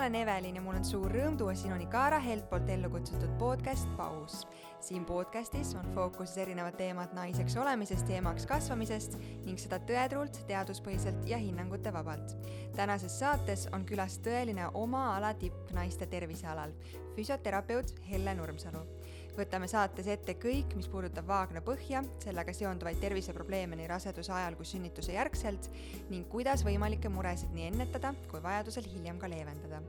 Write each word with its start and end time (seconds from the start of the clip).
olen 0.00 0.14
Evelin 0.14 0.54
ja 0.56 0.62
mul 0.64 0.78
on 0.78 0.84
suur 0.84 1.12
rõõm 1.12 1.34
tuua 1.36 1.52
sinuni 1.52 1.84
Kaara 1.92 2.16
Helt 2.24 2.46
poolt 2.48 2.70
ellu 2.72 2.88
kutsutud 2.88 3.34
podcast 3.38 3.88
Paus. 3.98 4.46
siin 4.80 5.04
podcastis 5.04 5.74
on 5.76 5.90
fookuses 5.94 6.38
erinevad 6.40 6.78
teemad 6.78 7.12
naiseks 7.12 7.56
olemisest 7.60 8.08
ja 8.08 8.16
emaks 8.22 8.46
kasvamisest 8.48 9.18
ning 9.44 9.60
seda 9.60 9.76
tõetruult, 9.90 10.40
teaduspõhiselt 10.48 11.28
ja 11.28 11.36
hinnangute 11.36 11.92
vabalt. 11.92 12.32
tänases 12.76 13.18
saates 13.18 13.68
on 13.72 13.84
külas 13.84 14.16
tõeline 14.24 14.70
oma 14.74 15.04
ala 15.18 15.34
tipp 15.34 15.74
naiste 15.76 16.06
tervisealal, 16.06 16.72
füsioterapeut 17.16 17.92
Helle 18.10 18.34
Nurmsalu 18.34 18.86
võtame 19.36 19.68
saates 19.70 20.08
ette 20.10 20.34
kõik, 20.40 20.74
mis 20.78 20.88
puudutab 20.90 21.26
vaagna 21.28 21.62
põhja, 21.64 22.02
sellega 22.22 22.54
seonduvaid 22.56 23.00
terviseprobleeme 23.02 23.78
nii 23.78 23.88
raseduse 23.90 24.32
ajal 24.34 24.56
kui 24.58 24.68
sünnituse 24.68 25.14
järgselt 25.16 25.70
ning 26.10 26.28
kuidas 26.32 26.64
võimalikke 26.66 27.12
muresid 27.12 27.52
nii 27.56 27.70
ennetada 27.70 28.14
kui 28.30 28.42
vajadusel 28.42 28.88
hiljem 28.90 29.20
ka 29.20 29.30
leevendada. 29.30 29.82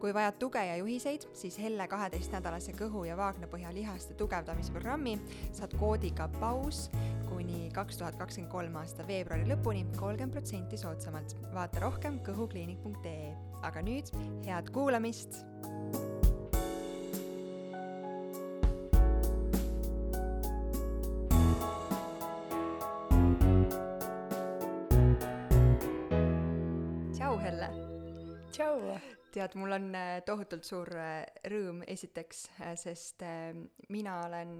kui 0.00 0.14
vajad 0.16 0.38
tuge 0.40 0.60
ja 0.64 0.76
juhiseid, 0.80 1.26
siis 1.36 1.58
Helle 1.60 1.84
kaheteistnädalase 1.88 2.72
kõhu 2.72 3.04
ja 3.04 3.16
vaagnapõhja 3.20 3.72
lihaste 3.74 4.14
tugevdamise 4.14 4.72
programmi 4.72 5.18
saad 5.52 5.76
koodiga 5.76 6.28
paus 6.40 6.88
kuni 7.28 7.68
kaks 7.74 8.00
tuhat 8.00 8.16
kakskümmend 8.20 8.52
kolm 8.52 8.78
aasta 8.80 9.06
veebruari 9.08 9.48
lõpuni 9.48 9.84
kolmkümmend 9.96 10.32
protsenti 10.32 10.80
soodsamalt. 10.80 11.36
vaata 11.54 11.84
rohkem 11.86 12.20
kõhukliinik.ee. 12.26 13.36
aga 13.62 13.84
nüüd 13.84 14.12
head 14.46 14.72
kuulamist 14.74 15.44
tead, 29.32 29.54
mul 29.54 29.72
on 29.72 29.94
äh, 29.94 30.20
tohutult 30.26 30.66
suur 30.66 30.90
äh, 30.98 31.22
rõõm 31.50 31.84
esiteks, 31.88 32.44
äh, 32.60 32.74
sest 32.78 33.22
mina 33.92 34.20
olen 34.26 34.56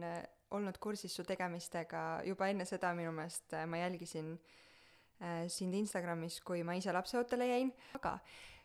olnud 0.54 0.78
kursis 0.82 1.14
su 1.14 1.24
tegemistega 1.26 2.22
juba 2.26 2.48
enne 2.50 2.66
seda, 2.66 2.92
minu 2.98 3.12
meelest 3.14 3.54
ma 3.70 3.84
jälgisin 3.84 4.34
sind 5.52 5.76
Instagramis, 5.76 6.38
kui 6.40 6.62
ma 6.64 6.72
ise 6.78 6.94
lapseootele 6.96 7.46
jäin, 7.50 7.70
aga 7.98 8.14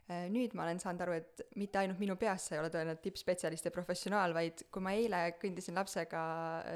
nüüd 0.05 0.53
ma 0.53 0.67
olen 0.67 0.77
saanud 0.77 1.01
aru, 1.01 1.13
et 1.17 1.41
mitte 1.57 1.79
ainult 1.81 1.97
minu 1.97 2.13
peas 2.21 2.43
sa 2.45 2.53
ei 2.53 2.59
ole 2.61 2.69
tõeline 2.69 2.93
tippspetsialist 3.01 3.65
ja 3.65 3.73
professionaal, 3.73 4.35
vaid 4.37 4.67
kui 4.69 4.83
ma 4.85 4.93
eile 4.93 5.21
kõndisin 5.41 5.79
lapsega 5.79 6.21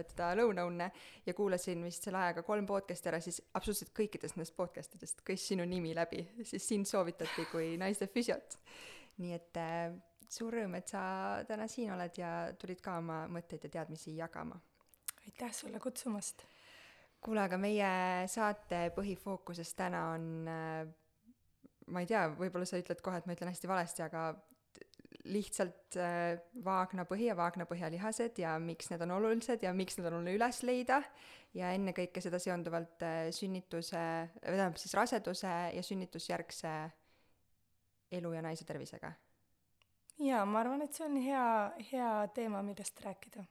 teda 0.10 0.32
lõunaunne 0.40 0.88
ja 1.28 1.36
kuulasin 1.38 1.84
vist 1.86 2.08
selle 2.08 2.18
ajaga 2.24 2.42
kolm 2.48 2.66
podcast'i 2.70 3.12
ära, 3.12 3.22
siis 3.22 3.38
absoluutselt 3.54 3.94
kõikidest 3.94 4.40
nendest 4.40 4.58
podcast 4.58 4.98
idest 4.98 5.22
käis 5.28 5.46
sinu 5.46 5.68
nimi 5.70 5.94
läbi, 5.94 6.24
siis 6.42 6.66
sind 6.66 6.90
soovitati 6.90 7.46
kui 7.52 7.76
naiste 7.78 8.10
füsiot 8.10 8.58
nii 9.20 9.36
et 9.36 9.60
äh, 9.60 9.92
suur 10.30 10.56
rõõm, 10.56 10.78
et 10.80 10.92
sa 10.92 11.02
täna 11.48 11.68
siin 11.72 11.92
oled 11.96 12.16
ja 12.20 12.32
tulid 12.60 12.82
ka 12.84 12.98
oma 13.02 13.24
mõtteid 13.32 13.68
ja 13.68 13.74
teadmisi 13.80 14.16
jagama. 14.18 14.60
aitäh 15.26 15.54
sulle 15.54 15.80
kutsumast! 15.80 16.46
kuule, 17.20 17.42
aga 17.44 17.58
meie 17.60 18.28
saate 18.32 18.86
põhifookuses 18.96 19.74
täna 19.76 20.06
on 20.14 20.48
äh, 20.48 20.88
ma 21.90 22.04
ei 22.04 22.10
tea, 22.10 22.28
võib-olla 22.38 22.68
sa 22.70 22.80
ütled 22.82 23.02
kohe, 23.06 23.20
et 23.20 23.28
ma 23.28 23.36
ütlen 23.36 23.52
hästi 23.52 23.70
valesti, 23.70 24.06
aga 24.06 24.30
lihtsalt 25.30 25.98
äh, 26.00 26.40
vaagnapõhi 26.64 27.28
ja 27.30 27.36
vaagnapõhjalihased 27.38 28.40
ja 28.42 28.56
miks 28.62 28.90
need 28.92 29.04
on 29.06 29.16
olulised 29.18 29.64
ja 29.66 29.74
miks 29.76 29.98
need 29.98 30.08
on 30.10 30.20
oluline 30.20 30.38
üles 30.38 30.62
leida 30.68 31.02
ja 31.58 31.74
ennekõike 31.76 32.22
seda 32.24 32.40
seonduvalt 32.42 33.04
äh, 33.06 33.22
sünnituse, 33.36 34.04
tähendab 34.42 34.80
siis 34.82 34.96
raseduse 34.98 35.56
ja 35.76 35.84
sünnitusjärgse 35.86 36.76
elu 38.20 38.34
ja 38.34 38.44
naise 38.46 38.66
tervisega? 38.70 39.12
jaa, 40.20 40.44
ma 40.50 40.64
arvan, 40.64 40.84
et 40.84 40.96
see 40.96 41.06
on 41.08 41.18
hea, 41.24 41.46
hea 41.92 42.12
teema, 42.36 42.62
millest 42.66 43.00
rääkida. 43.04 43.46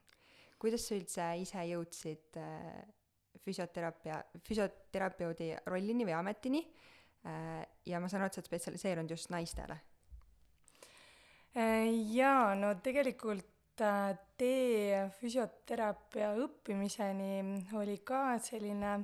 kuidas 0.61 0.89
sa 0.89 0.97
üldse 0.99 1.27
ise 1.43 1.65
jõudsid 1.71 2.39
äh, 2.41 2.79
füsioteraapia, 3.45 4.23
füsioterapeudi 4.47 5.53
rollini 5.71 6.07
või 6.09 6.17
ametini 6.19 6.65
äh, 6.65 7.63
ja 7.89 8.01
ma 8.01 8.11
saan 8.11 8.25
aru, 8.25 8.31
et 8.31 8.37
sa 8.37 8.43
oled 8.43 8.51
spetsialiseerunud 8.51 9.15
just 9.15 9.31
naistele? 9.35 9.79
Äh, 11.57 11.89
jaa, 12.15 12.55
no 12.59 12.75
tegelikult 12.85 13.55
tee 13.79 15.05
füsioteraapia 15.21 16.33
õppimiseni 16.43 17.69
oli 17.79 18.01
ka 18.03 18.33
selline 18.43 18.97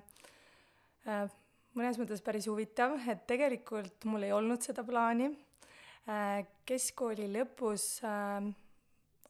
mõnes 1.79 1.99
mõttes 2.01 2.25
päris 2.27 2.49
huvitav, 2.51 2.97
et 3.07 3.23
tegelikult 3.31 4.09
mul 4.11 4.27
ei 4.27 4.33
olnud 4.35 4.67
seda 4.67 4.83
plaani 4.83 5.29
Äh, 6.05 6.43
keskkooli 6.69 7.31
lõpus 7.33 8.03
äh, 8.05 8.45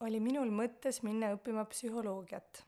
oli 0.03 0.19
minul 0.19 0.50
mõttes 0.50 1.04
minna 1.06 1.28
õppima 1.36 1.62
psühholoogiat. 1.71 2.65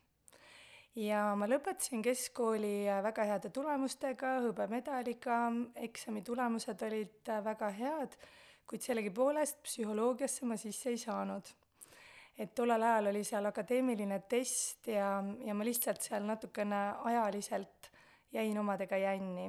Ja 0.97 1.21
ma 1.37 1.47
lõpetasin 1.49 2.01
keskkooli 2.05 2.87
äh, 2.89 3.01
väga 3.05 3.27
heade 3.29 3.51
tulemustega, 3.53 4.37
hõbemedaliga, 4.47 5.39
eksami 5.87 6.23
tulemused 6.25 6.81
olid 6.87 7.31
väga 7.45 7.69
head, 7.77 8.17
kuid 8.67 8.83
sellegipoolest 8.83 9.61
psühholoogiasse 9.63 10.49
ma 10.49 10.57
sisse 10.59 10.91
ei 10.91 11.01
saanud. 11.01 11.53
et 12.37 12.51
tollel 12.53 12.83
ajal 12.83 13.07
oli 13.09 13.23
seal 13.25 13.45
akadeemiline 13.49 14.19
test 14.29 14.87
ja, 14.93 15.23
ja 15.45 15.53
ma 15.57 15.65
lihtsalt 15.65 16.01
seal 16.05 16.21
natukene 16.21 16.81
ajaliselt 17.09 17.89
jäin 18.31 18.57
omadega 18.61 18.97
jänni 18.97 19.47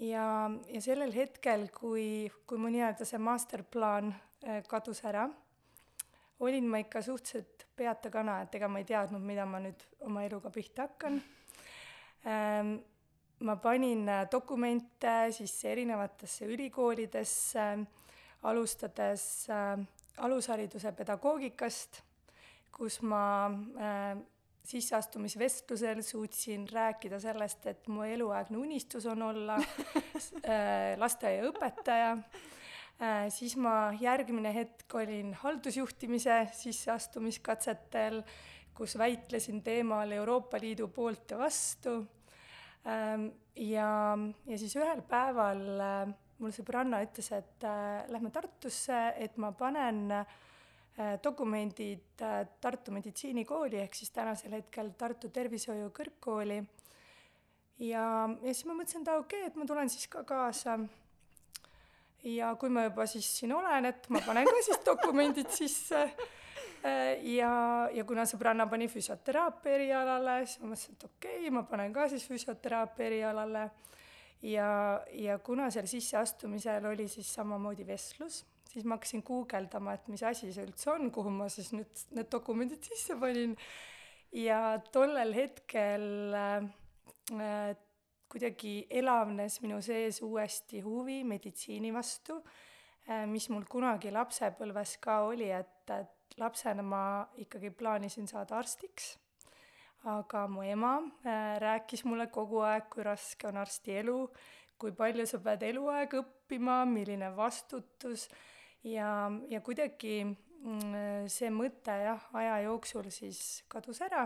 ja, 0.00 0.50
ja 0.68 0.80
sellel 0.80 1.12
hetkel, 1.14 1.68
kui, 1.76 2.30
kui 2.46 2.58
mu 2.58 2.70
nii-öelda 2.72 3.06
see 3.08 3.20
masterplaan 3.20 4.12
äh, 4.46 4.62
kadus 4.68 5.02
ära, 5.04 5.28
olin 6.40 6.68
ma 6.68 6.80
ikka 6.80 7.02
suhteliselt 7.02 7.66
peata 7.76 8.10
kana, 8.10 8.40
et 8.44 8.54
ega 8.54 8.68
ma 8.68 8.80
ei 8.80 8.88
teadnud, 8.88 9.22
mida 9.24 9.46
ma 9.48 9.60
nüüd 9.62 9.84
oma 10.08 10.24
eluga 10.26 10.50
pihta 10.52 10.88
hakkan. 10.88 11.20
Ähm, 12.28 12.74
ma 13.46 13.56
panin 13.56 14.08
äh, 14.08 14.26
dokumente 14.32 15.30
siis 15.32 15.54
erinevatesse 15.64 16.48
ülikoolidesse, 16.50 17.66
alustades 18.42 19.24
äh, 19.48 19.78
alushariduse 20.20 20.92
pedagoogikast, 20.92 22.02
kus 22.72 23.00
ma 23.02 23.48
sisseastumisvestlusel 24.70 26.02
suutsin 26.02 26.68
rääkida 26.68 27.20
sellest, 27.20 27.66
et 27.66 27.88
mu 27.88 28.02
eluaegne 28.02 28.58
unistus 28.58 29.06
on 29.06 29.22
olla 29.22 29.56
äh, 29.58 30.98
lasteaiaõpetaja, 31.00 32.12
äh, 32.12 32.59
siis 33.32 33.54
ma 33.56 33.94
järgmine 33.96 34.50
hetk 34.52 34.94
olin 34.94 35.30
haldusjuhtimise 35.40 36.34
sisseastumiskatsetel, 36.52 38.18
kus 38.76 38.98
väitlesin 39.00 39.62
teemal 39.64 40.12
Euroopa 40.12 40.60
Liidu 40.60 40.90
poolt 40.92 41.32
ja 41.32 41.38
vastu, 41.40 41.94
ähm, 42.84 43.30
ja, 43.56 43.88
ja 44.46 44.58
siis 44.60 44.76
ühel 44.76 45.00
päeval 45.08 45.64
äh, 45.80 46.12
mul 46.40 46.52
sõbranna 46.52 47.00
ütles, 47.06 47.32
et 47.36 47.66
lähme 48.12 48.28
Tartusse, 48.32 49.00
et 49.16 49.40
ma 49.40 49.52
panen 49.56 50.04
äh, 50.20 50.38
Äh, 51.00 51.18
dokumendid 51.22 52.20
äh, 52.20 52.46
Tartu 52.60 52.92
Meditsiinikooli 52.92 53.78
ehk 53.80 53.94
siis 53.94 54.10
tänasel 54.12 54.52
hetkel 54.58 54.90
Tartu 54.98 55.30
Tervishoiu 55.32 55.86
Kõrgkooli. 55.96 56.58
ja, 57.86 58.02
ja 58.42 58.52
siis 58.52 58.66
ma 58.68 58.74
mõtlesin, 58.74 59.06
et 59.06 59.12
okei 59.14 59.38
okay,, 59.38 59.46
et 59.48 59.56
ma 59.56 59.64
tulen 59.64 59.88
siis 59.88 60.08
ka 60.12 60.24
kaasa. 60.28 60.74
Ja 62.24 62.54
kui 62.60 62.72
ma 62.72 62.84
juba 62.88 63.06
siis 63.10 63.28
siin 63.38 63.52
olen, 63.56 63.90
et 63.90 64.08
ma 64.12 64.22
panen 64.26 64.48
ka 64.48 64.62
siis 64.64 64.80
dokumendid 64.86 65.50
sisse. 65.54 66.04
Äh, 66.80 67.20
ja, 67.34 67.52
ja 67.92 68.04
kuna 68.08 68.24
sõbranna 68.28 68.64
pani 68.70 68.88
füsioteraapia 68.88 69.74
erialale, 69.76 70.38
siis 70.46 70.62
ma 70.62 70.70
mõtlesin, 70.70 70.96
et 70.96 71.08
okei 71.10 71.34
okay,, 71.42 71.50
ma 71.52 71.64
panen 71.68 71.92
ka 71.92 72.06
siis 72.08 72.24
füsioteraapia 72.28 73.10
erialale. 73.10 73.66
ja, 74.42 74.70
ja 75.12 75.38
kuna 75.44 75.68
seal 75.70 75.88
sisseastumisel 75.90 76.86
oli 76.88 77.08
siis 77.08 77.34
samamoodi 77.34 77.84
vestlus 77.86 78.44
siis 78.70 78.86
ma 78.86 78.96
hakkasin 78.96 79.22
guugeldama, 79.26 79.96
et 79.96 80.08
mis 80.10 80.22
asi 80.26 80.52
see 80.54 80.64
üldse 80.66 80.92
on, 80.92 81.10
kuhu 81.14 81.32
ma 81.34 81.48
siis 81.52 81.72
nüüd 81.74 82.04
need 82.16 82.30
dokumendid 82.32 82.86
sisse 82.86 83.16
panin. 83.20 83.56
ja 84.32 84.78
tollel 84.94 85.34
hetkel 85.34 86.36
äh, 86.38 87.74
kuidagi 88.30 88.86
elavnes 88.90 89.58
minu 89.64 89.80
sees 89.82 90.20
uuesti 90.22 90.80
huvi 90.84 91.22
meditsiini 91.26 91.90
vastu 91.94 92.38
äh,, 92.38 93.26
mis 93.26 93.48
mul 93.50 93.66
kunagi 93.68 94.12
lapsepõlves 94.14 94.96
ka 95.02 95.20
oli, 95.26 95.50
et, 95.50 95.90
et 95.90 96.38
lapsena 96.38 96.84
ma 96.86 97.02
ikkagi 97.42 97.72
plaanisin 97.74 98.28
saada 98.30 98.58
arstiks. 98.60 99.16
Aga 100.08 100.46
mu 100.48 100.62
ema 100.64 100.94
äh, 101.26 101.58
rääkis 101.60 102.06
mulle 102.08 102.30
kogu 102.32 102.62
aeg, 102.64 102.86
kui 102.92 103.04
raske 103.04 103.48
on 103.50 103.58
arsti 103.60 103.98
elu, 104.00 104.20
kui 104.80 104.94
palju 104.96 105.26
sa 105.28 105.40
pead 105.44 105.66
eluaeg 105.68 106.14
õppima, 106.22 106.84
milline 106.88 107.28
vastutus. 107.36 108.28
Ja, 108.86 109.28
ja 109.52 109.60
kuidagi 109.60 110.22
mm, 110.24 111.26
see 111.28 111.50
mõte 111.52 111.98
jah, 112.06 112.30
aja 112.32 112.62
jooksul 112.64 113.10
siis 113.12 113.42
kadus 113.68 114.00
ära. 114.06 114.24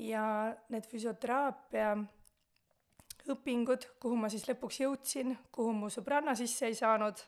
Ja 0.00 0.24
need 0.72 0.88
füsioteraapia 0.90 1.92
õpingud, 3.30 3.86
kuhu 4.02 4.16
ma 4.18 4.30
siis 4.32 4.46
lõpuks 4.48 4.80
jõudsin, 4.82 5.36
kuhu 5.54 5.74
mu 5.76 5.90
sõbranna 5.92 6.34
sisse 6.38 6.66
ei 6.66 6.78
saanud, 6.78 7.20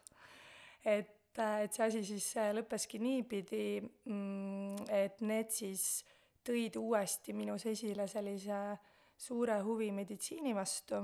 et 0.85 1.12
et 1.35 1.75
see 1.75 1.82
asi 1.82 2.00
siis 2.06 2.26
äh, 2.38 2.52
lõppeski 2.55 3.00
niipidi, 3.02 3.81
mm, 3.82 4.85
et 4.94 5.23
need 5.26 5.50
siis 5.50 6.05
tõid 6.46 6.76
uuesti 6.79 7.35
minus 7.35 7.64
esile 7.67 8.06
sellise 8.11 8.58
suure 9.19 9.58
huvi 9.64 9.91
meditsiini 9.94 10.55
vastu. 10.55 11.00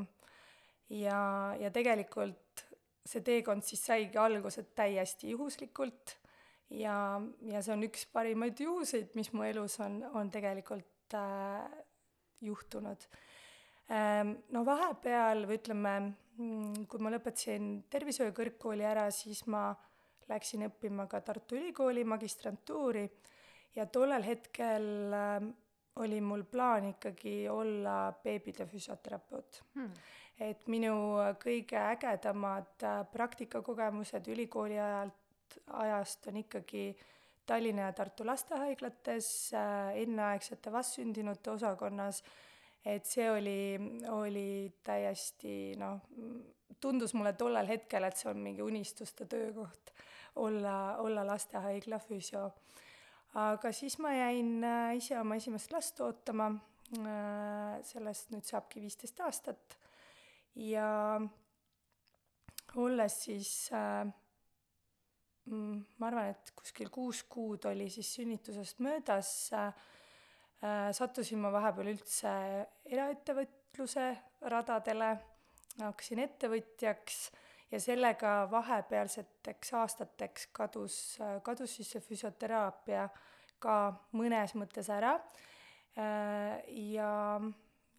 Ja, 0.91 1.55
ja 1.59 1.71
tegelikult 1.71 2.65
see 3.07 3.23
teekond 3.27 3.65
siis 3.67 3.83
saigi 3.87 4.19
alguse 4.19 4.69
täiesti 4.77 5.33
juhuslikult. 5.35 6.17
Ja, 6.71 7.19
ja 7.51 7.63
see 7.67 7.75
on 7.75 7.83
üks 7.89 8.05
parimaid 8.13 8.61
juhuseid, 8.63 9.15
mis 9.19 9.33
mu 9.35 9.43
elus 9.43 9.81
on, 9.83 9.99
on 10.15 10.31
tegelikult 10.31 11.17
äh, 11.19 11.67
juhtunud. 12.47 13.09
No 13.91 14.61
vahepeal 14.67 15.47
või 15.51 15.57
ütleme, 15.59 15.93
mm, 16.39 16.85
kui 16.91 17.01
ma 17.03 17.11
lõpetasin 17.11 17.73
tervishoiu 17.91 18.31
kõrgkooli 18.37 18.87
ära, 18.87 19.09
siis 19.11 19.43
ma 19.51 19.73
läksin 20.31 20.69
õppima 20.69 21.09
ka 21.11 21.21
Tartu 21.27 21.59
Ülikooli 21.59 22.05
magistrantuuri 22.07 23.03
ja 23.75 23.87
tollel 23.91 24.23
hetkel 24.27 24.87
äh, 25.15 25.51
oli 26.01 26.21
mul 26.21 26.45
plaan 26.45 26.93
ikkagi 26.93 27.49
olla 27.49 28.13
beebide 28.23 28.67
füsioterapeut 28.67 29.63
hmm. 29.75 29.93
et 30.41 30.67
minu 30.71 30.95
kõige 31.43 31.79
ägedamad 31.83 32.87
äh, 32.87 33.01
praktikakogemused 33.13 34.29
ülikooli 34.31 34.79
ajalt, 34.79 35.59
ajast 35.83 36.31
on 36.31 36.43
ikkagi 36.45 36.85
Tallinna 37.47 37.89
ja 37.89 37.93
Tartu 37.97 38.27
lastehaiglates 38.27 39.51
äh, 39.59 39.97
enneaegsete 40.05 40.73
vastsündinute 40.73 41.51
osakonnas, 41.51 42.23
et 42.85 43.05
see 43.07 43.27
oli, 43.31 43.79
oli 44.09 44.73
täiesti 44.85 45.75
noh, 45.81 46.01
tundus 46.81 47.15
mulle 47.15 47.35
tollel 47.39 47.69
hetkel, 47.69 48.07
et 48.07 48.17
see 48.17 48.31
on 48.31 48.41
mingi 48.41 48.65
unistuste 48.65 49.27
töökoht, 49.29 49.93
olla, 50.41 50.97
olla 51.05 51.27
lastehaigla 51.27 52.01
füsio. 52.03 52.47
Aga 53.41 53.71
siis 53.73 53.99
ma 54.03 54.15
jäin 54.15 54.65
äh, 54.65 54.97
ise 54.99 55.19
oma 55.21 55.37
esimest 55.39 55.71
last 55.71 56.01
ootama, 56.03 56.49
äh, 56.99 57.77
sellest 57.87 58.33
nüüd 58.35 58.49
saabki 58.49 58.83
viisteist 58.83 59.21
aastat. 59.23 59.77
Ja 60.59 61.21
olles 62.81 63.21
siis 63.27 63.53
äh, 63.77 64.03
mm, 65.47 65.79
ma 66.01 66.11
arvan, 66.11 66.33
et 66.33 66.51
kuskil 66.59 66.91
kuus 66.91 67.23
kuud 67.31 67.69
oli 67.71 67.87
siis 67.93 68.15
sünnitusest 68.19 68.83
möödas 68.83 69.31
äh,, 69.55 69.71
sattusin 70.93 71.41
ma 71.41 71.53
vahepeal 71.53 71.89
üldse 71.95 72.31
eraettevõtluse 72.85 74.07
radadele, 74.53 75.15
hakkasin 75.81 76.21
ettevõtjaks 76.27 77.21
ja 77.71 77.81
sellega 77.81 78.35
vahepealseteks 78.51 79.73
aastateks 79.81 80.51
kadus, 80.53 80.97
kadus 81.47 81.77
siis 81.79 81.95
see 81.95 82.05
füsioteraapia 82.05 83.07
ka 83.63 83.77
mõnes 84.17 84.55
mõttes 84.59 84.91
ära. 84.93 85.19
ja, 85.97 87.11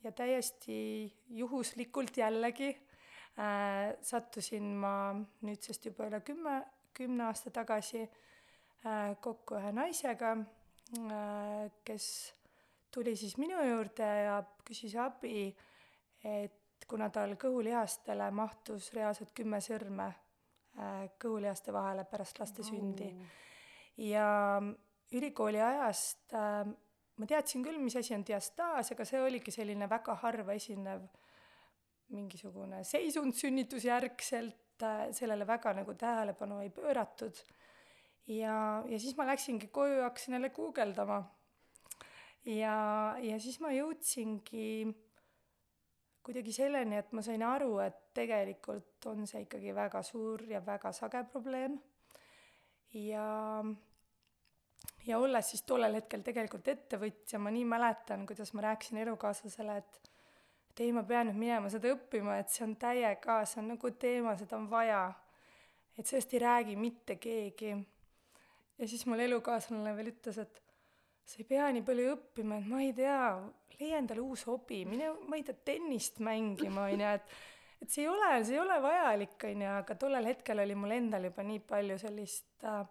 ja 0.04 0.12
täiesti 0.16 0.78
juhuslikult 1.30 2.18
jällegi 2.18 2.70
äh, 2.72 3.92
sattusin 4.02 4.72
ma 4.80 4.94
nüüdsest 5.46 5.86
juba 5.86 6.08
üle 6.08 6.22
kümme, 6.26 6.62
kümne 6.98 7.28
aasta 7.28 7.52
tagasi 7.54 8.02
äh, 8.06 9.12
kokku 9.22 9.60
ühe 9.60 9.74
naisega 9.76 10.32
äh,, 10.40 11.68
kes 11.86 12.08
tuli 12.92 13.16
siis 13.16 13.38
minu 13.40 13.62
juurde 13.64 14.08
ja 14.26 14.42
küsis 14.68 14.96
abi, 15.00 15.50
et 16.24 16.86
kuna 16.88 17.10
tal 17.14 17.38
kõhulihastele 17.40 18.28
mahtus 18.36 18.92
reaalselt 18.94 19.32
kümme 19.38 19.62
sõrme 19.64 20.10
äh, 20.12 21.10
kõhulihaste 21.22 21.74
vahele 21.74 22.06
pärast 22.10 22.42
laste 22.42 22.66
sündi 22.68 23.08
oh.. 23.08 23.26
ja 24.12 24.28
ülikooli 25.12 25.62
ajast 25.62 26.36
äh, 26.36 26.66
ma 27.22 27.28
teadsin 27.30 27.64
küll, 27.66 27.78
mis 27.82 27.96
asi 28.00 28.16
on 28.16 28.26
diastaas, 28.28 28.94
aga 28.94 29.06
see 29.08 29.22
oligi 29.22 29.54
selline 29.54 29.88
väga 29.90 30.18
harva 30.24 30.56
esinev 30.58 31.06
mingisugune 32.12 32.82
seisund 32.88 33.36
sünnitusjärgselt 33.38 34.84
äh,, 34.84 35.10
sellele 35.16 35.48
väga 35.48 35.76
nagu 35.78 35.96
tähelepanu 35.96 36.60
ei 36.64 36.72
pööratud. 36.74 37.38
ja, 38.28 38.56
ja 38.88 39.00
siis 39.00 39.16
ma 39.18 39.28
läksingi 39.30 39.70
koju 39.72 40.02
ja 40.02 40.10
hakkasin 40.10 40.38
jälle 40.38 40.50
guugeldama. 40.50 41.22
Ja, 42.46 42.76
ja 43.22 43.40
siis 43.40 43.60
ma 43.62 43.72
jõudsingi 43.76 44.92
kuidagi 46.22 46.54
selleni, 46.54 47.00
et 47.02 47.14
ma 47.18 47.24
sain 47.26 47.42
aru, 47.46 47.78
et 47.84 47.98
tegelikult 48.18 49.08
on 49.10 49.26
see 49.30 49.46
ikkagi 49.46 49.74
väga 49.76 50.04
suur 50.06 50.44
ja 50.50 50.62
väga 50.66 50.92
sage 50.94 51.24
probleem. 51.32 51.80
ja, 52.94 53.64
ja 55.08 55.20
olles 55.20 55.50
siis 55.50 55.64
tollel 55.64 55.98
hetkel 55.98 56.22
tegelikult 56.26 56.68
ettevõtja, 56.68 57.40
ma 57.40 57.54
nii 57.54 57.66
mäletan, 57.66 58.26
kuidas 58.30 58.54
ma 58.54 58.70
rääkisin 58.70 59.02
elukaaslasele, 59.06 59.78
et 59.78 60.02
et 60.72 60.80
ei, 60.86 60.92
ma 60.96 61.04
pean 61.04 61.28
nüüd 61.28 61.36
minema 61.36 61.70
seda 61.72 61.90
õppima, 61.92 62.38
et 62.40 62.52
see 62.52 62.64
on 62.64 62.78
täiega, 62.80 63.42
see 63.50 63.60
on 63.60 63.74
nagu 63.74 63.90
teema, 64.00 64.38
seda 64.40 64.56
on 64.56 64.70
vaja. 64.72 65.12
et 66.00 66.08
sellest 66.08 66.34
ei 66.34 66.40
räägi 66.40 66.76
mitte 66.80 67.16
keegi. 67.16 67.76
ja 68.78 68.88
siis 68.88 69.06
mul 69.06 69.20
elukaaslane 69.20 69.96
veel 69.96 70.14
ütles, 70.14 70.38
et 70.38 70.62
sa 71.32 71.40
ei 71.40 71.48
pea 71.48 71.70
nii 71.72 71.84
palju 71.88 72.12
õppima, 72.16 72.60
et 72.60 72.68
ma 72.68 72.82
ei 72.84 72.92
tea, 72.96 73.18
leia 73.78 74.02
endale 74.02 74.24
uus 74.24 74.44
hobi, 74.50 74.84
mine, 74.90 75.14
ma 75.32 75.40
ei 75.40 75.46
tea, 75.48 75.56
tennist 75.72 76.20
mängima, 76.24 76.90
on 76.92 77.04
ju, 77.06 77.16
et 77.16 77.36
et 77.82 77.90
see 77.90 78.04
ei 78.04 78.12
ole, 78.12 78.28
see 78.46 78.54
ei 78.54 78.62
ole 78.62 78.76
vajalik, 78.84 79.38
on 79.50 79.62
ju, 79.64 79.70
aga 79.80 79.96
tollel 79.98 80.28
hetkel 80.30 80.62
oli 80.62 80.76
mul 80.78 80.92
endal 80.94 81.24
juba 81.26 81.46
nii 81.48 81.62
palju 81.66 81.96
sellist 81.98 82.66
äh, 82.70 82.84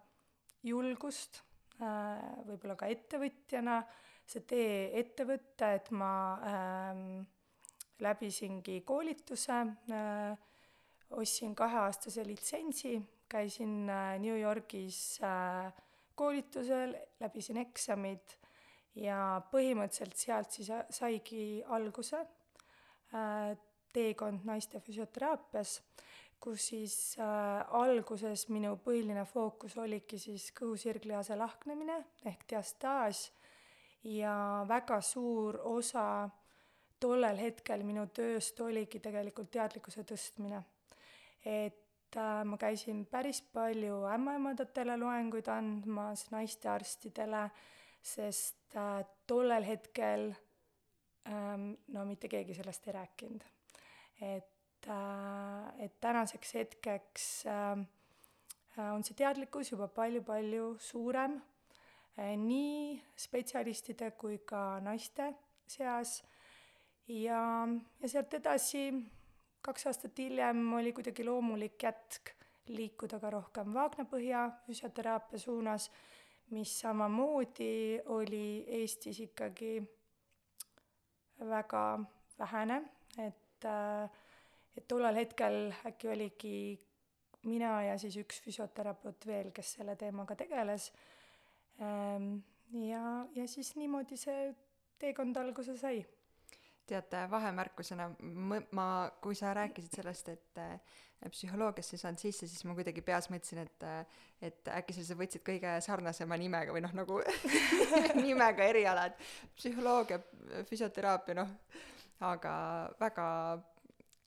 julgust 0.67 1.43
äh,, 1.79 2.17
võib-olla 2.49 2.75
ka 2.81 2.89
ettevõtjana, 2.91 3.77
see 4.27 4.43
tee 4.51 4.73
ette 4.99 5.27
võtta, 5.29 5.71
et 5.77 5.93
ma 5.95 6.13
äh, 6.43 7.05
läbisingi 8.03 8.81
koolituse 8.89 9.61
äh,, 9.95 10.49
ostsin 11.21 11.55
kaheaastase 11.55 12.27
litsentsi, 12.27 12.97
käisin 13.31 13.85
äh, 13.91 14.17
New 14.19 14.41
Yorgis 14.41 15.21
äh, 15.23 15.71
koolitusel, 16.21 16.95
läbisin 17.23 17.61
eksamid 17.63 18.37
ja 19.01 19.41
põhimõtteliselt 19.53 20.19
sealt 20.19 20.57
siis 20.57 20.71
saigi 20.93 21.63
alguse 21.73 22.21
äh, 22.21 23.57
teekond 23.93 24.45
naiste 24.47 24.81
füsioteraapias, 24.85 25.79
kus 26.41 26.71
siis 26.73 26.97
äh, 27.21 27.61
alguses 27.81 28.47
minu 28.53 28.77
põhiline 28.85 29.25
fookus 29.29 29.77
oligi 29.81 30.19
siis 30.21 30.51
kõhusirglihase 30.57 31.39
lahknemine 31.39 31.99
ehk 32.27 32.47
diastaas 32.53 33.29
ja 34.05 34.65
väga 34.69 35.01
suur 35.05 35.61
osa 35.73 36.29
tollel 37.01 37.39
hetkel 37.41 37.85
minu 37.85 38.07
tööst 38.13 38.61
oligi 38.61 39.01
tegelikult 39.01 39.51
teadlikkuse 39.53 40.05
tõstmine. 40.09 40.63
et 41.45 41.75
äh, 41.75 41.90
ma 42.19 42.57
käisin 42.59 43.05
päris 43.07 43.43
palju 43.55 44.05
ämmaemandatele 44.15 44.97
loenguid 44.99 45.49
andmas, 45.53 46.27
naistearstidele, 46.31 47.45
sest 48.03 48.77
äh, 48.77 49.05
tollel 49.27 49.67
hetkel 49.67 50.31
ähm, 51.29 51.73
no 51.95 52.05
mitte 52.09 52.29
keegi 52.29 52.55
sellest 52.57 52.89
ei 52.89 52.97
rääkinud. 52.97 53.45
et 54.21 54.89
äh,, 54.89 55.85
et 55.85 56.01
tänaseks 56.01 56.55
hetkeks 56.55 57.47
äh, 57.47 57.87
on 58.95 59.05
see 59.05 59.15
teadlikkus 59.15 59.73
juba 59.73 59.89
palju-palju 59.89 60.75
suurem 60.81 61.39
äh, 62.19 62.35
nii 62.37 62.99
spetsialistide 63.17 64.11
kui 64.11 64.39
ka 64.39 64.81
naiste 64.81 65.33
seas 65.67 66.23
ja, 67.07 67.41
ja 68.01 68.09
sealt 68.09 68.35
edasi 68.35 68.89
kaks 69.63 69.87
aastat 69.87 70.19
hiljem 70.19 70.73
oli 70.73 70.93
kuidagi 70.97 71.25
loomulik 71.25 71.83
jätk 71.83 72.33
liikuda 72.71 73.19
ka 73.21 73.31
rohkem 73.31 73.75
vaagnapõhja 73.75 74.45
füsioteraapia 74.67 75.39
suunas, 75.39 75.91
mis 76.55 76.73
samamoodi 76.81 78.01
oli 78.15 78.65
Eestis 78.81 79.21
ikkagi 79.27 79.81
väga 81.51 81.85
vähene, 82.39 82.83
et, 83.19 83.67
et 84.77 84.87
tollel 84.89 85.21
hetkel 85.23 85.73
äkki 85.87 86.09
oligi 86.09 86.57
mina 87.49 87.73
ja 87.83 87.99
siis 87.99 88.17
üks 88.21 88.41
füsioterapeut 88.45 89.27
veel, 89.27 89.51
kes 89.57 89.77
selle 89.79 89.97
teemaga 89.97 90.37
tegeles. 90.37 90.91
Ehm, 91.81 92.35
ja, 92.85 93.05
ja 93.35 93.47
siis 93.49 93.75
niimoodi 93.77 94.19
see 94.21 94.51
teekond 95.01 95.37
alguse 95.41 95.77
sai 95.81 96.03
tead, 96.91 97.15
vahemärkusena 97.31 98.11
ma, 98.77 98.89
kui 99.23 99.39
sa 99.39 99.55
rääkisid 99.57 100.01
sellest, 100.01 100.29
et 100.35 100.61
äh, 100.61 100.99
psühholoogiasse 101.31 101.97
ei 101.97 102.03
saanud 102.03 102.23
sisse, 102.23 102.49
siis 102.49 102.65
ma 102.69 102.75
kuidagi 102.79 103.05
peas 103.05 103.31
mõtlesin, 103.33 103.63
et 103.65 103.87
äh, 103.87 104.21
et 104.41 104.69
äkki 104.73 104.95
sa 104.97 105.17
võtsid 105.19 105.45
kõige 105.45 105.73
sarnasema 105.85 106.39
nimega 106.41 106.73
või 106.73 106.81
noh, 106.85 106.95
nagu 106.97 107.19
nimega 108.25 108.69
eriala, 108.71 109.11
et 109.11 109.21
psühholoogia, 109.59 110.21
füsioteraapia, 110.71 111.37
noh, 111.43 111.51
aga 112.25 112.55
väga 113.01 113.27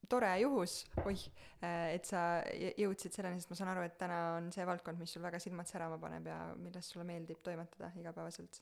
tore 0.09 0.29
juhus, 0.43 0.83
oih, 1.07 1.23
et 1.63 2.05
sa 2.05 2.43
jõudsid 2.77 3.15
selleni, 3.15 3.41
sest 3.41 3.53
ma 3.53 3.57
saan 3.57 3.71
aru, 3.73 3.87
et 3.87 3.97
täna 3.97 4.19
on 4.37 4.51
see 4.53 4.65
valdkond, 4.67 5.01
mis 5.01 5.15
sul 5.15 5.23
väga 5.25 5.39
silmad 5.41 5.69
särama 5.69 5.97
paneb 6.01 6.29
ja 6.29 6.37
milles 6.59 6.91
sulle 6.93 7.07
meeldib 7.07 7.41
toimetada 7.45 7.89
igapäevaselt. 7.97 8.61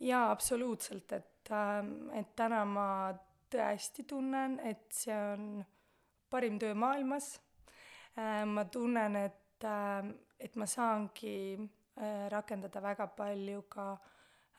Jaa, 0.00 0.30
absoluutselt, 0.30 1.12
et, 1.12 1.50
ähm, 1.50 2.10
et 2.14 2.34
täna 2.36 2.64
ma 2.64 2.88
tõesti 3.50 4.04
tunnen, 4.08 4.58
et 4.60 4.86
see 4.92 5.16
on 5.16 5.64
parim 6.30 6.58
töö 6.58 6.74
maailmas. 6.74 7.40
Äh, 8.18 8.44
ma 8.44 8.64
tunnen, 8.64 9.16
et, 9.16 9.64
ähm, 9.64 10.14
et 10.38 10.56
ma 10.56 10.66
saangi 10.66 11.56
äh, 11.56 12.28
rakendada 12.32 12.82
väga 12.82 13.06
palju 13.16 13.62
ka 13.68 13.90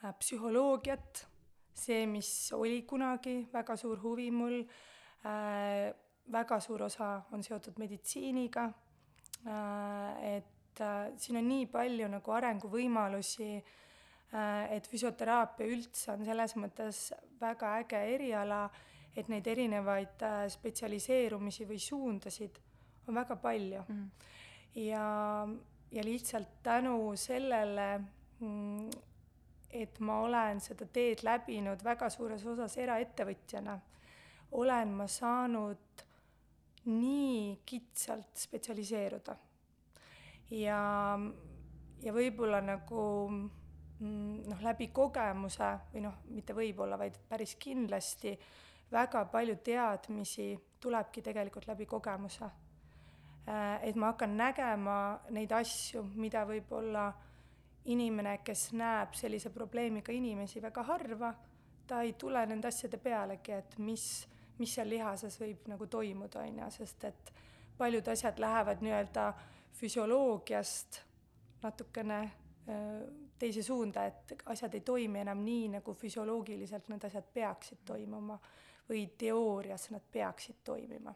äh, 0.03 0.13
psühholoogiat, 0.20 1.25
see, 1.74 2.06
mis 2.10 2.51
oli 2.53 2.84
kunagi 2.89 3.48
väga 3.53 3.75
suur 3.77 4.00
huvi 4.01 4.32
mul 4.32 4.63
Äh, 5.25 5.94
väga 6.32 6.60
suur 6.60 6.84
osa 6.86 7.24
on 7.32 7.44
seotud 7.44 7.79
meditsiiniga, 7.79 8.67
äh, 9.48 10.36
et 10.38 10.82
äh, 10.82 11.12
siin 11.17 11.39
on 11.41 11.48
nii 11.48 11.65
palju 11.72 12.08
nagu 12.12 12.36
arenguvõimalusi, 12.38 13.50
et 14.70 14.88
füsioteraapia 14.92 15.68
üldse 15.72 16.12
on 16.12 16.26
selles 16.28 16.56
mõttes 16.60 17.02
väga 17.40 17.78
äge 17.80 18.02
eriala, 18.16 18.66
et 19.16 19.30
neid 19.32 19.48
erinevaid 19.48 20.26
spetsialiseerumisi 20.52 21.66
või 21.70 21.80
suundasid 21.82 22.60
on 23.08 23.16
väga 23.16 23.38
palju 23.42 23.84
mm. 23.88 24.08
ja, 24.84 25.06
ja 25.92 26.04
lihtsalt 26.04 26.60
tänu 26.64 27.16
sellele, 27.18 27.88
mm, 28.44 28.90
et 29.72 30.00
ma 30.04 30.20
olen 30.28 30.60
seda 30.62 30.90
teed 30.92 31.24
läbinud 31.24 31.84
väga 31.88 32.12
suures 32.14 32.44
osas 32.46 32.78
eraettevõtjana 32.84 33.80
olen 34.52 34.94
ma 34.96 35.08
saanud 35.08 36.04
nii 36.86 37.60
kitsalt 37.66 38.38
spetsialiseeruda. 38.38 39.36
ja, 40.52 40.80
ja 42.04 42.14
võib-olla 42.14 42.62
nagu 42.64 43.02
noh, 44.00 44.62
läbi 44.63 44.89
kogemuse 44.94 45.72
või 45.94 46.04
noh, 46.06 46.22
mitte 46.34 46.56
võib-olla, 46.58 47.00
vaid 47.00 47.18
päris 47.30 47.56
kindlasti 47.60 48.36
väga 48.92 49.25
palju 49.32 49.58
teadmisi 49.63 50.51
tulebki 50.80 51.22
tegelikult 51.25 51.68
läbi 51.68 51.86
kogemuse. 51.86 52.50
Äh, 53.48 53.89
et 53.89 53.96
ma 53.96 54.13
hakkan 54.13 54.38
nägema 54.38 54.98
neid 55.36 55.51
asju, 55.51 56.04
mida 56.16 56.46
võib-olla 56.48 57.10
inimene, 57.88 58.39
kes 58.44 58.72
näeb 58.75 59.13
sellise 59.16 59.50
probleemiga 59.56 60.12
inimesi 60.12 60.62
väga 60.62 60.84
harva, 60.84 61.34
ta 61.88 62.01
ei 62.04 62.18
tule 62.20 62.42
nende 62.46 62.68
asjade 62.68 63.00
pealegi, 63.00 63.56
et 63.56 63.77
mis 63.80 64.27
mis 64.58 64.74
seal 64.74 64.89
lihases 64.89 65.38
võib 65.42 65.68
nagu 65.70 65.88
toimuda, 65.89 66.44
on 66.46 66.62
ju, 66.63 66.70
sest 66.80 67.06
et 67.10 67.32
paljud 67.77 68.08
asjad 68.10 68.39
lähevad 68.42 68.82
nii-öelda 68.82 69.27
füsioloogiast 69.77 71.01
natukene 71.62 72.22
teise 73.39 73.63
suunda, 73.63 74.06
et 74.06 74.34
asjad 74.46 74.74
ei 74.74 74.82
toimi 74.82 75.22
enam 75.22 75.44
nii, 75.46 75.67
nagu 75.77 75.94
füsioloogiliselt 75.94 76.89
need 76.89 77.08
asjad 77.10 77.29
peaksid 77.34 77.86
toimuma 77.86 78.39
või 78.89 79.08
teoorias 79.17 79.89
nad 79.91 80.03
peaksid 80.12 80.63
toimima. 80.63 81.13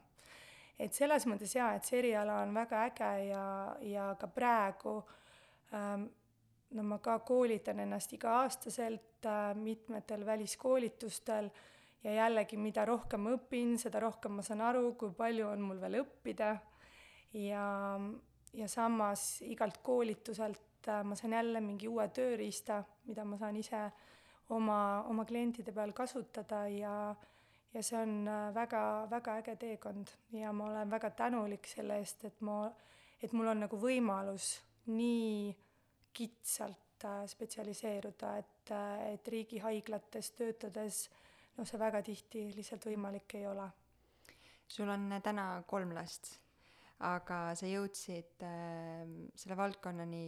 et 0.78 0.92
selles 0.92 1.26
mõttes 1.26 1.54
jaa, 1.54 1.74
et 1.76 1.84
see 1.84 1.98
eriala 1.98 2.40
on 2.42 2.54
väga 2.54 2.84
äge 2.88 3.12
ja, 3.28 3.44
ja 3.80 4.08
ka 4.18 4.26
praegu 4.26 4.96
ähm, 5.74 6.08
no 6.74 6.82
ma 6.82 6.98
ka 6.98 7.18
koolitan 7.26 7.80
ennast 7.84 8.12
iga-aastaselt 8.16 9.26
äh, 9.26 9.54
mitmetel 9.54 10.26
väliskoolitustel 10.26 11.50
ja 12.04 12.14
jällegi, 12.14 12.56
mida 12.56 12.84
rohkem 12.88 13.26
ma 13.26 13.36
õpin, 13.36 13.76
seda 13.78 14.00
rohkem 14.02 14.38
ma 14.38 14.44
saan 14.46 14.64
aru, 14.64 14.94
kui 14.98 15.12
palju 15.16 15.48
on 15.52 15.62
mul 15.68 15.80
veel 15.80 16.00
õppida. 16.02 16.56
ja, 17.32 17.66
ja 18.52 18.68
samas 18.68 19.42
igalt 19.46 19.78
koolituselt 19.82 20.71
ma 21.04 21.16
saan 21.18 21.32
jälle 21.32 21.60
mingi 21.60 21.88
uue 21.88 22.08
tööriista, 22.08 22.82
mida 23.06 23.24
ma 23.24 23.38
saan 23.38 23.56
ise 23.56 23.82
oma, 24.50 25.04
oma 25.08 25.24
klientide 25.24 25.72
peal 25.72 25.92
kasutada 25.92 26.64
ja, 26.68 27.14
ja 27.74 27.82
see 27.82 27.98
on 28.00 28.28
äh, 28.28 28.48
väga, 28.54 28.82
väga 29.10 29.36
äge 29.42 29.56
teekond 29.56 30.14
ja 30.32 30.52
ma 30.52 30.70
olen 30.70 30.90
väga 30.90 31.10
tänulik 31.10 31.66
selle 31.70 31.98
eest, 32.02 32.24
et 32.24 32.40
ma, 32.40 32.64
et 33.22 33.32
mul 33.32 33.52
on 33.54 33.66
nagu 33.66 33.78
võimalus 33.78 34.54
nii 34.90 35.52
kitsalt 36.12 37.06
äh, 37.06 37.24
spetsialiseeruda, 37.30 38.36
et, 38.38 38.76
et 39.12 39.34
riigihaiglates 39.36 40.34
töötades 40.36 41.06
äh, 41.08 41.22
noh, 41.56 41.68
see 41.68 41.80
väga 41.80 42.02
tihti 42.06 42.46
lihtsalt 42.56 42.86
võimalik 42.88 43.36
ei 43.38 43.46
ole. 43.48 43.68
sul 44.72 44.88
on 44.88 45.10
täna 45.22 45.62
kolm 45.68 45.92
last, 45.92 46.30
aga 47.04 47.52
sa 47.58 47.68
jõudsid 47.68 48.44
äh, 48.46 49.02
selle 49.36 49.58
valdkonnani 49.58 50.24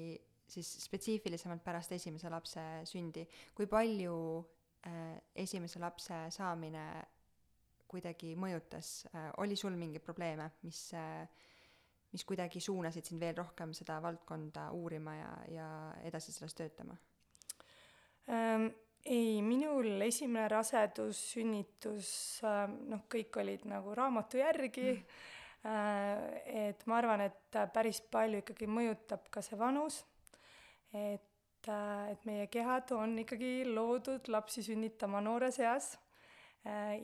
siis 0.49 0.69
spetsiifilisemalt 0.85 1.65
pärast 1.65 1.93
esimese 1.93 2.31
lapse 2.31 2.63
sündi. 2.89 3.27
kui 3.55 3.67
palju 3.67 4.17
äh, 4.87 5.17
esimese 5.35 5.81
lapse 5.81 6.27
saamine 6.31 6.87
kuidagi 7.89 8.35
mõjutas 8.37 9.07
äh,, 9.15 9.31
oli 9.39 9.57
sul 9.57 9.77
mingeid 9.79 10.05
probleeme, 10.05 10.51
mis 10.63 10.89
äh, 10.95 11.27
mis 12.15 12.25
kuidagi 12.25 12.61
suunasid 12.63 13.09
sind 13.09 13.23
veel 13.23 13.35
rohkem 13.37 13.73
seda 13.75 13.99
valdkonda 14.03 14.69
uurima 14.77 15.17
ja, 15.17 15.31
ja 15.51 15.69
edasi 16.07 16.33
selles 16.33 16.55
töötama 16.55 16.97
ähm,? 18.31 18.71
ei, 19.05 19.43
minul 19.45 20.01
esimene 20.01 20.47
rasedus, 20.49 21.19
sünnitus, 21.35 22.09
äh, 22.47 22.65
noh, 22.89 23.03
kõik 23.13 23.37
olid 23.43 23.67
nagu 23.69 23.93
raamatu 23.97 24.41
järgi 24.41 24.95
mm.. 24.95 25.11
et 26.65 26.87
ma 26.89 26.99
arvan, 27.03 27.27
et 27.27 27.59
päris 27.75 28.01
palju 28.13 28.41
ikkagi 28.41 28.69
mõjutab 28.69 29.29
ka 29.33 29.43
see 29.45 29.59
vanus. 29.61 30.03
Et, 30.95 31.69
äh, 31.69 32.13
et 32.13 32.25
meie 32.25 32.47
kehad 32.53 32.95
on 32.97 33.19
ikkagi 33.25 33.67
loodud 33.69 34.31
lapsi 34.33 34.63
sünnitama 34.63 35.21
noores 35.21 35.61
eas. 35.61 35.95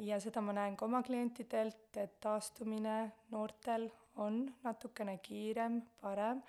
ja 0.00 0.16
seda 0.16 0.40
ma 0.40 0.54
näen 0.56 0.73
ka 0.73 0.87
oma 0.87 1.02
klientidelt, 1.04 1.90
et 2.00 2.14
taastumine 2.25 3.11
noortel 3.28 3.90
on 4.25 4.47
natukene 4.64 5.18
kiirem, 5.20 5.82
parem 6.00 6.40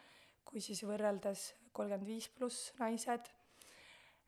kui 0.47 0.63
siis 0.63 0.79
võrreldes 0.87 1.49
kolmkümmend 1.75 2.07
viis 2.07 2.29
pluss 2.31 2.71
naised 2.79 3.27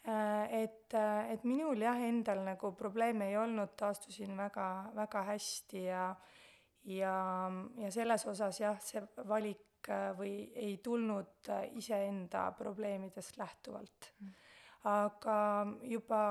Äh, 0.07 0.63
et, 0.63 0.93
äh, 0.93 1.31
et 1.31 1.43
minul 1.47 1.79
jah, 1.79 1.95
endal 1.95 2.41
nagu 2.43 2.73
probleeme 2.75 3.29
ei 3.29 3.37
olnud, 3.39 3.71
taastusin 3.79 4.35
väga, 4.35 4.65
väga 4.97 5.21
hästi 5.29 5.83
ja 5.85 6.07
ja, 6.83 7.13
ja 7.79 7.91
selles 7.91 8.25
osas 8.27 8.59
jah, 8.59 8.75
see 8.83 8.99
valik 9.29 9.61
äh, 9.89 10.11
või 10.17 10.35
ei 10.55 10.77
tulnud 10.83 11.51
iseenda 11.79 12.51
probleemidest 12.57 13.37
lähtuvalt. 13.37 14.13
Mm.. 14.19 14.39
aga 14.83 15.35
juba 15.87 16.21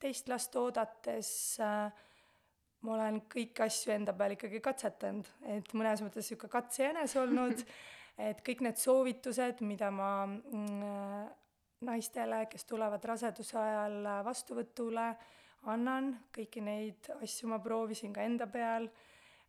teist 0.00 0.28
last 0.28 0.54
oodates 0.56 1.30
äh, 1.60 1.92
ma 2.86 2.94
olen 2.94 3.22
kõiki 3.30 3.64
asju 3.64 3.92
enda 3.94 4.14
peal 4.16 4.36
ikkagi 4.36 4.60
katsetanud, 4.62 5.28
et 5.54 5.74
mõnes 5.76 6.02
mõttes 6.04 6.28
niisugune 6.28 6.52
katsejänes 6.52 7.16
olnud, 7.18 7.64
et 8.30 8.40
kõik 8.46 8.62
need 8.66 8.78
soovitused, 8.80 9.62
mida 9.66 9.90
ma 9.94 10.12
mm, 10.28 11.28
naistele, 11.88 12.44
kes 12.50 12.66
tulevad 12.68 13.04
raseduse 13.10 13.58
ajal 13.58 14.08
vastuvõtule, 14.26 15.10
annan, 15.70 16.12
kõiki 16.34 16.62
neid 16.62 17.10
asju 17.18 17.50
ma 17.50 17.58
proovisin 17.62 18.14
ka 18.14 18.26
enda 18.26 18.46
peal. 18.50 18.88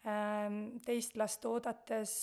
Ähm, 0.08 0.80
teist 0.86 1.18
last 1.20 1.44
oodates 1.46 2.14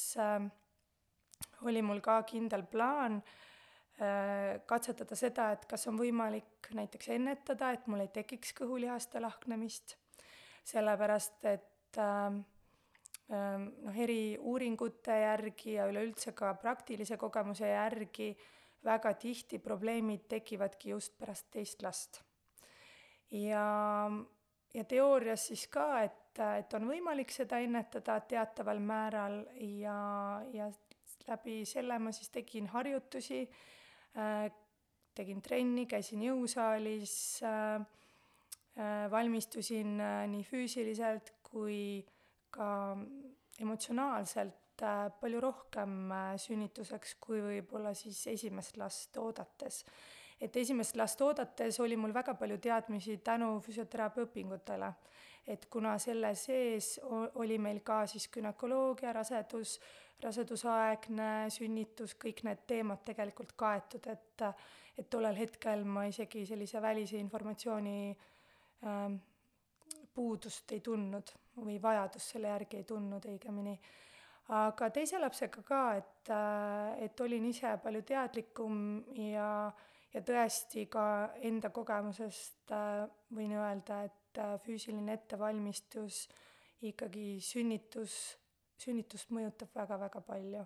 oli 1.65 1.83
mul 1.83 2.01
ka 2.05 2.19
kindel 2.29 2.67
plaan 2.71 3.21
äh, 3.21 4.61
katsetada 4.67 5.17
seda, 5.17 5.53
et 5.57 5.65
kas 5.71 5.87
on 5.89 5.99
võimalik 6.01 6.69
näiteks 6.75 7.09
ennetada, 7.17 7.73
et 7.73 7.87
mul 7.87 8.05
ei 8.05 8.13
tekiks 8.13 8.53
kõhulihaste 8.59 9.23
lahknemist, 9.23 9.97
sellepärast 10.67 11.49
et 11.53 12.03
ähm, 12.03 12.43
noh, 13.29 13.97
eri 13.99 14.37
uuringute 14.39 15.15
järgi 15.23 15.79
ja 15.79 15.89
üleüldse 15.91 16.35
ka 16.37 16.53
praktilise 16.61 17.17
kogemuse 17.19 17.73
järgi 17.73 18.29
äh, 18.31 18.45
väga 18.87 19.15
tihti 19.15 19.59
probleemid 19.59 20.27
tekivadki 20.29 20.91
just 20.95 21.19
pärast 21.19 21.51
teist 21.51 21.83
last. 21.83 22.23
ja, 23.31 24.11
ja 24.75 24.85
teoorias 24.85 25.49
siis 25.51 25.67
ka, 25.73 26.03
et, 26.07 26.39
et 26.59 26.75
on 26.79 26.87
võimalik 26.91 27.33
seda 27.35 27.59
ennetada 27.65 28.21
teataval 28.29 28.79
määral 28.79 29.41
ja, 29.81 29.97
ja 30.55 30.71
läbi 31.29 31.65
selle 31.69 31.99
ma 31.99 32.13
siis 32.13 32.31
tegin 32.35 32.69
harjutusi 32.73 33.43
äh,, 34.17 34.51
tegin 35.17 35.41
trenni, 35.43 35.87
käisin 35.87 36.23
jõusaalis 36.27 37.17
äh,, 37.47 37.81
äh, 38.77 39.11
valmistusin 39.11 39.97
nii 40.33 40.45
füüsiliselt 40.45 41.35
kui 41.47 42.05
ka 42.51 42.69
emotsionaalselt 43.61 44.85
palju 45.21 45.41
rohkem 45.41 46.11
sünnituseks 46.41 47.17
kui 47.21 47.41
võib-olla 47.41 47.95
siis 47.97 48.19
esimest 48.35 48.77
last 48.77 49.17
oodates. 49.17 49.85
et 50.41 50.57
esimest 50.57 50.97
last 50.97 51.21
oodates 51.21 51.81
oli 51.81 51.97
mul 51.97 52.13
väga 52.13 52.35
palju 52.35 52.59
teadmisi 52.59 53.17
tänu 53.25 53.61
füsioteraapia 53.61 54.27
õpingutele. 54.27 54.93
Et 55.47 55.67
kuna 55.71 55.99
selle 56.03 56.35
sees 56.35 56.97
oli 57.35 57.59
meil 57.59 57.81
ka 57.87 58.01
siis 58.11 58.29
günekoloogia, 58.35 59.13
rasedus, 59.13 59.77
rasedusaegne 60.23 61.47
sünnitus, 61.53 62.17
kõik 62.19 62.43
need 62.49 62.67
teemad 62.67 63.05
tegelikult 63.07 63.55
kaetud, 63.57 64.11
et 64.11 64.51
et 64.97 65.11
tollel 65.13 65.37
hetkel 65.37 65.83
ma 65.85 66.07
isegi 66.09 66.47
sellise 66.49 66.81
välise 66.81 67.19
informatsiooni 67.21 68.17
ähm, 68.89 69.19
puudust 70.17 70.73
ei 70.73 70.81
tundnud 70.81 71.33
või 71.61 71.77
vajadust 71.83 72.33
selle 72.33 72.49
järgi 72.49 72.81
ei 72.81 72.87
tundnud 72.89 73.27
õigemini. 73.29 73.75
aga 74.57 74.89
teise 74.95 75.19
lapsega 75.19 75.63
ka, 75.67 75.81
et, 76.01 76.31
et 77.05 77.21
olin 77.21 77.45
ise 77.49 77.73
palju 77.83 78.03
teadlikum 78.07 78.77
ja, 79.19 79.49
ja 80.15 80.23
tõesti 80.23 80.87
ka 80.89 81.07
enda 81.49 81.71
kogemusest 81.75 82.73
võin 83.37 83.57
öelda, 83.59 84.05
et 84.05 84.26
füüsiline 84.65 85.15
ettevalmistus 85.17 86.27
ikkagi 86.85 87.39
sünnitus 87.41 88.37
sünnitust 88.81 89.33
mõjutab 89.35 89.73
väga-väga 89.77 90.23
palju. 90.25 90.65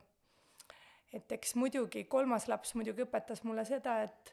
et 1.13 1.33
eks 1.35 1.57
muidugi 1.59 2.05
kolmas 2.07 2.45
laps 2.47 2.77
muidugi 2.79 3.03
õpetas 3.03 3.41
mulle 3.43 3.65
seda, 3.67 3.97
et, 4.05 4.29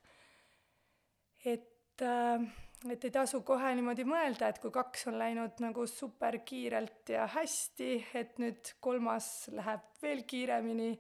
et, 1.54 2.04
äh, 2.06 2.44
et 2.86 3.08
ei 3.08 3.14
tasu 3.14 3.42
kohe 3.42 3.72
niimoodi 3.74 4.06
mõelda, 4.06 4.52
et 4.52 4.60
kui 4.62 4.70
kaks 4.72 5.08
on 5.10 5.18
läinud 5.18 5.58
nagu 5.64 5.88
superkiirelt 5.90 7.10
ja 7.16 7.26
hästi, 7.34 7.90
et 8.22 8.38
nüüd 8.38 8.76
kolmas 8.80 9.48
läheb 9.50 9.90
veel 10.04 10.22
kiiremini 10.30 10.92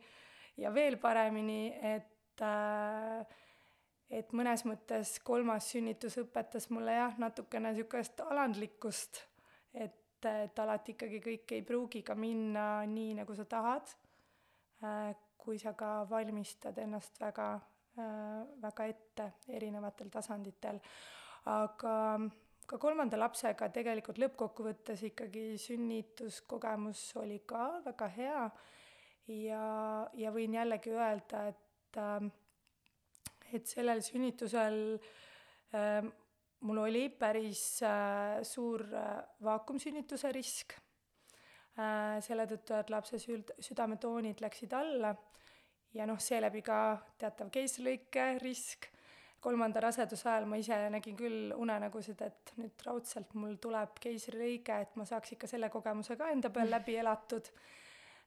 ja 0.63 0.73
veel 0.73 0.97
paremini, 0.97 1.61
et 1.93 2.41
äh, 2.41 3.37
et 4.09 4.33
mõnes 4.33 4.63
mõttes 4.65 5.17
kolmas 5.23 5.71
sünnitus 5.71 6.17
õpetas 6.21 6.69
mulle 6.69 6.95
jah, 6.95 7.15
natukene 7.19 7.73
niisugust 7.73 8.21
alandlikkust, 8.23 9.23
et 9.73 10.03
et 10.25 10.59
alati 10.59 10.95
ikkagi 10.95 11.19
kõik 11.21 11.51
ei 11.53 11.63
pruugi 11.65 12.01
ka 12.05 12.15
minna 12.17 12.81
nii, 12.89 13.13
nagu 13.19 13.35
sa 13.37 13.45
tahad, 13.45 13.91
äh, 14.83 15.13
kui 15.37 15.59
sa 15.61 15.73
ka 15.77 16.07
valmistad 16.09 16.77
ennast 16.81 17.19
väga, 17.21 17.53
äh, 17.99 18.41
väga 18.61 18.85
ette 18.85 19.31
erinevatel 19.47 20.09
tasanditel. 20.09 20.79
aga 21.47 22.19
ka 22.67 22.77
kolmanda 22.77 23.15
lapsega 23.17 23.69
tegelikult 23.71 24.17
lõppkokkuvõttes 24.19 25.03
ikkagi 25.07 25.55
sünnituskogemus 25.57 27.13
oli 27.21 27.39
ka 27.47 27.79
väga 27.85 28.07
hea 28.17 28.41
ja, 29.31 29.61
ja 30.13 30.31
võin 30.35 30.57
jällegi 30.57 30.91
öelda, 30.91 31.47
et, 31.47 31.97
äh, 31.97 32.27
et 33.53 33.67
sellel 33.67 34.01
sünnitusel 34.03 34.99
mul 36.59 36.77
oli 36.77 37.09
päris 37.09 37.81
äh, 37.83 38.41
suur 38.43 38.81
äh, 38.93 39.23
vaakumsünnituse 39.43 40.31
risk 40.33 40.73
äh,, 41.77 42.17
selle 42.25 42.47
tõttu, 42.49 42.75
et 42.77 42.91
lapse 42.93 43.19
sül-, 43.21 43.45
südametoonid 43.61 44.41
läksid 44.41 44.73
alla 44.73 45.13
ja 45.93 46.07
noh, 46.09 46.19
seeläbi 46.21 46.63
ka 46.65 46.97
teatav 47.19 47.51
keisrilõike 47.53 48.37
risk. 48.43 48.93
kolmanda 49.39 49.79
raseduse 49.79 50.25
ajal 50.27 50.47
ma 50.49 50.57
ise 50.57 50.75
nägin 50.89 51.15
küll 51.15 51.51
unenägusid, 51.55 52.21
et 52.25 52.51
nüüd 52.57 52.81
raudselt 52.83 53.35
mul 53.37 53.53
tuleb 53.61 53.99
keisrilõige, 54.01 54.79
et 54.81 54.95
ma 54.97 55.05
saaks 55.05 55.35
ikka 55.35 55.47
selle 55.47 55.69
kogemuse 55.69 56.17
ka 56.17 56.31
enda 56.33 56.49
peal 56.49 56.73
läbi 56.73 56.97
elatud 56.97 57.51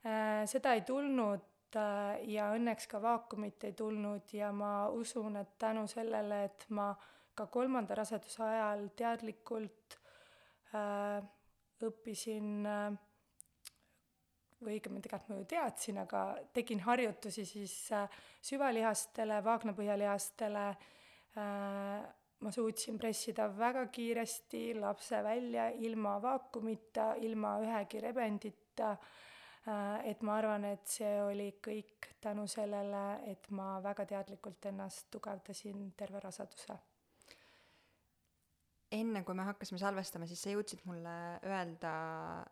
äh,. 0.07 0.47
seda 0.47 0.77
ei 0.79 0.87
tulnud 0.87 1.43
äh, 1.43 1.60
ja 1.75 2.51
õnneks 2.57 2.89
ka 2.91 2.99
vaakumit 3.03 3.65
ei 3.65 3.73
tulnud 3.73 4.33
ja 4.33 4.53
ma 4.53 4.89
usun, 4.89 5.37
et 5.37 5.57
tänu 5.59 5.87
sellele, 5.91 6.45
et 6.45 6.67
ma 6.75 6.91
äh, 6.91 7.09
ka 7.41 7.47
kolmanda 7.49 7.97
raseduse 7.97 8.43
ajal 8.45 8.89
teadlikult 8.97 9.97
äh, 10.77 11.21
õppisin 11.87 12.67
äh, 12.69 12.99
või 14.61 14.77
õigemini 14.77 15.05
tegelikult 15.05 15.33
ma 15.33 15.39
ju 15.41 15.49
teadsin, 15.55 16.01
aga 16.03 16.25
tegin 16.57 16.83
harjutusi 16.85 17.47
siis 17.49 17.77
äh, 17.97 18.21
süvalihastele, 18.45 19.41
vaagnapõhjalihastele 19.47 20.67
äh,, 20.71 22.09
ma 22.41 22.53
suutsin 22.53 22.97
pressida 23.01 23.49
väga 23.57 23.87
kiiresti 23.93 24.63
lapse 24.81 25.23
välja 25.25 25.71
ilma 25.89 26.19
vaakumita, 26.23 27.15
ilma 27.25 27.57
ühegi 27.65 28.05
rebendita 28.05 28.93
äh,, 28.93 29.19
et 30.09 30.23
ma 30.25 30.39
arvan, 30.41 30.65
et 30.65 30.87
see 30.89 31.19
oli 31.23 31.51
kõik 31.63 32.15
tänu 32.21 32.47
sellele, 32.49 33.03
et 33.29 33.51
ma 33.53 33.75
väga 33.85 34.07
teadlikult 34.09 34.71
ennast 34.73 35.11
tugevdasin 35.13 35.91
terve 36.01 36.23
raseduse 36.25 36.79
enne 38.95 39.23
kui 39.23 39.37
me 39.39 39.45
hakkasime 39.47 39.79
salvestama, 39.79 40.27
siis 40.27 40.41
sa 40.43 40.51
jõudsid 40.51 40.83
mulle 40.89 41.13
öelda 41.47 41.93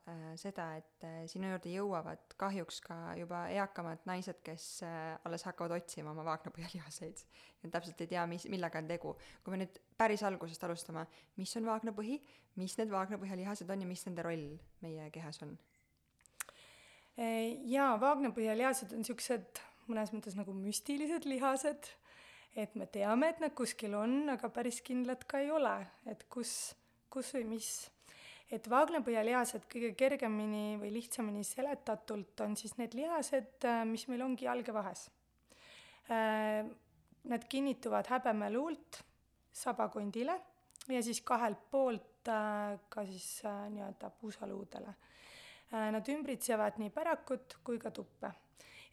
äh, 0.07 0.21
seda, 0.39 0.69
et 0.79 1.07
äh, 1.07 1.17
sinu 1.31 1.51
juurde 1.51 1.73
jõuavad 1.73 2.37
kahjuks 2.39 2.79
ka 2.85 2.99
juba 3.19 3.45
eakamad 3.55 4.05
naised, 4.09 4.39
kes 4.47 4.69
äh, 4.87 5.17
alles 5.27 5.45
hakkavad 5.49 5.75
otsima 5.81 6.13
oma 6.15 6.27
vaagnapõhjalihaseid 6.29 7.25
ja 7.65 7.73
täpselt 7.75 8.05
ei 8.05 8.13
tea, 8.15 8.27
mis, 8.31 8.47
millega 8.51 8.79
on 8.79 8.91
tegu. 8.91 9.17
kui 9.43 9.55
me 9.55 9.65
nüüd 9.65 9.81
päris 9.99 10.23
algusest 10.27 10.69
alustame, 10.69 11.09
mis 11.41 11.57
on 11.59 11.67
vaagnapõhi, 11.67 12.21
mis 12.63 12.79
need 12.79 12.95
vaagnapõhjalihased 12.95 13.75
on 13.75 13.83
ja 13.83 13.91
mis 13.91 14.07
nende 14.07 14.27
roll 14.27 14.53
meie 14.87 15.11
kehas 15.15 15.43
on? 15.47 15.59
Jaa, 17.19 17.95
vaagnapõhjalihased 18.01 18.93
on 18.95 19.03
niisugused 19.03 19.63
mõnes 19.89 20.13
mõttes 20.15 20.37
nagu 20.39 20.53
müstilised 20.55 21.25
lihased 21.27 21.89
et 22.59 22.75
me 22.79 22.89
teame, 22.91 23.31
et 23.33 23.43
nad 23.43 23.55
kuskil 23.57 23.95
on, 23.99 24.25
aga 24.33 24.51
päris 24.53 24.81
kindlad 24.85 25.23
ka 25.29 25.43
ei 25.43 25.53
ole, 25.55 25.75
et 26.11 26.25
kus, 26.33 26.75
kus 27.13 27.31
või 27.37 27.47
mis. 27.55 27.71
et 28.49 28.65
vaagnapõhjalihased 28.65 29.67
kõige 29.69 29.91
kergemini 29.93 30.79
või 30.81 30.89
lihtsamini 30.95 31.43
seletatult 31.45 32.41
on 32.41 32.55
siis 32.57 32.79
need 32.79 32.95
lihased, 32.97 33.67
mis 33.85 34.07
meil 34.09 34.25
ongi 34.25 34.47
jalgevahes. 34.47 35.03
Äh, 36.09 36.65
nad 37.29 37.45
kinnituvad 37.45 38.09
häbemeluult 38.09 39.03
sabakondile 39.53 40.39
ja 40.89 41.03
siis 41.05 41.21
kahelt 41.21 41.61
poolt 41.71 42.07
ka 42.89 43.05
siis 43.09 43.43
nii-öelda 43.45 44.11
puusaluudele. 44.21 44.95
Nad 45.69 46.09
ümbritsevad 46.09 46.79
nii 46.81 46.89
pärakut 46.89 47.59
kui 47.65 47.77
ka 47.79 47.91
tuppe 47.93 48.31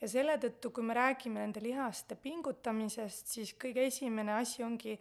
ja 0.01 0.09
selle 0.11 0.38
tõttu, 0.41 0.71
kui 0.75 0.83
me 0.85 0.95
räägime 0.95 1.41
nende 1.41 1.61
lihaste 1.63 2.17
pingutamisest, 2.19 3.31
siis 3.38 3.53
kõige 3.59 3.85
esimene 3.88 4.35
asi 4.35 4.63
ongi 4.65 4.95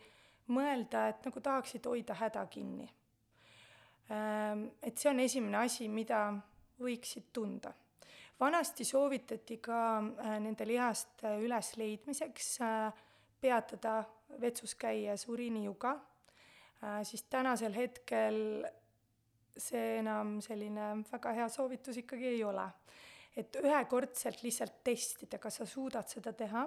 mõelda, 0.54 1.08
et 1.10 1.24
nagu 1.26 1.40
tahaksid 1.40 1.86
hoida 1.88 2.16
häda 2.18 2.44
kinni. 2.52 2.86
Ehm, 4.12 4.66
et 4.82 4.98
see 4.98 5.10
on 5.10 5.22
esimene 5.24 5.62
asi, 5.64 5.88
mida 5.88 6.26
võiksid 6.80 7.32
tunda. 7.32 7.72
vanasti 8.40 8.84
soovitati 8.84 9.60
ka 9.62 9.80
äh, 9.98 10.38
nende 10.42 10.66
lihaste 10.66 11.36
ülesleidmiseks 11.40 12.48
äh, 12.60 13.04
peatada 13.40 14.04
vetsus 14.40 14.74
käies 14.74 15.28
uriinijuga, 15.28 15.92
äh, 16.82 16.98
siis 17.06 17.22
tänasel 17.30 17.72
hetkel 17.72 18.66
see 19.56 19.98
enam 19.98 20.40
selline 20.42 21.04
väga 21.10 21.32
hea 21.38 21.48
soovitus 21.48 22.00
ikkagi 22.02 22.26
ei 22.32 22.44
ole 22.44 22.66
et 23.36 23.56
ühekordselt 23.58 24.42
lihtsalt 24.44 24.80
testida, 24.86 25.40
kas 25.42 25.60
sa 25.60 25.66
suudad 25.66 26.08
seda 26.10 26.32
teha, 26.36 26.64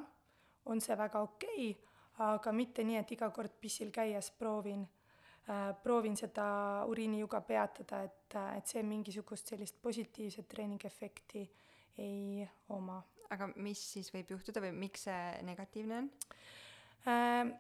on 0.68 0.82
see 0.84 0.98
väga 1.00 1.22
okei 1.24 1.70
okay,, 1.72 1.76
aga 2.28 2.52
mitte 2.52 2.84
nii, 2.84 2.98
et 3.00 3.12
iga 3.16 3.30
kord 3.32 3.54
pissil 3.62 3.92
käies 3.94 4.32
proovin 4.40 4.82
äh,, 5.48 5.70
proovin 5.84 6.18
seda 6.20 6.48
uriinijuga 6.92 7.42
peatada, 7.48 8.02
et, 8.08 8.36
et 8.58 8.74
see 8.74 8.84
mingisugust 8.84 9.54
sellist 9.54 9.80
positiivset 9.82 10.48
treeningefekti 10.50 11.46
ei 12.04 12.48
oma. 12.76 13.04
aga 13.30 13.50
mis 13.60 13.80
siis 13.94 14.08
võib 14.14 14.30
juhtuda 14.32 14.62
või 14.64 14.72
miks 14.72 15.08
see 15.08 15.24
negatiivne 15.48 16.02
on 16.02 16.12
äh,? 17.08 17.56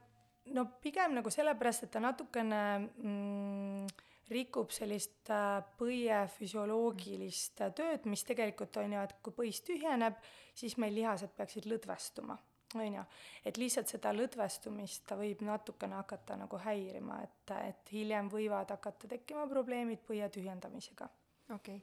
no 0.56 0.66
pigem 0.84 1.16
nagu 1.16 1.32
sellepärast, 1.32 1.88
et 1.88 1.92
ta 1.92 2.00
natukene 2.04 2.62
mm, 2.80 3.88
rikub 4.34 4.72
sellist 4.76 5.30
äh, 5.32 5.62
põie 5.80 6.20
füsioloogilist 6.36 7.63
äh, 7.63 7.72
tööd, 7.76 8.08
mis 8.12 8.26
tegelikult 8.28 8.78
on 8.82 8.96
ju, 8.98 9.04
et 9.04 9.16
kui 9.24 9.36
põis 9.36 9.62
tühjeneb, 9.66 10.20
siis 10.58 10.78
meil 10.82 10.96
lihased 10.98 11.32
peaksid 11.38 11.68
lõdvestuma, 11.72 12.36
on 12.76 12.98
ju. 13.00 13.06
et 13.48 13.60
lihtsalt 13.62 13.94
seda 13.94 14.12
lõdvestumist 14.16 15.06
ta 15.08 15.18
võib 15.20 15.44
natukene 15.48 16.00
hakata 16.02 16.40
nagu 16.44 16.60
häirima, 16.63 17.22
et, 17.24 17.56
et 17.70 17.94
hiljem 17.96 18.32
võivad 18.34 18.76
hakata 18.76 19.12
tekkima 19.16 19.48
probleemid 19.52 20.04
põie 20.08 20.28
tühjendamisega. 20.34 21.10
okei 21.56 21.80
okay.. 21.80 21.82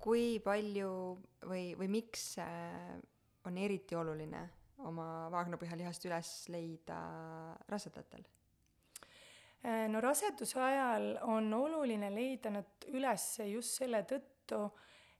kui 0.00 0.26
palju 0.44 0.92
või, 1.44 1.74
või 1.76 1.92
miks 2.00 2.32
äh, 2.40 2.96
on 3.44 3.60
eriti 3.60 3.96
oluline 3.96 4.46
oma 4.88 5.28
vaagnapõhjalihast 5.32 6.08
üles 6.08 6.36
leida 6.48 7.00
rasedatel? 7.68 8.24
Äh, 9.60 9.88
no 9.92 10.00
raseduse 10.00 10.60
ajal 10.62 11.18
on 11.28 11.52
oluline 11.52 12.08
leida 12.14 12.48
nad 12.52 12.86
üles 12.88 13.24
just 13.44 13.76
selle 13.82 14.00
tõttu, 14.08 14.62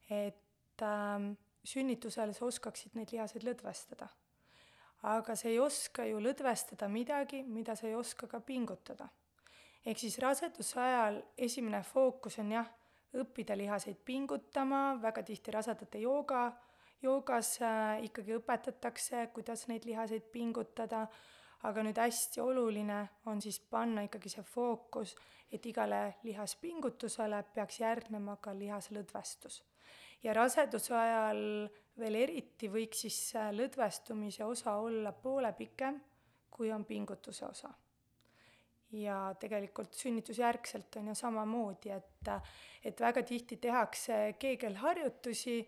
et 0.09 0.85
ähm, 0.87 1.35
sünnitusel 1.65 2.33
sa 2.33 2.47
oskaksid 2.47 2.97
neid 2.97 3.13
lihaseid 3.13 3.45
lõdvestada. 3.45 4.09
aga 5.03 5.35
sa 5.37 5.49
ei 5.49 5.59
oska 5.59 6.05
ju 6.05 6.19
lõdvestada 6.21 6.89
midagi, 6.89 7.43
mida 7.43 7.77
sa 7.77 7.87
ei 7.87 7.95
oska 7.95 8.27
ka 8.27 8.41
pingutada. 8.41 9.09
ehk 9.85 9.99
siis 9.99 10.19
raseduse 10.19 10.81
ajal 10.81 11.23
esimene 11.37 11.83
fookus 11.83 12.39
on 12.39 12.53
jah, 12.53 12.67
õppida 13.13 13.57
lihaseid 13.57 13.97
pingutama, 14.05 14.97
väga 15.03 15.23
tihti 15.23 15.51
rasedate 15.51 15.99
jooga, 15.99 16.53
joogas 17.03 17.59
äh, 17.61 18.05
ikkagi 18.09 18.39
õpetatakse, 18.39 19.29
kuidas 19.35 19.67
neid 19.69 19.85
lihaseid 19.85 20.33
pingutada, 20.33 21.07
aga 21.63 21.83
nüüd 21.85 21.99
hästi 22.01 22.41
oluline 22.41 23.01
on 23.27 23.43
siis 23.43 23.61
panna 23.61 24.07
ikkagi 24.07 24.33
see 24.33 24.45
fookus, 24.47 25.15
et 25.53 25.67
igale 25.67 26.17
lihaspingutusele 26.23 27.43
peaks 27.55 27.81
järgnema 27.81 28.37
ka 28.37 28.55
lihaslõdvestus. 28.57 29.63
ja 30.23 30.33
raseduse 30.37 30.95
ajal 30.95 31.69
veel 31.99 32.15
eriti 32.15 32.69
võiks 32.69 33.05
siis 33.07 33.35
lõdvestumise 33.57 34.45
osa 34.45 34.75
olla 34.77 35.13
poole 35.13 35.53
pikem, 35.53 36.01
kui 36.51 36.73
on 36.73 36.85
pingutuse 36.85 37.47
osa 37.47 37.71
ja 38.93 39.35
tegelikult 39.39 39.95
sünnitusjärgselt 39.95 40.97
on 40.97 41.09
ju 41.09 41.15
samamoodi, 41.15 41.91
et, 41.95 42.31
et 42.85 43.01
väga 43.01 43.23
tihti 43.23 43.57
tehakse 43.57 44.35
keegelharjutusi 44.39 45.61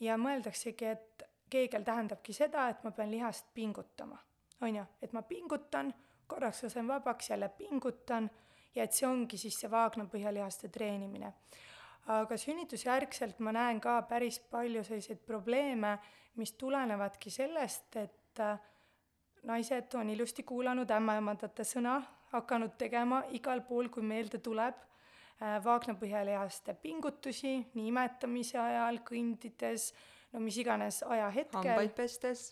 ja 0.00 0.16
mõeldaksegi, 0.18 0.90
et 0.90 1.26
keegel 1.50 1.84
tähendabki 1.86 2.34
seda, 2.34 2.68
et 2.68 2.82
ma 2.84 2.90
pean 2.90 3.12
lihast 3.12 3.52
pingutama, 3.54 4.18
on 4.64 4.80
ju, 4.80 4.86
et 5.02 5.12
ma 5.12 5.22
pingutan, 5.22 5.92
korraks 6.26 6.64
lasen 6.64 6.88
vabaks, 6.88 7.30
jälle 7.30 7.48
pingutan 7.48 8.30
ja 8.74 8.84
et 8.84 8.92
see 8.96 9.06
ongi 9.08 9.38
siis 9.38 9.58
see 9.60 9.70
vaagnapõhjalihaste 9.70 10.68
treenimine. 10.72 11.32
aga 12.06 12.36
sünnitusjärgselt 12.36 13.38
ma 13.40 13.52
näen 13.52 13.78
ka 13.80 14.02
päris 14.08 14.38
palju 14.38 14.82
selliseid 14.84 15.22
probleeme, 15.24 15.98
mis 16.36 16.52
tulenevadki 16.52 17.30
sellest, 17.30 17.96
et 17.96 18.42
naised 19.44 19.94
on 19.94 20.10
ilusti 20.10 20.42
kuulanud 20.42 20.90
ämmaemandate 20.90 21.64
sõna 21.64 22.00
hakanud 22.34 22.74
tegema 22.78 23.22
igal 23.36 23.62
pool, 23.68 23.88
kui 23.92 24.02
meelde 24.02 24.40
tuleb, 24.42 24.74
äh, 25.40 25.58
vaagnapõhjalihaste 25.64 26.74
pingutusi 26.82 27.54
nii 27.74 27.88
imetamise 27.92 28.58
ajal, 28.58 29.00
kõndides, 29.06 29.92
no 30.34 30.42
mis 30.42 30.58
iganes 30.60 31.02
ajahetkel. 31.06 31.62
hambaid 31.62 31.94
pestes. 31.96 32.44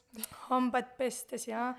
hambaid 0.49 0.93
pestes, 0.99 1.47
jaa. 1.51 1.71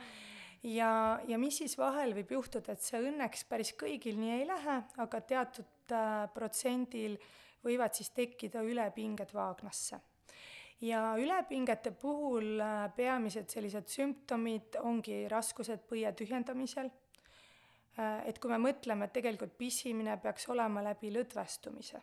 ja, 0.63 0.93
ja 1.27 1.39
mis 1.41 1.57
siis 1.63 1.77
vahel 1.79 2.15
võib 2.17 2.35
juhtuda, 2.37 2.75
et 2.75 2.85
see 2.85 3.01
õnneks 3.01 3.45
päris 3.49 3.73
kõigil 3.79 4.19
nii 4.21 4.39
ei 4.39 4.47
lähe, 4.49 4.79
aga 5.03 5.21
teatud 5.33 5.95
äh, 5.95 6.25
protsendil 6.33 7.17
võivad 7.63 7.95
siis 7.95 8.11
tekkida 8.15 8.63
ülepinged 8.67 9.31
vaagnasse 9.33 10.01
ja 10.83 11.13
ülepingete 11.19 11.95
puhul 11.95 12.59
äh, 12.59 12.89
peamised 12.95 13.49
sellised 13.49 13.87
sümptomid 13.87 14.81
ongi 14.83 15.23
raskused 15.31 15.87
põie 15.87 16.11
tühjendamisel 16.19 16.91
Äh, 17.93 18.25
et 18.29 18.39
kui 18.41 18.49
me 18.49 18.57
mõtleme, 18.61 19.05
et 19.05 19.13
tegelikult 19.13 19.53
pissimine 19.57 20.15
peaks 20.21 20.47
olema 20.49 20.81
läbi 20.85 21.11
lõdvestumise. 21.13 22.01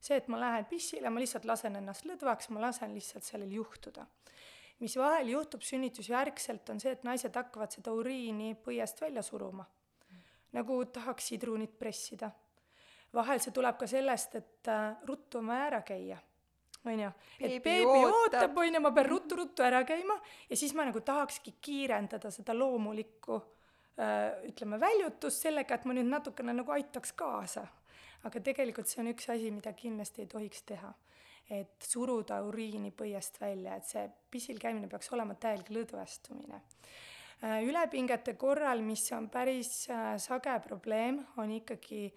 See, 0.00 0.16
et 0.16 0.28
ma 0.28 0.40
lähen 0.40 0.66
pissile, 0.70 1.10
ma 1.10 1.20
lihtsalt 1.22 1.46
lasen 1.48 1.78
ennast 1.80 2.06
lõdvaks, 2.08 2.50
ma 2.54 2.62
lasen 2.66 2.94
lihtsalt 2.94 3.26
sellel 3.26 3.52
juhtuda. 3.52 4.06
mis 4.78 4.94
vahel 4.96 5.28
juhtub 5.28 5.62
sünnitusjärgselt, 5.66 6.70
on 6.70 6.80
see, 6.80 6.92
et 6.94 7.02
naised 7.04 7.34
hakkavad 7.34 7.74
seda 7.74 7.92
uriini 7.92 8.54
põiest 8.54 9.00
välja 9.00 9.22
suruma. 9.22 9.66
nagu 10.52 10.84
tahaks 10.84 11.26
sidrunit 11.32 11.78
pressida. 11.78 12.30
vahel 13.14 13.40
see 13.40 13.52
tuleb 13.52 13.78
ka 13.78 13.86
sellest, 13.86 14.34
et 14.34 14.68
äh, 14.68 14.96
ruttu 15.06 15.38
on 15.38 15.46
vaja 15.46 15.66
ära 15.66 15.82
käia 15.82 16.18
on 16.84 17.00
ju, 17.00 17.08
et 17.40 17.62
beebi 17.62 18.04
ootab, 18.06 18.56
on 18.56 18.74
ju, 18.74 18.80
ma 18.80 18.90
pean 18.92 19.06
ruttu-ruttu 19.06 19.62
ära 19.62 19.82
käima 19.84 20.14
ja 20.48 20.56
siis 20.56 20.72
ma 20.74 20.84
nagu 20.86 21.00
tahakski 21.00 21.56
kiirendada 21.60 22.30
seda 22.30 22.54
loomulikku 22.54 23.42
Äh, 23.98 24.44
ütleme, 24.46 24.78
väljutust 24.78 25.42
sellega, 25.42 25.74
et 25.74 25.86
ma 25.88 25.94
nüüd 25.96 26.06
natukene 26.06 26.52
nagu 26.54 26.70
aitaks 26.70 27.10
kaasa. 27.18 27.64
Aga 28.24 28.40
tegelikult 28.40 28.88
see 28.90 29.02
on 29.02 29.12
üks 29.12 29.28
asi, 29.30 29.50
mida 29.54 29.72
kindlasti 29.76 30.24
ei 30.24 30.30
tohiks 30.30 30.64
teha. 30.68 30.94
et 31.48 31.80
suruda 31.80 32.42
uriini 32.44 32.90
põiest 32.92 33.38
välja, 33.40 33.78
et 33.78 33.86
see 33.88 34.02
pisil 34.30 34.58
käimine 34.60 34.84
peaks 34.86 35.08
olema 35.16 35.32
täielik 35.32 35.70
lõdvestumine. 35.72 36.60
Äh, 37.40 37.62
ülepingete 37.64 38.34
korral, 38.36 38.82
mis 38.84 39.06
on 39.16 39.30
päris 39.32 39.88
äh, 39.88 40.18
sage 40.20 40.58
probleem, 40.66 41.22
on 41.36 41.50
ikkagi 41.56 42.08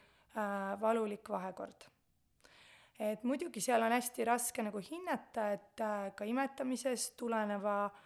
valulik 0.79 1.27
vahekord 1.27 1.89
et 3.03 3.23
muidugi 3.27 3.59
seal 3.59 3.83
on 3.83 3.91
hästi 3.91 4.23
raske 4.23 4.63
nagu 4.63 4.79
hinnata, 4.79 5.49
et 5.57 5.81
ka 6.15 6.23
imetamisest 6.23 7.17
tuleneva 7.19 7.73
äh, 7.89 7.97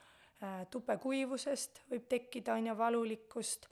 Äh, 0.43 0.65
tupekuivusest 0.67 1.79
võib 1.87 2.09
tekkida, 2.11 2.57
on 2.59 2.65
ju, 2.67 2.73
valulikkust, 2.75 3.69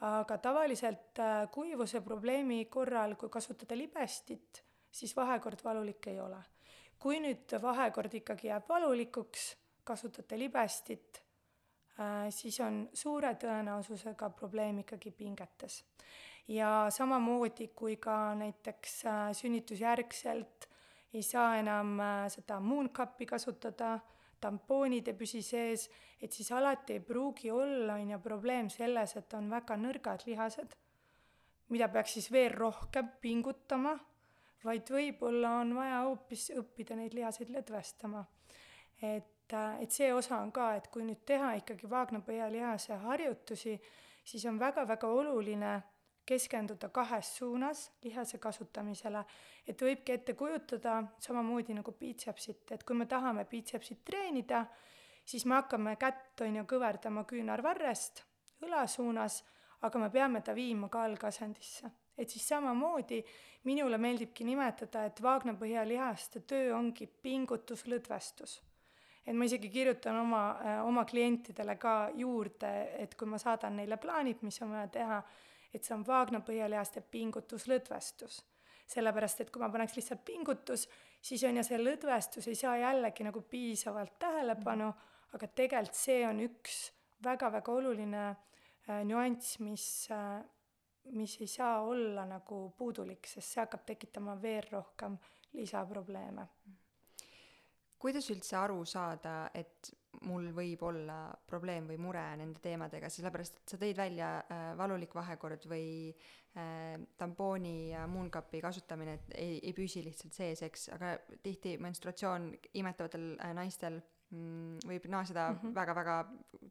aga 0.00 0.38
tavaliselt 0.38 1.18
äh, 1.18 1.48
kuivuse 1.52 2.00
probleemi 2.00 2.64
korral, 2.64 3.14
kui 3.16 3.30
kasutada 3.32 3.76
libestit, 3.76 4.62
siis 4.92 5.16
vahekord 5.16 5.64
valulik 5.64 6.06
ei 6.12 6.20
ole. 6.20 6.42
kui 6.98 7.18
nüüd 7.20 7.52
vahekord 7.60 8.14
ikkagi 8.16 8.48
jääb 8.48 8.68
valulikuks, 8.68 9.56
kasutate 9.84 10.38
libestit, 10.38 11.20
äh, 12.00 12.28
siis 12.30 12.60
on 12.60 12.88
suure 12.92 13.34
tõenäosusega 13.34 14.30
probleem 14.30 14.78
ikkagi 14.84 15.10
pingetes. 15.10 15.84
ja 16.48 16.86
samamoodi, 16.90 17.68
kui 17.68 17.96
ka 17.96 18.34
näiteks 18.34 19.02
sünnitusjärgselt 19.32 20.68
ei 21.14 21.22
saa 21.22 21.56
enam 21.56 21.96
seda 22.28 22.60
moon 22.60 22.90
cup'i 22.90 23.26
kasutada, 23.26 23.98
tampoonid 24.46 25.10
ei 25.10 25.18
püsi 25.18 25.42
sees, 25.42 25.88
et 26.22 26.32
siis 26.32 26.50
alati 26.54 26.96
ei 26.96 27.04
pruugi 27.04 27.50
olla, 27.50 27.98
on 27.98 28.14
ju, 28.14 28.18
probleem 28.22 28.70
selles, 28.72 29.16
et 29.18 29.34
on 29.38 29.50
väga 29.50 29.76
nõrgad 29.80 30.26
lihased, 30.28 30.76
mida 31.74 31.88
peaks 31.92 32.16
siis 32.16 32.30
veel 32.32 32.54
rohkem 32.54 33.10
pingutama, 33.20 33.96
vaid 34.66 34.90
võib-olla 34.90 35.58
on 35.62 35.74
vaja 35.76 36.02
hoopis 36.06 36.50
õppida 36.58 36.96
neid 36.98 37.14
lihaseid 37.14 37.50
lõdvestama. 37.54 38.24
et, 39.02 39.52
et 39.52 39.92
see 39.92 40.12
osa 40.14 40.40
on 40.40 40.50
ka, 40.52 40.74
et 40.78 40.88
kui 40.90 41.04
nüüd 41.04 41.22
teha 41.26 41.52
ikkagi 41.60 41.90
vaagnapõhjalihase 41.90 42.96
harjutusi, 43.04 43.76
siis 44.24 44.46
on 44.46 44.58
väga-väga 44.58 45.10
oluline 45.12 45.74
keskenduda 46.26 46.88
kahes 46.88 47.36
suunas 47.36 47.90
lihase 48.04 48.38
kasutamisele, 48.38 49.24
et 49.66 49.82
võibki 49.82 50.12
ette 50.12 50.34
kujutada 50.34 51.02
samamoodi 51.22 51.74
nagu 51.74 51.92
biitsepsit, 51.92 52.72
et 52.72 52.84
kui 52.84 52.96
me 52.96 53.06
tahame 53.06 53.44
biitsepsit 53.44 54.04
treenida, 54.04 54.64
siis 55.24 55.46
me 55.46 55.54
hakkame 55.60 55.96
kätt, 55.96 56.40
on 56.42 56.56
ju, 56.56 56.64
kõverdama 56.68 57.24
küünarvarrest 57.28 58.24
õla 58.64 58.86
suunas, 58.90 59.42
aga 59.86 60.00
me 60.00 60.10
peame 60.10 60.42
ta 60.42 60.54
viima 60.54 60.88
ka 60.88 61.04
algasendisse. 61.04 61.90
et 62.16 62.30
siis 62.32 62.48
samamoodi 62.48 63.18
minule 63.64 63.98
meeldibki 63.98 64.44
nimetada, 64.44 65.02
et 65.04 65.18
vaagnapõhjalihaste 65.22 66.40
töö 66.48 66.70
ongi 66.76 67.06
pingutuslõdvestus. 67.06 68.62
et 69.26 69.34
ma 69.34 69.44
isegi 69.44 69.68
kirjutan 69.68 70.16
oma, 70.16 70.58
oma 70.84 71.04
klientidele 71.04 71.76
ka 71.76 72.10
juurde, 72.14 72.72
et 72.98 73.14
kui 73.14 73.28
ma 73.28 73.38
saadan 73.38 73.76
neile 73.76 73.96
plaanid, 73.96 74.42
mis 74.42 74.62
on 74.62 74.70
vaja 74.70 74.88
teha, 74.88 75.22
et 75.74 75.84
see 75.84 75.94
on 75.94 76.04
Wagner 76.06 76.42
põhjalihaste 76.46 77.02
pingutuslõdvestus. 77.10 78.42
sellepärast, 78.86 79.40
et 79.40 79.50
kui 79.50 79.60
ma 79.60 79.68
paneks 79.68 79.96
lihtsalt 79.96 80.20
pingutus, 80.24 80.86
siis 81.20 81.42
on 81.44 81.56
ju 81.56 81.62
see 81.66 81.78
lõdvestus 81.80 82.46
ei 82.46 82.54
saa 82.54 82.76
jällegi 82.78 83.24
nagu 83.26 83.40
piisavalt 83.42 84.18
tähelepanu, 84.18 84.92
aga 85.34 85.46
tegelikult 85.48 85.98
see 85.98 86.20
on 86.26 86.40
üks 86.44 86.76
väga-väga 87.24 87.72
oluline 87.72 88.26
äh, 88.28 89.02
nüanss, 89.02 89.58
mis 89.58 90.06
äh, 90.14 90.44
mis 91.10 91.40
ei 91.40 91.46
saa 91.46 91.80
olla 91.80 92.24
nagu 92.26 92.74
puudulik, 92.78 93.26
sest 93.26 93.54
see 93.54 93.62
hakkab 93.62 93.84
tekitama 93.86 94.36
veel 94.42 94.66
rohkem 94.70 95.18
lisaprobleeme. 95.52 96.46
kuidas 97.98 98.30
üldse 98.30 98.56
aru 98.56 98.84
saada, 98.84 99.50
et 99.54 99.90
mul 100.24 100.50
võib 100.56 100.82
olla 100.86 101.18
probleem 101.48 101.86
või 101.90 101.98
mure 102.00 102.24
nende 102.40 102.60
teemadega, 102.62 103.10
sellepärast 103.12 103.60
et 103.60 103.74
sa 103.74 103.78
tõid 103.80 103.96
välja 103.98 104.32
äh, 104.40 104.66
valulik 104.78 105.14
vahekord 105.14 105.66
või 105.70 105.86
äh, 106.56 106.96
tampooni 107.18 107.92
ja 107.92 108.06
mooncupi 108.10 108.60
kasutamine, 108.64 109.18
et 109.18 109.38
ei, 109.38 109.56
ei 109.62 109.72
püsi 109.76 110.04
lihtsalt 110.04 110.36
sees, 110.36 110.62
eks, 110.66 110.90
aga 110.96 111.16
tihti 111.42 111.76
menstruatsioon 111.82 112.52
imetavatel 112.80 113.34
äh, 113.36 113.54
naistel 113.56 114.00
mm, 114.30 114.78
võib 114.88 115.08
naaseda 115.12 115.50
mm 115.50 115.58
-hmm. 115.62 115.74
väga-väga 115.74 116.16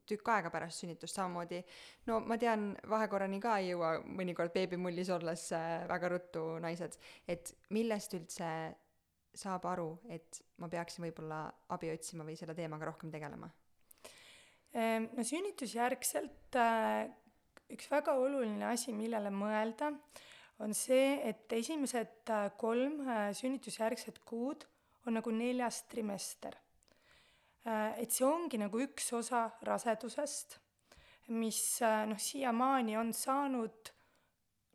tükk 0.06 0.30
aega 0.30 0.50
pärast 0.50 0.82
sünnitust 0.82 1.16
samamoodi. 1.16 1.64
no 2.06 2.20
ma 2.20 2.38
tean, 2.38 2.76
vahekorrani 2.90 3.40
ka 3.40 3.58
ei 3.60 3.70
jõua 3.72 4.00
mõnikord 4.06 4.54
beebimullis 4.54 5.10
olles 5.10 5.52
äh, 5.52 5.88
väga 5.88 6.10
ruttu 6.10 6.48
naised, 6.60 6.98
et 7.28 7.56
millest 7.70 8.14
üldse 8.14 8.76
saab 9.36 9.68
aru, 9.70 9.90
et 10.12 10.42
ma 10.62 10.70
peaksin 10.72 11.04
võib-olla 11.06 11.46
abi 11.76 11.92
otsima 11.92 12.26
või 12.28 12.38
selle 12.40 12.56
teemaga 12.58 12.88
rohkem 12.90 13.12
tegelema? 13.14 13.50
Ehm, 14.76 15.10
no 15.16 15.24
sünnitusjärgselt 15.24 16.58
äh, 16.60 17.06
üks 17.72 17.88
väga 17.92 18.16
oluline 18.20 18.68
asi, 18.68 18.92
millele 18.96 19.32
mõelda, 19.32 19.94
on 20.64 20.76
see, 20.76 21.16
et 21.28 21.52
esimesed 21.56 22.32
äh, 22.32 22.50
kolm 22.60 23.02
äh, 23.08 23.30
sünnitusjärgset 23.36 24.20
kuud 24.28 24.66
on 25.08 25.20
nagu 25.20 25.32
neljas 25.32 25.84
trimester. 25.92 26.62
et 27.66 28.14
see 28.14 28.22
ongi 28.26 28.60
nagu 28.62 28.78
üks 28.78 29.08
osa 29.18 29.48
rasedusest, 29.66 30.60
mis 31.34 31.80
noh, 31.82 32.20
siiamaani 32.22 32.94
on 33.00 33.10
saanud 33.10 33.90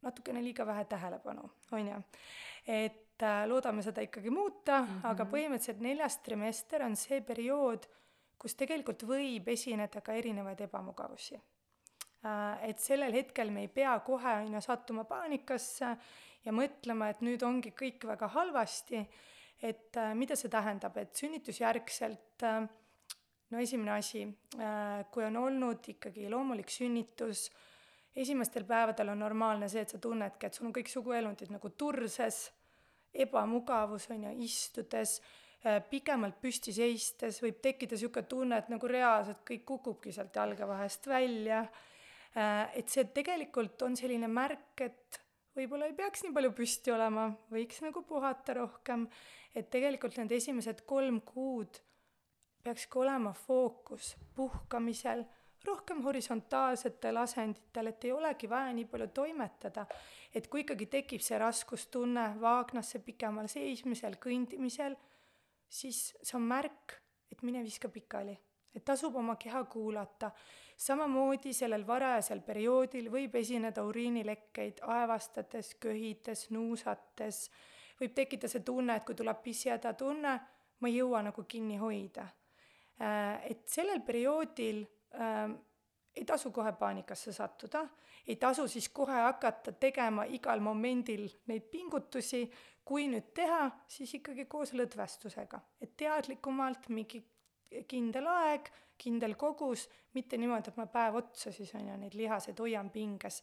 natukene 0.03 0.43
liiga 0.43 0.67
vähe 0.67 0.83
tähelepanu, 0.91 1.45
on 1.71 1.87
ju. 1.93 2.01
et 2.67 3.10
äh, 3.23 3.45
loodame 3.49 3.83
seda 3.83 4.03
ikkagi 4.05 4.31
muuta 4.31 4.81
mm, 4.81 4.87
-hmm. 4.87 5.09
aga 5.13 5.27
põhimõtteliselt 5.33 5.81
neljas 5.85 6.19
trimester 6.25 6.85
on 6.87 6.97
see 6.97 7.21
periood, 7.21 7.87
kus 8.39 8.55
tegelikult 8.55 9.03
võib 9.09 9.49
esineda 9.49 10.01
ka 10.01 10.13
erinevaid 10.13 10.61
ebamugavusi 10.61 11.37
äh,. 11.37 12.69
et 12.69 12.79
sellel 12.79 13.13
hetkel 13.13 13.51
me 13.51 13.67
ei 13.67 13.69
pea 13.69 13.99
kohe, 14.01 14.35
on 14.45 14.55
ju, 14.55 14.61
sattuma 14.61 15.05
paanikasse 15.05 15.97
ja 16.45 16.53
mõtlema, 16.53 17.11
et 17.11 17.21
nüüd 17.21 17.43
ongi 17.43 17.73
kõik 17.77 18.07
väga 18.07 18.29
halvasti, 18.29 19.07
et 19.63 19.97
äh, 19.97 20.15
mida 20.15 20.37
see 20.37 20.49
tähendab, 20.49 20.97
et 20.97 21.15
sünnitusjärgselt 21.15 22.47
no 23.51 23.59
esimene 23.59 23.91
asi, 23.93 24.23
kui 25.11 25.25
on 25.25 25.37
olnud 25.37 25.89
ikkagi 25.93 26.29
loomulik 26.31 26.71
sünnitus, 26.71 27.51
esimestel 28.17 28.65
päevadel 28.65 29.13
on 29.13 29.19
normaalne 29.19 29.69
see, 29.69 29.83
et 29.85 29.93
sa 29.93 29.99
tunnedki, 29.99 30.47
et 30.47 30.57
sul 30.57 30.69
on 30.69 30.75
kõik 30.75 30.91
suguelundid 30.91 31.53
nagu 31.55 31.71
turses, 31.79 32.49
ebamugavus 33.15 34.09
on 34.11 34.25
ju, 34.29 34.35
istudes, 34.47 35.19
äh, 35.65 35.81
pikemalt 35.91 36.41
püsti 36.43 36.75
seistes 36.75 37.41
võib 37.43 37.61
tekkida 37.63 37.97
niisugune 37.97 38.29
tunne, 38.31 38.61
et 38.61 38.71
nagu 38.73 38.91
reaalselt 38.91 39.43
kõik 39.47 39.65
kukubki 39.69 40.13
sealt 40.15 40.37
jalge 40.37 40.69
vahest 40.69 41.09
välja. 41.11 41.65
Äh, 42.37 42.79
et 42.79 42.89
see 42.89 43.09
tegelikult 43.15 43.83
on 43.83 43.99
selline 43.99 44.31
märk, 44.31 44.87
et 44.87 45.21
võib-olla 45.59 45.91
ei 45.91 45.97
peaks 45.99 46.25
nii 46.25 46.35
palju 46.37 46.55
püsti 46.57 46.95
olema, 46.95 47.29
võiks 47.51 47.83
nagu 47.83 48.03
puhata 48.07 48.55
rohkem, 48.61 49.09
et 49.55 49.71
tegelikult 49.71 50.21
need 50.21 50.39
esimesed 50.39 50.85
kolm 50.87 51.21
kuud 51.27 51.81
peakski 52.63 52.99
olema 53.01 53.33
fookus 53.33 54.15
puhkamisel, 54.37 55.25
rohkem 55.65 56.03
horisontaalsetel 56.05 57.17
asenditel, 57.21 57.91
et 57.91 58.05
ei 58.05 58.13
olegi 58.13 58.49
vaja 58.49 58.73
nii 58.73 58.87
palju 58.91 59.09
toimetada. 59.15 59.87
et 60.35 60.47
kui 60.47 60.61
ikkagi 60.63 60.87
tekib 60.87 61.21
see 61.21 61.39
raskustunne 61.39 62.37
vaagnasse 62.41 63.01
pikemal 63.03 63.49
seismisel, 63.51 64.15
kõndimisel, 64.23 64.95
siis 65.69 66.15
see 66.23 66.37
on 66.39 66.47
märk, 66.47 66.95
et 67.33 67.43
mine 67.43 67.65
viska 67.67 67.89
pikali, 67.89 68.37
et 68.75 68.85
tasub 68.85 69.17
oma 69.17 69.37
keha 69.37 69.65
kuulata. 69.65 70.31
samamoodi 70.77 71.53
sellel 71.53 71.87
varajasel 71.87 72.41
perioodil 72.41 73.11
võib 73.11 73.35
esineda 73.37 73.85
uriinilekkeid 73.85 74.81
aevastades, 74.87 75.75
köhides, 75.75 76.51
nuusates, 76.51 77.51
võib 78.01 78.15
tekkida 78.15 78.49
see 78.49 78.61
tunne, 78.61 78.97
et 78.97 79.05
kui 79.05 79.15
tuleb 79.15 79.43
pissihäda 79.43 79.93
tunne, 79.93 80.41
ma 80.81 80.89
ei 80.89 80.97
jõua 80.97 81.23
nagu 81.23 81.45
kinni 81.45 81.77
hoida 81.77 82.31
Äh, 83.01 83.51
et 83.51 83.65
sellel 83.73 84.03
perioodil 84.05 84.83
ei 86.17 86.25
tasu 86.25 86.51
kohe 86.51 86.73
paanikasse 86.73 87.33
sattuda, 87.33 87.85
ei 88.27 88.37
tasu 88.37 88.69
siis 88.69 88.89
kohe 88.89 89.21
hakata 89.27 89.73
tegema 89.73 90.25
igal 90.25 90.61
momendil 90.61 91.29
neid 91.47 91.71
pingutusi, 91.71 92.45
kui 92.85 93.07
nüüd 93.09 93.31
teha, 93.35 93.71
siis 93.87 94.15
ikkagi 94.19 94.47
koos 94.51 94.73
lõdvestusega, 94.75 95.61
et 95.81 95.97
teadlikumalt 95.97 96.89
mingi 96.91 97.23
kindel 97.89 98.27
aeg, 98.27 98.71
kindel 99.01 99.37
kogus, 99.39 99.87
mitte 100.15 100.37
niimoodi, 100.37 100.73
et 100.73 100.81
ma 100.81 100.87
päev 100.91 101.21
otsa 101.23 101.53
siis 101.55 101.71
on 101.79 101.87
ju 101.89 101.99
neid 102.01 102.17
lihaseid 102.19 102.59
hoian 102.61 102.91
pinges. 102.91 103.41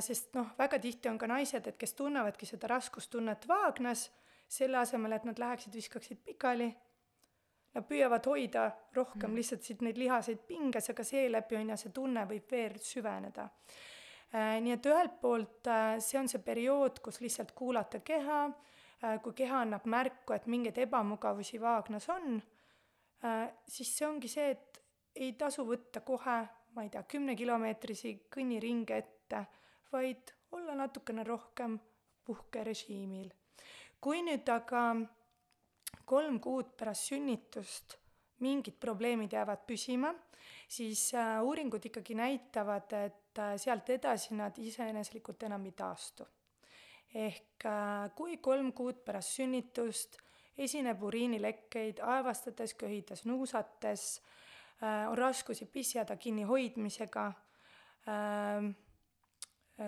Sest 0.00 0.34
noh, 0.38 0.54
väga 0.58 0.78
tihti 0.80 1.10
on 1.10 1.18
ka 1.18 1.28
naised, 1.30 1.66
et 1.66 1.76
kes 1.78 1.94
tunnevadki 1.98 2.46
seda 2.48 2.70
raskustunnet 2.70 3.48
vaagnas, 3.50 4.06
selle 4.50 4.80
asemel, 4.80 5.12
et 5.18 5.26
nad 5.28 5.38
läheksid, 5.38 5.74
viskaksid 5.74 6.22
pikali 6.24 6.70
Nad 7.74 7.86
püüavad 7.86 8.26
hoida 8.26 8.64
rohkem 8.96 9.30
mm. 9.30 9.36
lihtsalt 9.38 9.62
siit 9.62 9.82
neid 9.86 9.98
lihaseid 10.00 10.40
pinges, 10.48 10.90
aga 10.90 11.04
seeläbi 11.06 11.56
on 11.56 11.70
ju 11.70 11.76
see 11.78 11.92
tunne 11.94 12.24
võib 12.26 12.50
veel 12.50 12.78
süveneda 12.82 13.44
äh,. 14.34 14.56
nii 14.64 14.74
et 14.74 14.88
ühelt 14.90 15.20
poolt 15.22 15.70
äh, 15.70 15.98
see 16.02 16.18
on 16.18 16.28
see 16.28 16.42
periood, 16.42 16.98
kus 17.04 17.20
lihtsalt 17.22 17.52
kuulata 17.54 18.00
keha 18.02 18.40
äh,, 18.48 19.20
kui 19.22 19.36
keha 19.38 19.62
annab 19.62 19.86
märku, 19.86 20.34
et 20.34 20.50
mingeid 20.50 20.82
ebamugavusi 20.82 21.62
vaagnas 21.62 22.08
on 22.10 22.40
siis 23.68 23.90
see 23.96 24.06
ongi 24.08 24.28
see, 24.28 24.50
et 24.54 24.80
ei 25.20 25.32
tasu 25.38 25.64
võtta 25.68 26.02
kohe, 26.06 26.38
ma 26.74 26.84
ei 26.84 26.90
tea, 26.92 27.02
kümnekilomeetrisi 27.02 28.14
kõnniringe 28.32 28.96
ette, 28.96 29.44
vaid 29.92 30.32
olla 30.56 30.76
natukene 30.78 31.24
rohkem 31.26 31.78
puhkerežiimil. 32.24 33.30
kui 34.00 34.22
nüüd 34.24 34.48
aga 34.48 34.94
kolm 36.04 36.40
kuud 36.40 36.76
pärast 36.76 37.10
sünnitust 37.12 38.00
mingid 38.40 38.76
probleemid 38.80 39.32
jäävad 39.32 39.64
püsima, 39.68 40.12
siis 40.68 41.10
äh, 41.14 41.38
uuringud 41.44 41.84
ikkagi 41.84 42.14
näitavad, 42.14 42.92
et 42.92 43.38
äh, 43.38 43.54
sealt 43.60 43.90
edasi 43.90 44.34
nad 44.38 44.58
iseeneslikult 44.58 45.42
enam 45.48 45.66
ei 45.68 45.76
taastu. 45.76 46.26
ehk 47.14 47.66
äh, 47.66 48.10
kui 48.14 48.36
kolm 48.36 48.72
kuud 48.72 49.02
pärast 49.04 49.34
sünnitust 49.40 50.18
esineb 50.58 51.02
uriinilekkeid 51.02 52.00
aevastades, 52.04 52.74
köhides, 52.74 53.24
nuusates, 53.24 54.20
on 55.08 55.18
raskusi 55.18 55.66
pissihäda 55.66 56.16
kinnihoidmisega, 56.16 57.24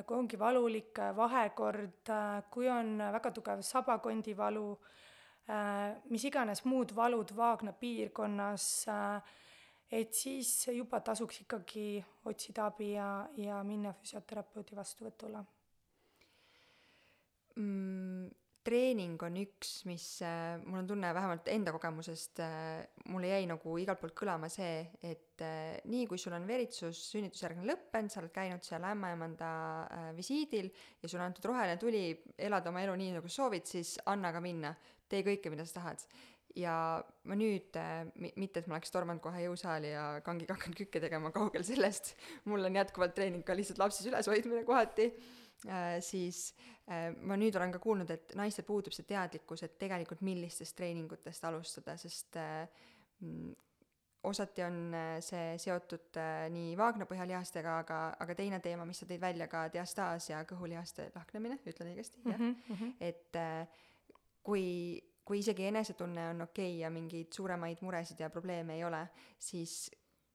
kui 0.07 0.16
ongi 0.16 0.38
valulik 0.38 1.01
vahekord, 1.16 2.12
kui 2.51 2.68
on 2.68 2.98
väga 3.16 3.31
tugev 3.37 3.62
sabakondivalu, 3.64 4.66
mis 6.11 6.24
iganes 6.28 6.62
muud 6.64 6.92
valud 6.94 7.33
Vaagna 7.37 7.72
piirkonnas, 7.72 8.66
äh, 8.88 9.33
et 9.92 10.14
siis 10.14 10.68
juba 10.72 11.02
tasuks 11.05 11.42
ikkagi 11.44 11.87
otsida 12.31 12.68
abi 12.70 12.92
ja, 12.94 13.09
ja 13.37 13.62
minna 13.66 13.92
füsioterapeudi 13.98 14.78
vastuvõtule 14.78 15.42
mm,. 17.57 18.31
treening 18.62 19.18
on 19.26 19.37
üks, 19.42 19.72
mis 19.90 20.07
äh, 20.22 20.55
mul 20.62 20.85
on 20.85 20.88
tunne 20.92 21.11
vähemalt 21.14 21.48
enda 21.50 21.74
kogemusest 21.74 22.40
äh,, 22.44 22.87
mulle 23.11 23.33
jäi 23.33 23.42
nagu 23.50 23.74
igalt 23.83 24.00
poolt 24.00 24.14
kõlama 24.22 24.48
see, 24.52 24.87
et 25.02 25.42
äh, 25.42 25.83
nii 25.90 26.07
kui 26.07 26.22
sul 26.22 26.38
on 26.38 26.46
veritsus 26.46 27.02
sünnitusjärgne 27.11 27.66
lõppenud, 27.66 28.14
sa 28.14 28.22
oled 28.22 28.33
käinud 28.33 28.64
seal 28.64 28.87
ämmaemanda 28.87 29.50
äh, 29.83 30.09
visiidil 30.16 30.70
ja 31.02 31.11
sulle 31.11 31.26
antud 31.26 31.50
roheline 31.50 31.76
tuli 31.83 32.07
elada 32.38 32.70
oma 32.70 32.87
elu 32.87 32.96
nii, 33.02 33.16
nagu 33.18 33.28
soovid, 33.28 33.66
siis 33.68 33.96
anna 34.07 34.33
ka 34.33 34.40
minna 34.44 34.72
tee 35.12 35.25
kõike, 35.27 35.53
mida 35.53 35.66
sa 35.68 35.81
tahad. 35.81 36.05
ja 36.53 37.01
ma 37.25 37.37
nüüd, 37.38 37.72
äh, 37.81 38.03
mitte 38.37 38.61
et 38.61 38.66
ma 38.68 38.77
oleks 38.77 38.92
tormanud 38.92 39.22
kohe 39.25 39.40
jõusaali 39.46 39.94
ja 39.94 40.03
kangiga 40.25 40.53
hakanud 40.59 40.77
kükke 40.83 41.01
tegema, 41.01 41.31
kaugel 41.33 41.64
sellest, 41.64 42.12
mul 42.44 42.68
on 42.68 42.77
jätkuvalt 42.77 43.14
treening 43.16 43.44
ka 43.46 43.57
lihtsalt 43.57 43.81
lapses 43.81 44.05
üleshoidmine 44.11 44.61
kohati, 44.68 45.07
äh, 45.64 45.96
siis 46.05 46.51
äh, 46.90 47.09
ma 47.25 47.38
nüüd 47.40 47.57
olen 47.57 47.72
ka 47.72 47.81
kuulnud, 47.81 48.12
et 48.12 48.35
naistel 48.37 48.66
puudub 48.68 48.92
see 48.92 49.09
teadlikkus, 49.09 49.64
et 49.64 49.79
tegelikult 49.81 50.20
millistest 50.29 50.77
treeningutest 50.77 51.48
alustada, 51.48 51.96
sest 51.96 52.37
mm, 52.37 53.55
osati 54.29 54.66
on 54.66 54.77
see 55.25 55.55
seotud 55.59 56.20
nii 56.53 56.77
vaagnapõhjalihastega, 56.79 57.79
aga, 57.87 58.03
aga 58.22 58.37
teine 58.38 58.61
teema, 58.62 58.85
mis 58.87 59.01
sa 59.01 59.09
tõid 59.09 59.25
välja, 59.25 59.48
ka 59.51 59.64
diastaas 59.72 60.29
ja 60.29 60.44
kõhulihaste 60.46 61.09
lahknemine, 61.16 61.57
ütlen 61.64 61.94
õigesti, 61.94 62.20
jah 62.29 62.37
mm, 62.37 62.61
-hmm. 62.68 62.92
et 63.01 63.40
kui, 64.42 65.00
kui 65.24 65.40
isegi 65.42 65.66
enesetunne 65.70 66.28
on 66.35 66.46
okei 66.48 66.74
okay 66.74 66.78
ja 66.83 66.90
mingeid 66.90 67.33
suuremaid 67.33 67.83
muresid 67.87 68.20
ja 68.20 68.31
probleeme 68.31 68.76
ei 68.76 68.85
ole, 68.85 69.07
siis 69.38 69.90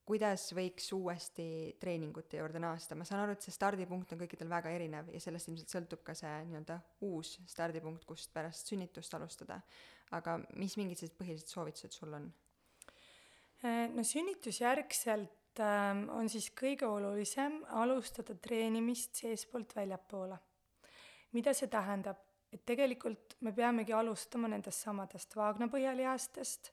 kuidas 0.07 0.45
võiks 0.55 0.87
uuesti 0.95 1.75
treeningute 1.81 2.39
juurde 2.39 2.61
naasta, 2.63 2.95
ma 2.95 3.05
saan 3.07 3.25
aru, 3.25 3.35
et 3.35 3.43
see 3.43 3.55
stardipunkt 3.55 4.13
on 4.15 4.21
kõikidel 4.21 4.49
väga 4.51 4.71
erinev 4.71 5.09
ja 5.11 5.19
sellest 5.19 5.49
ilmselt 5.51 5.73
sõltub 5.73 6.03
ka 6.07 6.15
see 6.15 6.31
nii-öelda 6.47 6.77
uus 7.07 7.33
stardipunkt, 7.51 8.05
kust 8.07 8.31
pärast 8.35 8.71
sünnitust 8.71 9.17
alustada. 9.17 9.59
aga 10.15 10.37
mis 10.55 10.77
mingid 10.79 11.01
sellised 11.01 11.17
põhilised 11.19 11.51
soovitused 11.51 11.91
sul 11.91 12.13
on? 12.15 12.29
Äh, 13.65 13.89
no 13.91 14.05
sünnitusjärgselt 14.07 15.59
äh, 15.59 15.99
on 16.15 16.31
siis 16.31 16.53
kõige 16.55 16.87
olulisem 16.87 17.59
alustada 17.67 18.35
treenimist 18.35 19.19
seestpoolt 19.19 19.75
väljapoole. 19.75 20.39
mida 21.33 21.53
see 21.53 21.67
tähendab? 21.67 22.26
Et 22.57 22.65
tegelikult 22.65 23.37
me 23.45 23.53
peamegi 23.53 23.93
alustama 23.93 24.49
nendest 24.49 24.85
samadest 24.87 25.35
Vaagna 25.37 25.67
põhjalihastest, 25.69 26.71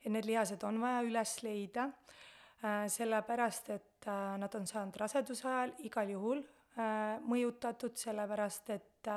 et 0.00 0.12
need 0.14 0.28
lihased 0.28 0.64
on 0.64 0.80
vaja 0.80 1.02
üles 1.04 1.34
leida 1.44 1.90
äh,, 1.90 2.86
sellepärast 2.88 3.72
et 3.76 4.08
äh, 4.08 4.36
nad 4.40 4.54
on 4.56 4.68
saanud 4.68 4.96
raseduse 5.02 5.48
ajal 5.48 5.74
igal 5.84 6.12
juhul 6.14 6.40
äh, 6.40 7.18
mõjutatud, 7.28 7.98
sellepärast 8.00 8.72
et 8.76 9.10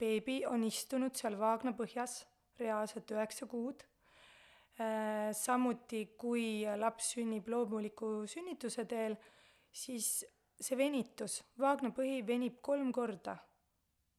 beebi 0.00 0.40
on 0.48 0.64
istunud 0.64 1.16
seal 1.16 1.36
Vaagna 1.40 1.74
põhjas 1.76 2.22
reaalselt 2.60 3.10
üheksa 3.10 3.48
kuud. 3.50 3.82
Samuti, 5.38 6.00
kui 6.18 6.64
laps 6.80 7.12
sünnib 7.14 7.46
loomuliku 7.48 8.08
sünnituse 8.26 8.82
teel, 8.90 9.14
siis 9.70 10.08
see 10.58 10.78
venitus, 10.78 11.38
Vaagna 11.62 11.92
põhi 11.94 12.18
venib 12.26 12.58
kolm 12.60 12.90
korda 12.92 13.36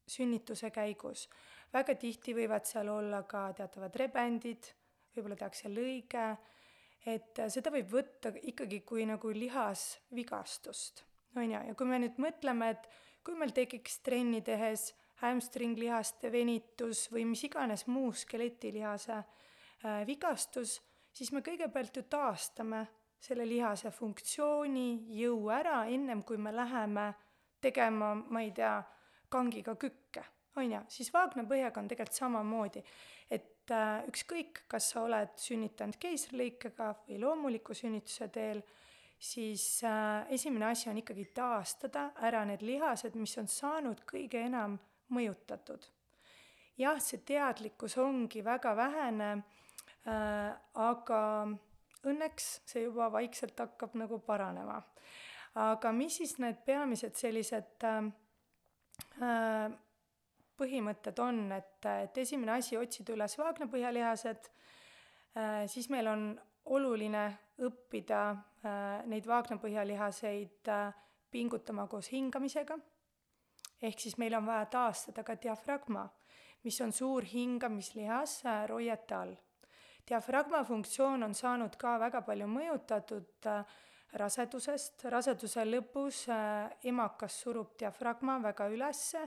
sünnituse 0.08 0.70
käigus. 0.72 1.30
väga 1.74 1.96
tihti 1.96 2.34
võivad 2.34 2.66
seal 2.66 2.90
olla 2.90 3.24
ka 3.24 3.50
teatavad 3.54 3.96
rebendid, 3.96 4.70
võib-olla 5.16 5.36
tehakse 5.36 5.70
lõige, 5.70 6.28
et 7.06 7.42
seda 7.50 7.72
võib 7.74 7.90
võtta 7.92 8.32
ikkagi 8.42 8.82
kui 8.82 9.06
nagu 9.06 9.32
lihasvigastust, 9.34 11.04
on 11.36 11.52
ju, 11.52 11.64
ja 11.70 11.76
kui 11.76 11.90
me 11.90 12.00
nüüd 12.00 12.20
mõtleme, 12.22 12.70
et 12.76 12.88
kui 13.26 13.36
meil 13.36 13.52
tekiks 13.56 14.00
trenni 14.06 14.42
tehes 14.46 14.94
hamstringlihaste 15.24 16.32
venitus 16.32 17.06
või 17.12 17.26
mis 17.30 17.44
iganes 17.48 17.86
muu 17.88 18.12
skeletilihase 18.14 19.16
äh, 19.16 20.04
vigastus, 20.08 20.80
siis 21.16 21.32
me 21.32 21.42
kõigepealt 21.46 21.96
ju 21.96 22.04
taastame 22.12 22.86
selle 23.20 23.46
lihase 23.48 23.92
funktsiooni, 23.96 25.06
jõu 25.18 25.50
ära, 25.54 25.86
ennem 25.90 26.22
kui 26.24 26.38
me 26.38 26.52
läheme 26.54 27.14
tegema, 27.64 28.14
ma 28.16 28.44
ei 28.44 28.52
tea, 28.54 28.76
kangiga 29.36 29.76
kükke, 29.80 30.24
on 30.56 30.72
ju, 30.72 30.82
siis 30.98 31.12
vaagnapõhjaga 31.14 31.82
on 31.82 31.92
tegelikult 31.92 32.22
samamoodi. 32.22 32.84
et 33.30 33.72
äh, 33.74 34.06
ükskõik, 34.10 34.64
kas 34.70 34.92
sa 34.94 35.02
oled 35.04 35.34
sünnitanud 35.42 35.98
keisrilõikega 36.00 36.92
või 37.08 37.20
loomuliku 37.24 37.74
sünnituse 37.74 38.28
teel, 38.30 38.62
siis 39.20 39.84
äh, 39.84 40.28
esimene 40.30 40.70
asi 40.70 40.90
on 40.90 41.02
ikkagi 41.02 41.26
taastada 41.34 42.12
ära 42.22 42.44
need 42.46 42.62
lihased, 42.62 43.16
mis 43.16 43.38
on 43.42 43.48
saanud 43.50 44.04
kõige 44.06 44.46
enam 44.46 44.78
mõjutatud. 45.10 45.86
jah, 46.78 47.00
see 47.00 47.22
teadlikkus 47.26 47.98
ongi 47.98 48.44
väga 48.44 48.76
vähene 48.76 49.30
äh,, 50.06 50.52
aga 50.74 51.22
õnneks 52.06 52.50
see 52.68 52.84
juba 52.86 53.10
vaikselt 53.12 53.60
hakkab 53.60 53.96
nagu 53.96 54.20
paranema. 54.20 54.82
aga 55.56 55.92
mis 55.92 56.18
siis 56.20 56.38
need 56.44 56.62
peamised 56.66 57.16
sellised 57.16 57.84
äh, 57.84 58.12
põhimõtted 60.60 61.20
on, 61.24 61.40
et, 61.56 61.86
et 61.86 62.18
esimene 62.24 62.58
asi, 62.58 62.78
otsida 62.80 63.14
üles 63.16 63.38
vaagnapõhjalihased. 63.40 64.50
Äh,, 65.36 65.64
siis 65.72 65.90
meil 65.92 66.08
on 66.08 66.28
oluline 66.76 67.26
õppida 67.64 68.22
äh, 68.32 69.06
neid 69.10 69.28
vaagnapõhjalihaseid 69.30 70.72
äh, 70.72 70.94
pingutama 71.32 71.88
koos 71.92 72.10
hingamisega, 72.14 72.78
ehk 73.84 74.00
siis 74.00 74.18
meil 74.22 74.36
on 74.38 74.48
vaja 74.48 74.66
taastada 74.72 75.24
ka 75.28 75.36
diafragma, 75.42 76.06
mis 76.64 76.80
on 76.82 76.94
suur 76.96 77.28
hingamislihas 77.28 78.40
äh, 78.46 78.64
roiete 78.72 79.16
all. 79.16 79.36
Diafragma 80.06 80.64
funktsioon 80.64 81.26
on 81.26 81.34
saanud 81.34 81.76
ka 81.82 81.98
väga 82.00 82.22
palju 82.26 82.48
mõjutatud 82.50 83.50
äh, 83.52 83.78
rasedusest, 84.20 85.06
raseduse 85.12 85.66
lõpus 85.68 86.26
äh, 86.32 86.72
emakas 86.90 87.42
surub 87.44 87.76
diafragma 87.80 88.38
väga 88.44 88.70
ülesse, 88.72 89.26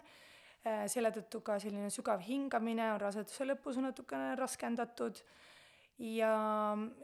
äh, 0.65 0.87
selle 0.91 1.13
tõttu 1.15 1.43
ka 1.45 1.59
selline 1.63 1.91
sügav 1.93 2.23
hingamine 2.25 2.93
on 2.95 3.03
raseduse 3.03 3.47
lõpus 3.49 3.81
natukene 3.83 4.35
raskendatud. 4.41 5.23
Ja 5.99 6.31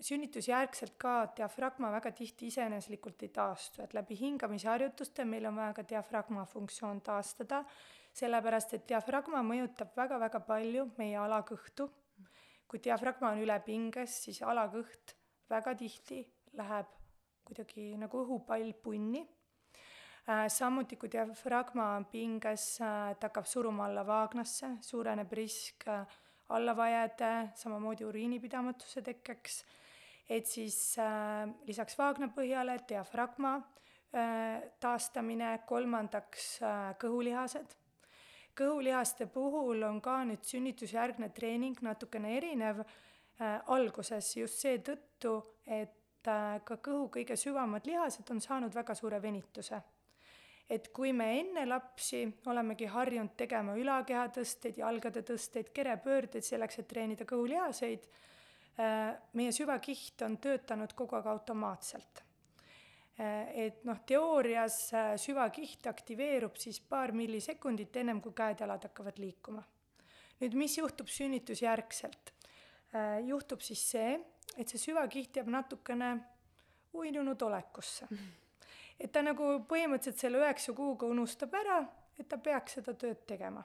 sünnitusjärgselt 0.06 0.92
ka 1.02 1.14
diafragma 1.34 1.88
väga 1.96 2.12
tihti 2.14 2.46
iseeneslikult 2.46 3.24
ei 3.26 3.32
taastu, 3.34 3.82
et 3.82 3.94
läbi 3.96 4.14
hingamisharjutuste 4.20 5.26
meil 5.26 5.48
on 5.50 5.58
vaja 5.58 5.74
ka 5.74 5.82
diafragma 5.90 6.44
funktsioon 6.46 7.00
taastada, 7.02 7.64
sellepärast 8.14 8.76
et 8.78 8.86
diafragma 8.92 9.42
mõjutab 9.42 9.96
väga-väga 9.98 10.44
palju 10.46 10.86
meie 11.00 11.18
alakõhtu. 11.18 11.88
Kui 12.70 12.78
diafragma 12.86 13.34
on 13.34 13.42
üle 13.42 13.58
pinges, 13.66 14.20
siis 14.28 14.38
alakõht 14.46 15.16
väga 15.50 15.74
tihti 15.74 16.22
läheb 16.54 16.94
kuidagi 17.44 17.92
nagu 18.00 18.22
õhupall 18.24 18.72
punni. 18.82 19.22
Äh, 20.24 20.46
samuti, 20.48 20.96
kui 20.96 21.10
diafragma 21.12 21.90
on 21.98 22.06
pinges, 22.08 22.78
äh, 22.80 23.12
ta 23.20 23.28
hakkab 23.28 23.48
suruma 23.48 23.84
alla 23.88 24.06
vaagnasse, 24.08 24.78
suureneb 24.80 25.32
risk 25.36 25.84
äh, 25.92 26.16
allavajade, 26.56 27.32
samamoodi 27.60 28.04
uriinipidamatuse 28.08 29.02
tekkeks, 29.04 29.62
et 30.28 30.48
siis 30.48 30.96
lisaks 31.68 31.96
vaagnapõhjale 31.98 32.78
diafragma 32.88 33.54
äh, 33.60 34.64
taastamine, 34.80 35.58
kolmandaks 35.68 36.58
kõhulihased 37.00 37.76
kõhulihaste 38.58 39.26
puhul 39.30 39.82
on 39.86 40.00
ka 40.02 40.20
nüüd 40.26 40.46
sünnitusjärgne 40.46 41.30
treening 41.34 41.80
natukene 41.82 42.36
erinev 42.38 42.84
äh, 42.84 43.58
alguses 43.74 44.30
just 44.36 44.62
seetõttu, 44.62 45.40
et 45.66 45.94
äh, 46.30 46.60
ka 46.64 46.76
kõhu 46.76 47.08
kõige 47.18 47.36
sügavamad 47.36 47.86
lihased 47.86 48.30
on 48.30 48.40
saanud 48.40 48.74
väga 48.74 48.94
suure 48.94 49.22
venituse. 49.22 49.82
et 50.70 50.88
kui 50.96 51.12
me 51.12 51.26
enne 51.40 51.66
lapsi 51.66 52.24
olemegi 52.46 52.86
harjunud 52.88 53.34
tegema 53.36 53.74
ülakehatõsteid, 53.76 54.78
jalgade 54.78 55.20
tõsteid, 55.22 55.72
kerepöördeid 55.76 56.44
selleks, 56.44 56.78
et 56.78 56.88
treenida 56.88 57.24
kõhulihaseid 57.24 58.06
äh,, 58.80 59.16
meie 59.32 59.52
süvakiht 59.52 60.22
on 60.22 60.38
töötanud 60.38 60.94
kogu 60.96 61.16
aeg 61.16 61.26
automaatselt 61.26 62.24
Äh, 63.14 63.66
et 63.66 63.84
noh, 63.86 64.00
teoorias 64.06 64.88
süvakiht 65.22 65.86
aktiveerub 65.86 66.56
siis 66.58 66.80
paar 66.82 67.12
millisekundit 67.14 67.94
ennem 68.00 68.18
kui 68.22 68.34
käed-jalad 68.34 68.88
hakkavad 68.88 69.20
liikuma. 69.22 69.62
nüüd, 70.40 70.56
mis 70.58 70.74
juhtub 70.78 71.06
sünnitusjärgselt? 71.06 72.33
Äh, 72.94 73.26
juhtub 73.26 73.60
siis 73.60 73.80
see, 73.90 74.14
et 74.56 74.70
see 74.70 74.78
süvakiht 74.78 75.34
jääb 75.40 75.48
natukene 75.50 76.12
uinunud 76.94 77.40
olekusse. 77.42 78.06
et 79.02 79.10
ta 79.12 79.22
nagu 79.24 79.56
põhimõtteliselt 79.70 80.20
selle 80.22 80.38
üheksa 80.38 80.74
kuuga 80.76 81.08
unustab 81.10 81.56
ära, 81.58 81.80
et 82.18 82.28
ta 82.30 82.38
peaks 82.38 82.78
seda 82.78 82.94
tööd 82.94 83.24
tegema. 83.26 83.64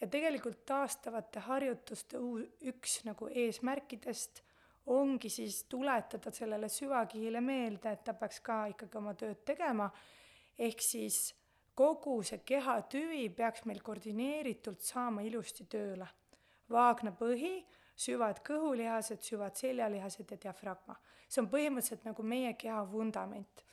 ja 0.00 0.06
tegelikult 0.10 0.64
taastavate 0.66 1.40
harjutuste 1.46 2.18
üks 2.70 2.96
nagu 3.06 3.28
eesmärkidest 3.28 4.40
ongi 4.86 5.28
siis 5.30 5.64
tuletada 5.70 6.30
sellele 6.30 6.68
süvakihile 6.68 7.40
meelde, 7.40 7.92
et 7.92 8.02
ta 8.04 8.14
peaks 8.14 8.40
ka 8.42 8.64
ikkagi 8.72 8.98
oma 8.98 9.14
tööd 9.14 9.44
tegema, 9.46 9.90
ehk 10.58 10.82
siis 10.82 11.34
kogu 11.74 12.20
see 12.26 12.42
kehatüvi 12.46 13.28
peaks 13.36 13.64
meil 13.66 13.82
koordineeritult 13.82 14.82
saama 14.82 15.22
ilusti 15.22 15.66
tööle. 15.70 16.06
vaagna 16.70 17.10
põhi, 17.12 17.64
süvad 17.96 18.40
kõhulihased, 18.46 19.22
süvad 19.22 19.56
seljalihased 19.56 20.30
ja 20.30 20.38
diafragma. 20.46 20.96
see 21.28 21.40
on 21.40 21.48
põhimõtteliselt 21.48 22.04
nagu 22.04 22.22
meie 22.22 22.54
keha 22.54 22.82
vundament. 22.90 23.64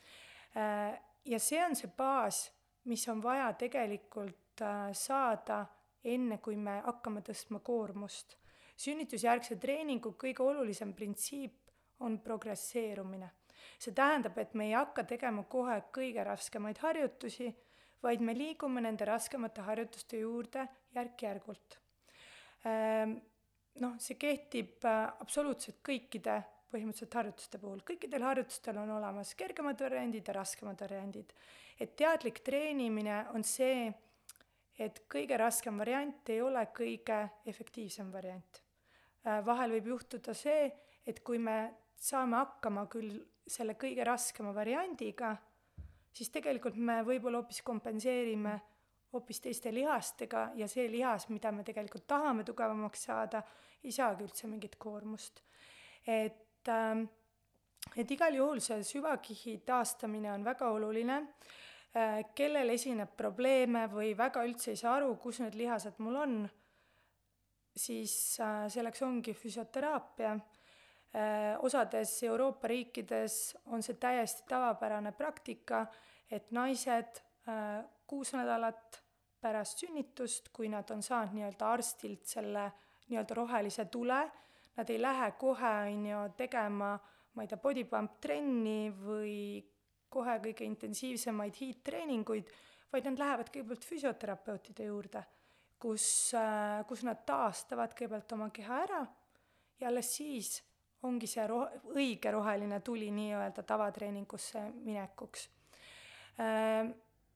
Äh, 0.55 0.99
ja 1.25 1.39
see 1.39 1.63
on 1.63 1.75
see 1.75 1.91
baas, 1.97 2.51
mis 2.86 3.08
on 3.08 3.23
vaja 3.23 3.53
tegelikult 3.53 4.62
äh, 4.62 4.93
saada 4.93 5.65
enne, 6.03 6.38
kui 6.38 6.55
me 6.55 6.79
hakkame 6.86 7.21
tõstma 7.21 7.60
koormust 7.60 8.39
sünnitusjärgse 8.79 9.58
treeningu 9.60 10.13
kõige 10.19 10.43
olulisem 10.45 10.93
printsiip 10.95 11.73
on 12.05 12.19
progresseerumine. 12.23 13.32
see 13.79 13.93
tähendab, 13.95 14.38
et 14.38 14.53
me 14.53 14.65
ei 14.67 14.73
hakka 14.75 15.03
tegema 15.03 15.43
kohe 15.43 15.75
kõige 15.95 16.23
raskemaid 16.23 16.77
harjutusi, 16.84 17.47
vaid 18.03 18.21
me 18.21 18.34
liigume 18.36 18.82
nende 18.82 19.05
raskemate 19.05 19.62
harjutuste 19.62 20.19
juurde 20.19 20.67
järk-järgult. 20.95 21.79
Noh, 23.80 23.96
see 24.02 24.18
kehtib 24.20 24.86
äh, 24.86 25.06
absoluutselt 25.24 25.80
kõikide 25.86 26.42
põhimõtteliselt 26.70 27.15
harjutuste 27.18 27.58
puhul, 27.58 27.80
kõikidel 27.86 28.26
harjutustel 28.28 28.78
on 28.78 28.92
olemas 29.00 29.34
kergemad 29.39 29.80
variandid 29.82 30.28
ja 30.28 30.36
raskemad 30.38 30.82
variandid. 30.82 31.34
et 31.80 31.96
teadlik 31.96 32.44
treenimine 32.44 33.26
on 33.34 33.44
see, 33.44 33.88
et 34.78 35.04
kõige 35.10 35.38
raskem 35.38 35.78
variant 35.80 36.30
ei 36.30 36.42
ole 36.42 36.68
kõige 36.76 37.24
efektiivsem 37.46 38.12
variant 38.12 38.62
Äh, 39.28 39.42
vahel 39.44 39.76
võib 39.76 39.89
juhtuda 39.94 40.34
see, 40.38 40.70
et 41.08 41.20
kui 41.26 41.39
me 41.44 41.58
saame 42.00 42.38
hakkama 42.39 42.86
küll 42.92 43.18
selle 43.50 43.76
kõige 43.80 44.06
raskema 44.08 44.54
variandiga, 44.56 45.34
siis 46.15 46.32
tegelikult 46.32 46.78
me 46.78 47.02
võib-olla 47.04 47.42
hoopis 47.42 47.60
kompenseerime 47.65 48.56
hoopis 49.13 49.41
teiste 49.41 49.72
lihastega 49.74 50.50
ja 50.56 50.67
see 50.69 50.86
lihas, 50.91 51.30
mida 51.30 51.52
me 51.52 51.63
tegelikult 51.65 52.06
tahame 52.08 52.45
tugevamaks 52.45 53.08
saada, 53.10 53.41
ei 53.84 53.91
saagi 53.91 54.26
üldse 54.26 54.48
mingit 54.48 54.76
koormust. 54.78 55.41
et, 56.08 56.67
ähm, 56.67 57.04
et 57.95 58.12
igal 58.12 58.36
juhul 58.36 58.62
see 58.63 58.84
süvakihi 58.84 59.60
taastamine 59.65 60.32
on 60.32 60.45
väga 60.45 60.69
oluline, 60.72 61.17
äh, 61.95 62.22
kellel 62.36 62.69
esineb 62.69 63.15
probleeme 63.17 63.88
või 63.91 64.16
väga 64.18 64.43
üldse 64.45 64.72
ei 64.72 64.78
saa 64.80 64.95
aru, 64.95 65.16
kus 65.16 65.39
need 65.39 65.55
lihased 65.55 65.99
mul 65.99 66.16
on 66.16 66.49
siis 67.76 68.39
äh, 68.39 68.68
selleks 68.70 69.01
ongi 69.01 69.34
füsioteraapia. 69.34 70.38
Äh, 71.10 71.57
osades 71.66 72.24
Euroopa 72.24 72.68
riikides 72.68 73.57
on 73.66 73.84
see 73.84 73.97
täiesti 73.97 74.45
tavapärane 74.49 75.12
praktika, 75.18 75.88
et 76.30 76.51
naised 76.51 77.24
kuus 78.10 78.34
nädalat 78.34 78.99
pärast 79.39 79.84
sünnitust, 79.84 80.49
kui 80.53 80.70
nad 80.70 80.89
on 80.91 81.03
saanud 81.05 81.36
nii-öelda 81.38 81.72
arstilt 81.78 82.26
selle 82.28 82.66
nii-öelda 83.10 83.38
rohelise 83.38 83.86
tule, 83.93 84.20
nad 84.78 84.89
ei 84.89 84.99
lähe 85.01 85.32
kohe, 85.39 85.74
on 85.93 86.05
ju, 86.05 86.22
tegema, 86.38 86.93
ma 87.34 87.45
ei 87.45 87.49
tea, 87.49 87.62
body 87.62 87.86
pump 87.89 88.20
trenni 88.22 88.91
või 88.91 89.38
kohe 90.10 90.39
kõige 90.43 90.66
intensiivsemaid 90.66 91.57
hiidtreeninguid, 91.62 92.49
vaid 92.91 93.10
nad 93.10 93.22
lähevad 93.22 93.51
kõigepealt 93.53 93.86
füsioterapeutide 93.86 94.89
juurde 94.89 95.24
kus, 95.80 96.34
äh, 96.36 96.84
kus 96.88 97.03
nad 97.07 97.24
taastavad 97.26 97.93
kõigepealt 97.95 98.36
oma 98.36 98.49
keha 98.53 98.82
ära 98.84 98.99
ja 99.80 99.88
alles 99.89 100.12
siis 100.18 100.60
ongi 101.07 101.30
see 101.32 101.45
roh-, 101.47 101.72
õige 101.95 102.34
roheline 102.36 102.82
tuli 102.84 103.07
nii-öelda 103.16 103.64
tavatreeningusse 103.64 104.66
minekuks. 104.84 105.47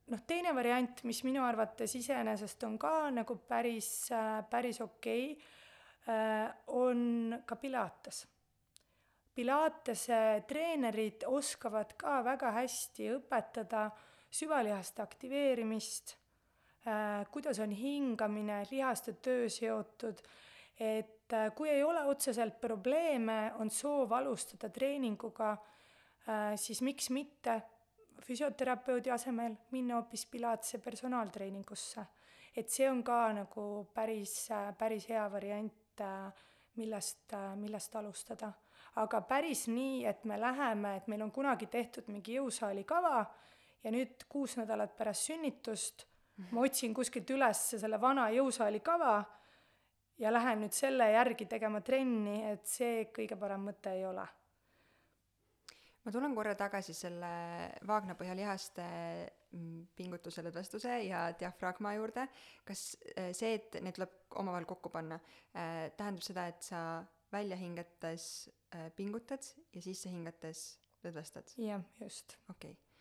Äh, 0.03 0.11
noh, 0.11 0.21
teine 0.27 0.53
variant, 0.55 1.03
mis 1.07 1.23
minu 1.23 1.43
arvates 1.43 1.95
iseenesest 1.95 2.63
on 2.67 2.77
ka 2.77 3.09
nagu 3.11 3.37
päris, 3.47 4.09
päris 4.49 4.81
okei 4.81 5.31
okay,, 5.31 6.49
on 6.67 7.39
ka 7.45 7.55
Pilates. 7.55 8.25
Pilatese 9.33 10.43
treenerid 10.47 11.23
oskavad 11.25 11.95
ka 11.97 12.19
väga 12.23 12.51
hästi 12.51 13.07
õpetada 13.15 13.87
süvalihaste 14.33 15.01
aktiveerimist, 15.01 16.17
kuidas 17.31 17.61
on 17.63 17.71
hingamine, 17.71 18.59
lihaste 18.69 19.15
töö 19.23 19.47
seotud, 19.49 20.19
et 20.77 21.33
kui 21.55 21.71
ei 21.71 21.83
ole 21.83 22.03
otseselt 22.11 22.59
probleeme, 22.61 23.53
on 23.63 23.71
soov 23.71 24.11
alustada 24.19 24.69
treeninguga, 24.69 25.55
siis 26.59 26.83
miks 26.83 27.09
mitte 27.09 27.61
füsioterapeudi 28.27 29.11
asemel 29.11 29.55
minna 29.71 29.95
hoopis 29.95 30.25
Pilatese 30.25 30.77
personaaltreeningusse. 30.77 32.05
et 32.55 32.69
see 32.69 32.89
on 32.89 33.03
ka 33.03 33.33
nagu 33.33 33.87
päris, 33.93 34.49
päris 34.77 35.07
hea 35.09 35.31
variant, 35.31 36.01
millest, 36.75 37.33
millest 37.55 37.95
alustada. 37.95 38.51
aga 38.95 39.21
päris 39.21 39.67
nii, 39.67 40.05
et 40.05 40.25
me 40.25 40.39
läheme, 40.39 40.95
et 40.97 41.07
meil 41.07 41.21
on 41.21 41.31
kunagi 41.31 41.65
tehtud 41.65 42.07
mingi 42.07 42.35
jõusaali 42.37 42.83
kava 42.83 43.25
ja 43.83 43.91
nüüd 43.91 44.25
kuus 44.29 44.57
nädalat 44.57 44.97
pärast 44.97 45.31
sünnitust 45.31 46.05
ma 46.51 46.61
otsin 46.61 46.93
kuskilt 46.93 47.29
üles 47.29 47.59
selle 47.75 47.99
vana 48.01 48.29
jõusaali 48.33 48.79
kava 48.85 49.17
ja 50.19 50.31
lähen 50.33 50.63
nüüd 50.63 50.73
selle 50.73 51.11
järgi 51.11 51.45
tegema 51.49 51.81
trenni, 51.81 52.43
et 52.53 52.65
see 52.69 53.09
kõige 53.13 53.37
parem 53.39 53.69
mõte 53.69 53.93
ei 53.93 54.05
ole 54.05 54.25
ma 56.03 56.11
tulen 56.11 56.35
korra 56.35 56.53
tagasi 56.59 56.95
selle 56.97 57.31
vaagnapõhjalihaste 57.87 58.85
mm, 59.55 59.81
pingutuse, 59.97 60.43
lõdvestuse 60.45 60.99
ja 61.07 61.25
diafragma 61.39 61.95
juurde. 61.97 62.27
kas 62.67 62.85
äh, 63.15 63.31
see, 63.35 63.55
et 63.59 63.79
need 63.81 63.97
tuleb 63.97 64.37
omavahel 64.43 64.67
kokku 64.69 64.91
panna, 64.93 65.19
äh, 65.55 65.89
tähendab 65.97 66.25
seda, 66.25 66.47
et 66.51 66.63
sa 66.63 67.03
välja 67.33 67.57
hingates 67.59 68.49
äh, 68.75 68.89
pingutad 68.95 69.53
ja 69.73 69.81
sisse 69.81 70.11
hingates 70.11 70.65
lõdvestad? 71.03 71.55
jah, 71.57 71.83
just. 72.01 72.37
okei 72.49 72.75
okay 72.75 72.92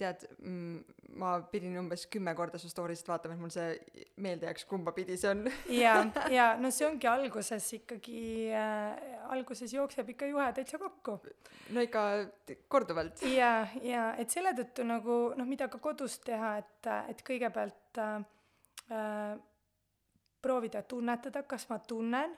tead, 0.00 0.24
mm, 0.38 0.96
ma 1.20 1.34
pidin 1.50 1.76
umbes 1.78 2.06
kümme 2.10 2.34
korda 2.36 2.58
su 2.58 2.68
story'st 2.70 3.08
vaatama, 3.08 3.36
et 3.36 3.42
mul 3.42 3.52
see 3.54 4.04
meelde 4.24 4.48
jääks, 4.48 4.66
kumba 4.70 4.94
pidi 4.96 5.16
see 5.20 5.30
on. 5.30 5.44
ja, 5.70 5.96
ja 6.38 6.48
no 6.60 6.70
see 6.74 6.86
ongi 6.88 7.08
alguses 7.10 7.68
ikkagi 7.78 8.24
äh,, 8.54 9.16
alguses 9.34 9.74
jookseb 9.74 10.14
ikka 10.14 10.28
juhe 10.30 10.50
täitsa 10.56 10.80
kokku. 10.82 11.18
no 11.76 11.84
ikka 11.86 12.04
korduvalt. 12.68 13.22
ja, 13.30 13.66
ja 13.82 14.10
et 14.20 14.34
selle 14.34 14.54
tõttu 14.58 14.86
nagu 14.88 15.18
noh, 15.38 15.48
mida 15.48 15.70
ka 15.72 15.80
kodus 15.82 16.18
teha, 16.26 16.56
et, 16.62 16.92
et 17.14 17.26
kõigepealt 17.26 18.02
äh, 18.02 19.36
proovida 20.44 20.82
tunnetada, 20.82 21.44
kas 21.48 21.68
ma 21.70 21.78
tunnen 21.80 22.34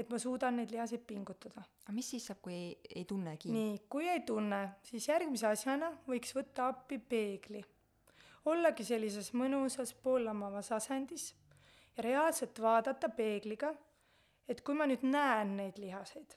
et 0.00 0.08
ma 0.10 0.18
suudan 0.18 0.56
neid 0.56 0.72
lihaseid 0.72 1.02
pingutada. 1.06 1.62
aga 1.84 1.92
mis 1.94 2.08
siis 2.14 2.26
saab, 2.30 2.40
kui 2.44 2.54
ei, 2.54 2.70
ei 2.94 3.04
tunnegi? 3.08 3.52
nii, 3.54 3.76
kui 3.92 4.08
ei 4.08 4.22
tunne, 4.26 4.62
siis 4.86 5.08
järgmise 5.08 5.50
asjana 5.50 5.90
võiks 6.08 6.34
võtta 6.36 6.70
appi 6.72 6.98
peegli. 6.98 7.62
ollagi 8.50 8.86
sellises 8.86 9.32
mõnusas 9.36 9.92
poollamavas 10.04 10.72
asendis 10.72 11.30
ja 11.96 12.06
reaalselt 12.06 12.60
vaadata 12.62 13.10
peegliga, 13.12 13.74
et 14.48 14.62
kui 14.64 14.74
ma 14.74 14.86
nüüd 14.88 15.04
näen 15.06 15.56
neid 15.58 15.78
lihaseid, 15.78 16.36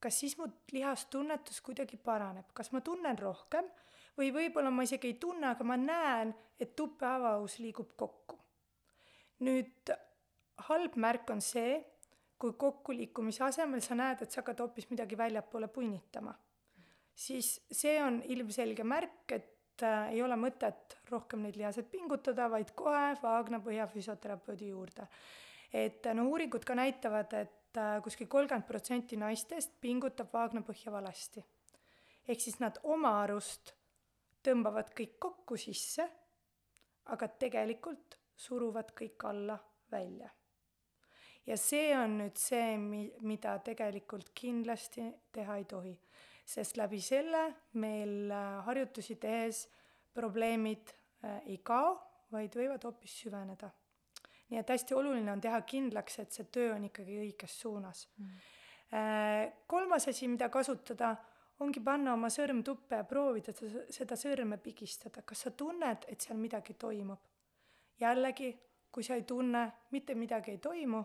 kas 0.00 0.20
siis 0.20 0.36
mu 0.38 0.48
lihastunnetus 0.72 1.60
kuidagi 1.64 1.96
paraneb, 1.96 2.50
kas 2.52 2.72
ma 2.72 2.82
tunnen 2.84 3.18
rohkem 3.18 3.70
või 4.18 4.30
võib-olla 4.34 4.70
ma 4.70 4.84
isegi 4.86 5.12
ei 5.12 5.20
tunne, 5.20 5.52
aga 5.54 5.64
ma 5.66 5.78
näen, 5.80 6.34
et 6.60 6.74
tuppe 6.76 7.06
avaus 7.06 7.58
liigub 7.58 7.94
kokku. 7.96 8.38
nüüd 9.44 9.90
halb 10.68 10.94
märk 10.96 11.30
on 11.34 11.40
see, 11.42 11.80
kui 12.44 12.52
kokkuliikumise 12.60 13.44
asemel 13.46 13.80
sa 13.80 13.96
näed, 13.96 14.20
et 14.20 14.32
sa 14.32 14.42
hakkad 14.42 14.60
hoopis 14.60 14.90
midagi 14.90 15.16
väljapoole 15.16 15.70
punnitama, 15.72 16.34
siis 17.16 17.54
see 17.72 17.94
on 18.04 18.20
ilmselge 18.34 18.84
märk, 18.84 19.32
et 19.32 19.84
äh, 19.86 20.10
ei 20.12 20.20
ole 20.22 20.36
mõtet 20.36 20.98
rohkem 21.08 21.44
neid 21.44 21.56
lihaseid 21.56 21.88
pingutada, 21.92 22.50
vaid 22.52 22.74
kohe 22.76 23.14
Vaagna 23.22 23.62
põhjafüsioterapeudi 23.64 24.68
juurde. 24.74 25.08
et 25.72 26.04
no 26.14 26.28
uuringud 26.28 26.64
ka 26.64 26.76
näitavad, 26.76 27.32
et 27.32 27.80
äh, 27.80 27.96
kuskil 28.04 28.28
kolmkümmend 28.28 28.68
protsenti 28.68 29.16
naistest 29.16 29.80
pingutab 29.80 30.32
Vaagna 30.32 30.60
põhja 30.60 30.92
valesti. 30.92 31.44
ehk 32.28 32.40
siis 32.40 32.60
nad 32.60 32.78
oma 32.82 33.22
arust 33.22 33.72
tõmbavad 34.44 34.92
kõik 34.92 35.18
kokku 35.18 35.56
sisse, 35.56 36.10
aga 37.04 37.28
tegelikult 37.28 38.18
suruvad 38.36 38.92
kõik 38.92 39.30
alla 39.32 39.58
välja 39.90 40.28
ja 41.46 41.56
see 41.60 41.92
on 41.96 42.18
nüüd 42.20 42.40
see, 42.40 42.76
mi-, 42.80 43.12
mida 43.26 43.58
tegelikult 43.64 44.32
kindlasti 44.36 45.06
teha 45.32 45.58
ei 45.60 45.68
tohi. 45.68 45.94
sest 46.44 46.76
läbi 46.76 47.00
selle 47.00 47.44
meil 47.80 48.30
äh, 48.30 48.64
harjutusi 48.66 49.16
tehes 49.16 49.62
probleemid 50.12 50.92
äh, 51.24 51.40
ei 51.46 51.58
kao, 51.64 51.94
vaid 52.32 52.56
võivad 52.56 52.84
hoopis 52.84 53.20
süveneda. 53.22 53.70
nii 54.50 54.60
et 54.60 54.70
hästi 54.70 54.94
oluline 54.94 55.32
on 55.32 55.40
teha 55.40 55.60
kindlaks, 55.62 56.18
et 56.18 56.32
see 56.32 56.44
töö 56.52 56.74
on 56.74 56.84
ikkagi 56.90 57.20
õiges 57.20 57.60
suunas 57.60 58.08
mm.. 58.16 58.50
Äh, 58.94 59.52
kolmas 59.66 60.04
asi, 60.08 60.28
mida 60.28 60.46
kasutada, 60.52 61.16
ongi 61.64 61.80
panna 61.82 62.12
oma 62.14 62.28
sõrm 62.30 62.60
tuppe 62.62 63.00
ja 63.00 63.06
proovida 63.08 63.50
seda 63.90 64.14
sõrme 64.14 64.58
pigistada, 64.62 65.24
kas 65.26 65.40
sa 65.46 65.50
tunned, 65.50 66.04
et 66.06 66.20
seal 66.20 66.38
midagi 66.38 66.76
toimub. 66.78 67.18
jällegi, 67.98 68.52
kui 68.92 69.02
sa 69.02 69.16
ei 69.18 69.24
tunne, 69.26 69.64
mitte 69.90 70.14
midagi 70.14 70.52
ei 70.52 70.58
toimu 70.58 71.02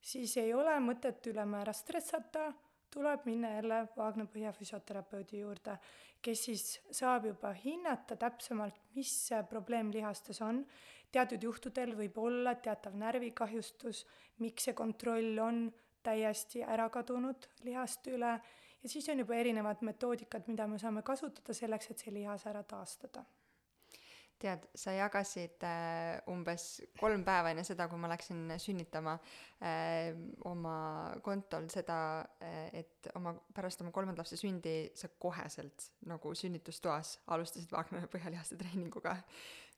siis 0.00 0.36
ei 0.36 0.54
ole 0.54 0.74
mõtet 0.80 1.26
ülemäära 1.26 1.72
stressata, 1.72 2.52
tuleb 2.90 3.24
minna 3.28 3.54
jälle 3.54 3.80
Vaagna 3.96 4.26
põhjafüsioterapeudi 4.32 5.42
juurde, 5.42 5.78
kes 6.22 6.44
siis 6.44 6.64
saab 6.90 7.26
juba 7.28 7.52
hinnata 7.52 8.16
täpsemalt, 8.16 8.78
mis 8.94 9.30
probleem 9.48 9.92
lihastes 9.92 10.42
on. 10.42 10.66
teatud 11.12 11.42
juhtudel 11.42 11.94
võib 11.96 12.18
olla 12.20 12.54
teatav 12.54 12.96
närvikahjustus, 13.00 14.06
miks 14.38 14.64
see 14.68 14.74
kontroll 14.76 15.38
on 15.40 15.62
täiesti 16.02 16.62
ära 16.62 16.88
kadunud 16.92 17.48
lihaste 17.64 18.12
üle 18.12 18.34
ja 18.82 18.88
siis 18.88 19.08
on 19.08 19.18
juba 19.18 19.34
erinevad 19.34 19.80
metoodikad, 19.82 20.44
mida 20.46 20.66
me 20.66 20.78
saame 20.78 21.02
kasutada 21.02 21.54
selleks, 21.54 21.90
et 21.90 21.98
see 21.98 22.12
lihas 22.12 22.46
ära 22.46 22.62
taastada 22.62 23.24
tead, 24.40 24.64
sa 24.78 24.94
jagasid 24.94 25.64
äh, 25.66 26.20
umbes 26.30 26.66
kolm 26.98 27.24
päeva 27.26 27.52
enne 27.52 27.64
seda, 27.66 27.88
kui 27.90 28.00
ma 28.00 28.10
läksin 28.12 28.54
sünnitama 28.60 29.16
äh, 29.62 30.14
oma 30.48 30.78
kontol 31.24 31.68
seda 31.72 31.98
äh,, 32.44 32.80
et 32.82 33.10
oma, 33.18 33.34
pärast 33.54 33.82
oma 33.84 33.92
kolmanda 33.94 34.22
lapse 34.22 34.38
sündi 34.40 34.76
sa 34.98 35.10
koheselt 35.20 35.90
nagu 36.08 36.34
sünnitustoas 36.38 37.18
alustasid 37.34 37.72
Wagner 37.74 38.08
põhjalihaste 38.10 38.58
treeninguga. 38.60 39.16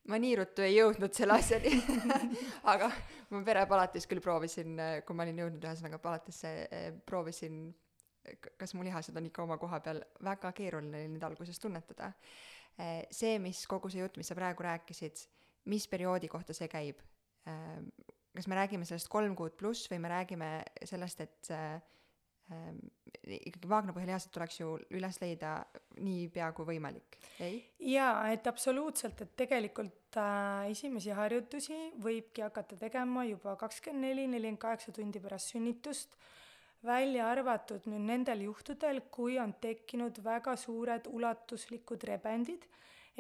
ma 0.09 0.17
nii 0.21 0.37
ruttu 0.41 0.65
ei 0.65 0.79
jõudnud 0.79 1.13
selle 1.17 1.37
asjani 1.37 1.75
aga 2.73 2.89
ma 3.31 3.43
perepalatis 3.45 4.09
küll 4.09 4.23
proovisin, 4.25 4.79
kui 5.07 5.17
ma 5.17 5.27
olin 5.27 5.45
jõudnud 5.45 5.69
ühesõnaga 5.69 6.01
palatisse 6.03 6.57
äh,, 6.69 6.91
proovisin 7.07 7.69
kas 8.61 8.75
mu 8.77 8.85
lihased 8.85 9.17
on 9.17 9.27
ikka 9.27 9.43
oma 9.43 9.57
koha 9.59 9.81
peal, 9.85 10.03
väga 10.25 10.53
keeruline 10.57 10.99
oli 11.01 11.13
neid 11.15 11.25
alguses 11.25 11.59
tunnetada 11.59 12.13
see, 13.13 13.39
mis 13.43 13.65
kogu 13.71 13.91
see 13.93 14.03
jutt, 14.03 14.19
mis 14.21 14.31
sa 14.31 14.37
praegu 14.39 14.65
rääkisid, 14.67 15.27
mis 15.71 15.87
perioodi 15.91 16.31
kohta 16.33 16.57
see 16.57 16.71
käib? 16.71 17.03
Äh, 17.49 17.79
kas 18.37 18.49
me 18.51 18.59
räägime 18.59 18.87
sellest 18.87 19.11
kolm 19.11 19.35
kuud 19.39 19.57
pluss 19.59 19.91
või 19.91 20.01
me 20.03 20.11
räägime 20.13 20.51
sellest, 20.87 21.25
et 21.25 21.51
äh, 21.55 21.81
ikkagi 23.31 23.69
vaagnapõhjalihased 23.71 24.33
tuleks 24.35 24.61
ju 24.61 24.73
üles 24.99 25.21
leida 25.23 25.61
niipea 26.03 26.49
kui 26.57 26.67
võimalik, 26.73 27.19
ei? 27.43 27.61
jaa, 27.93 28.25
et 28.35 28.47
absoluutselt, 28.51 29.23
et 29.23 29.37
tegelikult 29.39 30.19
äh, 30.19 30.71
esimesi 30.73 31.15
harjutusi 31.15 31.79
võibki 32.03 32.47
hakata 32.47 32.79
tegema 32.81 33.27
juba 33.29 33.57
kakskümmend 33.61 34.09
neli, 34.09 34.27
nelikümmend 34.31 34.63
kaheksa 34.63 34.95
tundi 34.95 35.23
pärast 35.23 35.55
sünnitust 35.55 36.15
äh, 36.15 36.40
välja 36.87 37.29
arvatud 37.29 37.87
nüüd 37.91 38.07
nendel 38.09 38.47
juhtudel, 38.47 39.03
kui 39.13 39.39
on 39.41 39.53
tekkinud 39.61 40.23
väga 40.25 40.57
suured 40.57 41.09
ulatuslikud 41.11 42.07
rebendid, 42.09 42.65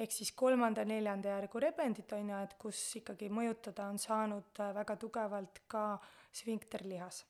ehk 0.01 0.15
siis 0.15 0.33
kolmanda-neljanda 0.33 1.35
järgu 1.35 1.61
rebendid, 1.61 2.09
on 2.17 2.33
ju, 2.33 2.41
et 2.47 2.57
kus 2.61 2.81
ikkagi 3.01 3.29
mõjutada 3.33 3.91
on 3.93 4.01
saanud 4.01 4.63
äh, 4.63 4.73
väga 4.81 4.97
tugevalt 5.01 5.63
ka 5.69 5.85
sfinkterlihas, 6.33 7.25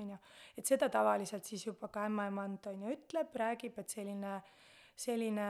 on 0.00 0.14
ju. 0.14 0.20
et 0.58 0.66
seda 0.66 0.90
tavaliselt 0.92 1.46
siis 1.46 1.66
juba 1.68 1.90
ka 1.92 2.06
ämmaemand, 2.08 2.66
on 2.72 2.86
ju, 2.86 2.94
ütleb, 2.98 3.34
räägib, 3.38 3.78
et 3.78 3.98
selline, 3.98 4.40
selline 4.96 5.48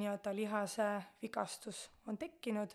nii-öelda 0.00 0.34
lihase 0.36 0.88
vigastus 1.22 1.86
on 2.06 2.18
tekkinud, 2.20 2.74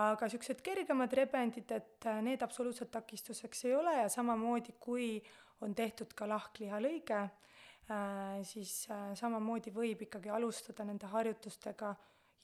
aga 0.00 0.26
niisugused 0.28 0.60
kergemad 0.62 1.14
rebendid, 1.16 1.72
et 1.72 2.10
äh, 2.10 2.20
need 2.26 2.42
absoluutselt 2.44 2.92
takistuseks 2.92 3.64
ei 3.64 3.78
ole 3.78 3.96
ja 4.02 4.10
samamoodi, 4.12 4.76
kui 4.78 5.14
on 5.60 5.74
tehtud 5.74 6.12
ka 6.16 6.28
lahklihalõige, 6.28 7.20
äh, 7.20 8.40
siis 8.46 8.86
äh, 8.90 9.10
samamoodi 9.18 9.72
võib 9.74 10.06
ikkagi 10.06 10.32
alustada 10.32 10.84
nende 10.84 11.10
harjutustega 11.10 11.94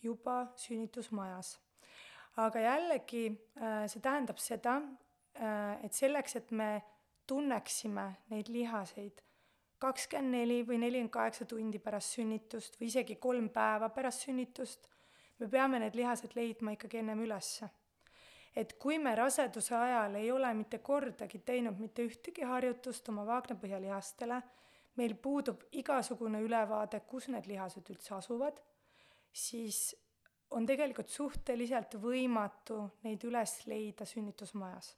juba 0.03 0.43
sünnitusmajas. 0.57 1.59
aga 2.37 2.61
jällegi 2.61 3.27
äh, 3.31 3.87
see 3.89 4.01
tähendab 4.01 4.39
seda, 4.39 4.81
et 5.85 5.93
selleks, 5.93 6.33
et 6.39 6.51
me 6.51 6.81
tunneksime 7.29 8.05
neid 8.33 8.49
lihaseid 8.49 9.21
kakskümmend 9.79 10.33
neli 10.33 10.63
või 10.65 10.79
nelikümmend 10.81 11.13
kaheksa 11.13 11.45
tundi 11.49 11.79
pärast 11.83 12.17
sünnitust 12.17 12.79
või 12.81 12.89
isegi 12.89 13.19
kolm 13.21 13.51
päeva 13.53 13.91
pärast 13.93 14.25
sünnitust, 14.25 14.89
me 15.39 15.49
peame 15.53 15.81
need 15.83 15.97
lihased 15.99 16.37
leidma 16.37 16.73
ikkagi 16.77 17.03
ennem 17.03 17.21
ülesse. 17.27 17.69
Et 18.57 18.73
kui 18.81 18.99
me 18.99 19.15
raseduse 19.15 19.75
ajal 19.77 20.15
ei 20.17 20.31
ole 20.33 20.55
mitte 20.55 20.79
kordagi 20.79 21.43
teinud 21.45 21.79
mitte 21.79 22.07
ühtegi 22.09 22.47
harjutust 22.49 23.09
oma 23.13 23.27
vaagnapõhjalihastele, 23.29 24.41
meil 24.97 25.15
puudub 25.21 25.67
igasugune 25.77 26.41
ülevaade, 26.41 27.03
kus 27.09 27.29
need 27.29 27.47
lihased 27.51 27.91
üldse 27.93 28.15
asuvad, 28.17 28.61
siis 29.33 29.91
on 30.57 30.67
tegelikult 30.67 31.11
suhteliselt 31.13 31.99
võimatu 32.01 32.79
neid 33.05 33.25
üles 33.29 33.59
leida 33.67 34.07
sünnitusmajas. 34.07 34.97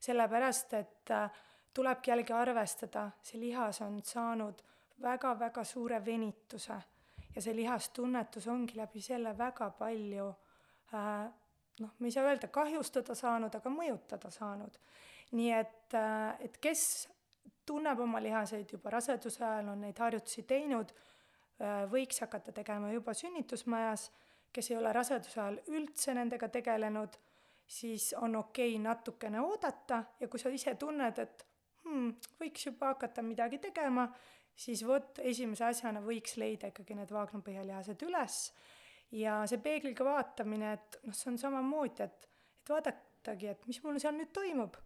sellepärast, 0.00 0.72
et 0.74 1.10
äh, 1.10 1.30
tulebki 1.74 2.10
jällegi 2.10 2.32
arvestada, 2.32 3.10
see 3.22 3.40
lihas 3.40 3.80
on 3.80 4.00
saanud 4.04 4.62
väga-väga 5.02 5.64
suure 5.64 6.04
venituse 6.04 6.76
ja 7.34 7.42
see 7.42 7.56
lihastunnetus 7.56 8.46
ongi 8.48 8.76
läbi 8.76 9.00
selle 9.00 9.32
väga 9.38 9.70
palju 9.70 10.28
äh, 10.94 11.32
noh, 11.80 11.92
me 11.98 12.08
ei 12.08 12.14
saa 12.14 12.24
öelda 12.28 12.48
kahjustada 12.52 13.14
saanud, 13.14 13.54
aga 13.54 13.72
mõjutada 13.72 14.30
saanud. 14.30 14.78
nii 15.36 15.52
et, 15.52 15.94
äh, 15.94 16.36
et 16.40 16.58
kes 16.62 17.08
tunneb 17.66 17.98
oma 18.00 18.20
lihaseid 18.22 18.70
juba 18.72 18.90
raseduse 18.94 19.44
ajal, 19.44 19.72
on 19.72 19.80
neid 19.82 19.98
harjutusi 19.98 20.44
teinud, 20.46 20.92
äh, 21.60 21.82
võiks 21.90 22.20
hakata 22.22 22.52
tegema 22.52 22.92
juba 22.92 23.14
sünnitusmajas, 23.14 24.10
kes 24.52 24.70
ei 24.70 24.76
ole 24.76 24.92
raseduse 24.92 25.40
ajal 25.40 25.58
üldse 25.74 26.14
nendega 26.14 26.48
tegelenud, 26.48 27.18
siis 27.66 28.12
on 28.20 28.36
okei 28.36 28.76
okay 28.76 28.82
natukene 28.82 29.40
oodata. 29.40 30.04
Ja 30.20 30.28
kui 30.28 30.38
sa 30.38 30.48
ise 30.48 30.74
tunned, 30.74 31.18
et 31.18 31.46
hmm, 31.84 32.14
võiks 32.40 32.66
juba 32.66 32.94
hakata 32.94 33.22
midagi 33.22 33.58
tegema, 33.58 34.06
siis 34.56 34.86
vot 34.86 35.18
esimese 35.18 35.64
asjana 35.64 36.00
võiks 36.00 36.36
leida 36.40 36.70
ikkagi 36.70 36.94
need 36.94 37.10
vaagnapõhjalihased 37.12 38.06
üles 38.06 38.40
ja 39.14 39.40
see 39.48 39.60
peegliga 39.62 40.04
vaatamine, 40.06 40.72
et 40.76 40.98
noh, 41.06 41.14
see 41.14 41.30
on 41.32 41.38
samamoodi, 41.40 42.06
et, 42.06 42.26
et 42.60 42.72
vaadatagi, 42.72 43.52
et 43.52 43.68
mis 43.70 43.78
mul 43.84 44.00
seal 44.02 44.16
nüüd 44.18 44.32
toimub. 44.34 44.76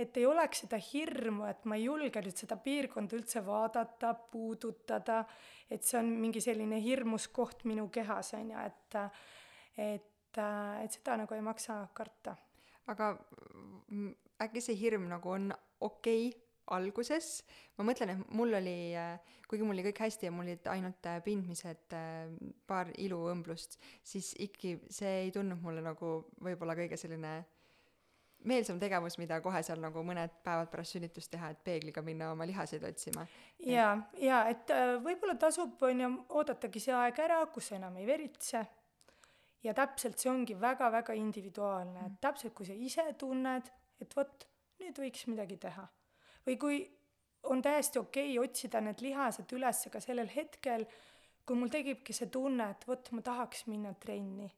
et 0.00 0.16
ei 0.16 0.24
oleks 0.24 0.62
seda 0.62 0.78
hirmu, 0.80 1.44
et 1.50 1.64
ma 1.68 1.76
ei 1.76 1.82
julge 1.84 2.22
nüüd 2.22 2.38
seda 2.38 2.56
piirkonda 2.56 3.16
üldse 3.18 3.42
vaadata, 3.44 4.14
puudutada, 4.32 5.24
et 5.68 5.82
see 5.84 5.98
on 5.98 6.12
mingi 6.22 6.40
selline 6.40 6.78
hirmus 6.80 7.26
koht 7.28 7.64
minu 7.68 7.88
kehas, 7.92 8.34
on 8.38 8.52
ju, 8.54 8.66
et 8.66 9.00
et, 9.80 10.38
et 10.38 10.94
seda 10.94 11.16
nagu 11.20 11.34
ei 11.34 11.42
maksa 11.42 11.82
karta. 11.94 12.36
aga 12.86 13.10
äkki 14.40 14.62
see 14.64 14.78
hirm 14.78 15.08
nagu 15.10 15.30
on 15.30 15.52
okei 15.80 16.28
okay 16.28 16.49
alguses, 16.76 17.42
ma 17.78 17.86
mõtlen, 17.88 18.14
et 18.14 18.34
mul 18.36 18.54
oli, 18.60 18.78
kuigi 19.50 19.66
mul 19.66 19.76
oli 19.76 19.86
kõik 19.90 20.02
hästi 20.04 20.28
ja 20.28 20.34
mul 20.34 20.46
olid 20.46 20.66
ainult 20.70 21.06
äh, 21.10 21.20
pindmised, 21.24 21.86
äh, 21.96 22.30
paar 22.70 22.92
iluõmblust, 23.02 23.78
siis 24.06 24.32
ikkagi 24.38 24.76
see 24.92 25.16
ei 25.24 25.32
tundunud 25.34 25.62
mulle 25.64 25.82
nagu 25.84 26.12
võib-olla 26.42 26.76
kõige 26.78 26.98
selline 27.00 27.40
meelsam 28.48 28.78
tegevus, 28.80 29.18
mida 29.20 29.40
kohe 29.44 29.60
seal 29.66 29.80
nagu 29.82 30.02
mõned 30.06 30.32
päevad 30.44 30.70
pärast 30.72 30.96
sünnitust 30.96 31.32
teha, 31.34 31.50
et 31.52 31.62
peegliga 31.64 32.02
minna 32.04 32.30
oma 32.32 32.46
lihaseid 32.48 32.84
otsima. 32.88 33.26
ja, 33.66 33.92
ja 34.20 34.44
et 34.52 34.70
äh, 34.74 34.96
võib-olla 35.02 35.36
tasub, 35.40 35.76
on 35.86 36.04
ju, 36.06 36.12
oodatagi 36.40 36.82
see 36.86 36.96
aeg 36.96 37.18
ära, 37.26 37.42
kus 37.52 37.72
sa 37.72 37.80
enam 37.80 37.98
ei 38.00 38.06
veritse. 38.08 38.64
ja 39.66 39.74
täpselt 39.76 40.18
see 40.18 40.30
ongi 40.30 40.56
väga-väga 40.56 41.12
individuaalne, 41.18 42.06
et 42.06 42.20
täpselt 42.22 42.54
kui 42.56 42.68
sa 42.68 42.72
ise 42.72 43.10
tunned, 43.18 43.72
et 44.00 44.16
vot, 44.16 44.46
nüüd 44.80 45.02
võiks 45.02 45.26
midagi 45.28 45.58
teha 45.60 45.90
või 46.46 46.58
kui 46.60 46.80
on 47.50 47.62
täiesti 47.62 47.98
okei 47.98 48.36
okay 48.38 48.48
otsida 48.48 48.80
need 48.84 49.00
lihased 49.04 49.52
üles 49.56 49.86
ka 49.92 50.00
sellel 50.00 50.28
hetkel, 50.34 50.86
kui 51.46 51.56
mul 51.56 51.72
tekibki 51.72 52.14
see 52.16 52.30
tunne, 52.32 52.70
et 52.70 52.86
vot 52.86 53.10
ma 53.16 53.24
tahaks 53.24 53.66
minna 53.66 53.94
trenni. 53.94 54.50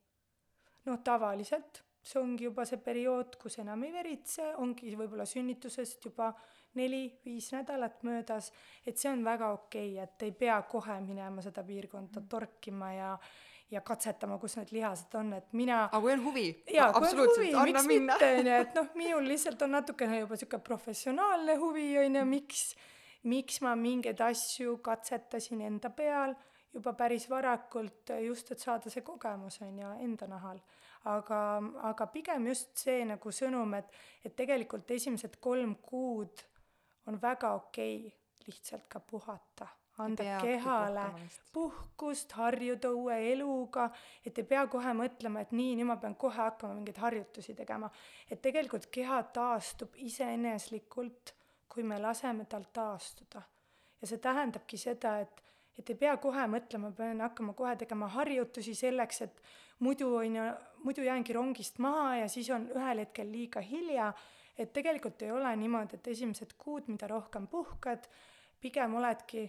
noh, 0.85 0.99
tavaliselt 1.05 1.85
see 2.03 2.19
ongi 2.19 2.49
juba 2.49 2.65
see 2.67 2.81
periood, 2.83 3.37
kus 3.39 3.61
enam 3.63 3.85
ei 3.87 3.93
veritse, 3.95 4.49
ongi 4.59 4.97
võib-olla 4.99 5.27
sünnitusest 5.29 6.09
juba 6.09 6.33
neli-viis 6.79 7.53
nädalat 7.55 8.03
möödas, 8.07 8.51
et 8.87 8.99
see 8.99 9.11
on 9.13 9.23
väga 9.25 9.53
okei 9.55 9.93
okay,, 9.95 10.03
et 10.03 10.27
ei 10.27 10.33
pea 10.35 10.59
kohe 10.69 10.99
minema 11.05 11.45
seda 11.45 11.63
piirkonda 11.67 12.25
torkima 12.29 12.93
ja 12.97 13.13
ja 13.73 13.81
katsetama, 13.81 14.37
kus 14.39 14.57
need 14.59 14.71
lihased 14.75 15.15
on, 15.19 15.33
et 15.39 15.53
mina 15.57 15.83
aga 15.87 16.01
kui 16.05 16.13
on 16.13 16.23
huvi, 16.27 16.47
absoluutselt, 16.85 17.55
anna 17.63 17.83
minna. 17.87 18.17
onju, 18.29 18.55
et 18.59 18.79
noh, 18.79 18.89
minul 19.01 19.29
lihtsalt 19.33 19.65
on 19.67 19.77
natukene 19.79 20.23
juba 20.23 20.39
sihuke 20.39 20.61
professionaalne 20.65 21.57
huvi, 21.61 21.87
onju, 22.05 22.25
miks, 22.29 22.63
miks 23.33 23.61
ma 23.65 23.75
mingeid 23.79 24.21
asju 24.29 24.79
katsetasin 24.85 25.65
enda 25.69 25.91
peal 25.97 26.37
juba 26.73 26.95
päris 26.97 27.29
varakult, 27.29 28.15
just 28.25 28.53
et 28.55 28.63
saada 28.63 28.93
see 28.93 29.05
kogemus, 29.05 29.61
onju, 29.65 29.97
enda 30.05 30.29
nahal. 30.29 30.63
aga, 31.11 31.43
aga 31.91 32.07
pigem 32.15 32.47
just 32.47 32.77
see 32.85 33.03
nagu 33.09 33.33
sõnum, 33.35 33.73
et, 33.75 33.89
et 34.23 34.37
tegelikult 34.39 34.91
esimesed 34.95 35.41
kolm 35.43 35.77
kuud 35.83 36.45
on 37.11 37.19
väga 37.21 37.57
okei 37.59 37.97
okay 38.07 38.19
lihtsalt 38.47 38.89
ka 38.91 39.01
puhata 39.01 39.67
anda 40.05 40.39
kehale 40.43 41.05
puhkust, 41.53 42.33
harjuda 42.39 42.91
uue 42.97 43.19
eluga, 43.33 43.89
et 44.27 44.39
ei 44.39 44.49
pea 44.49 44.67
kohe 44.71 44.95
mõtlema, 44.97 45.45
et 45.45 45.53
nii, 45.53 45.77
nüüd 45.79 45.91
ma 45.91 45.97
pean 46.03 46.17
kohe 46.19 46.37
hakkama 46.37 46.75
mingeid 46.79 46.99
harjutusi 47.03 47.55
tegema. 47.59 47.91
et 48.31 48.43
tegelikult 48.43 48.89
keha 48.91 49.23
taastub 49.23 49.97
iseeneslikult, 49.97 51.35
kui 51.69 51.83
me 51.83 51.99
laseme 51.99 52.45
tal 52.45 52.65
taastuda. 52.73 53.43
ja 54.01 54.07
see 54.07 54.19
tähendabki 54.19 54.77
seda, 54.77 55.19
et, 55.21 55.43
et 55.79 55.91
ei 55.91 55.97
pea 55.97 56.17
kohe 56.17 56.47
mõtlema, 56.47 56.93
pean 56.97 57.21
hakkama 57.21 57.53
kohe 57.53 57.77
tegema 57.77 58.09
harjutusi 58.09 58.75
selleks, 58.75 59.23
et 59.23 59.43
muidu 59.83 60.15
on 60.17 60.37
ju, 60.37 60.43
muidu 60.85 61.03
jäängi 61.03 61.33
rongist 61.33 61.79
maha 61.79 62.17
ja 62.17 62.29
siis 62.29 62.51
on 62.51 62.69
ühel 62.75 63.03
hetkel 63.05 63.33
liiga 63.33 63.61
hilja, 63.61 64.13
et 64.59 64.73
tegelikult 64.73 65.23
ei 65.23 65.31
ole 65.33 65.57
niimoodi, 65.57 65.99
et 65.99 66.13
esimesed 66.15 66.55
kuud, 66.59 66.89
mida 66.93 67.09
rohkem 67.11 67.47
puhkad, 67.51 68.07
pigem 68.61 68.95
oledki 68.95 69.47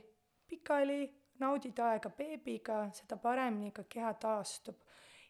pikali, 0.53 1.07
naudid 1.41 1.79
aega 1.83 2.11
beebiga, 2.13 2.83
seda 2.93 3.17
paremini 3.17 3.71
ka 3.73 3.87
keha 3.89 4.13
taastub. 4.21 4.77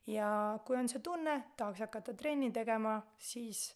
ja 0.07 0.59
kui 0.67 0.76
on 0.76 0.89
see 0.91 0.99
tunne, 0.99 1.38
tahaks 1.57 1.80
hakata 1.86 2.13
trenni 2.19 2.51
tegema, 2.51 2.97
siis 3.17 3.69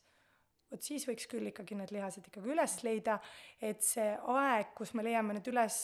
vot 0.67 0.83
siis 0.83 1.05
võiks 1.07 1.29
küll 1.31 1.47
ikkagi 1.47 1.77
need 1.79 1.93
lihased 1.95 2.27
ikkagi 2.27 2.51
üles 2.51 2.75
leida, 2.83 3.15
et 3.63 3.83
see 3.83 4.09
aeg, 4.35 4.73
kus 4.75 4.91
me 4.93 5.05
leiame 5.07 5.37
need 5.37 5.47
üles, 5.47 5.77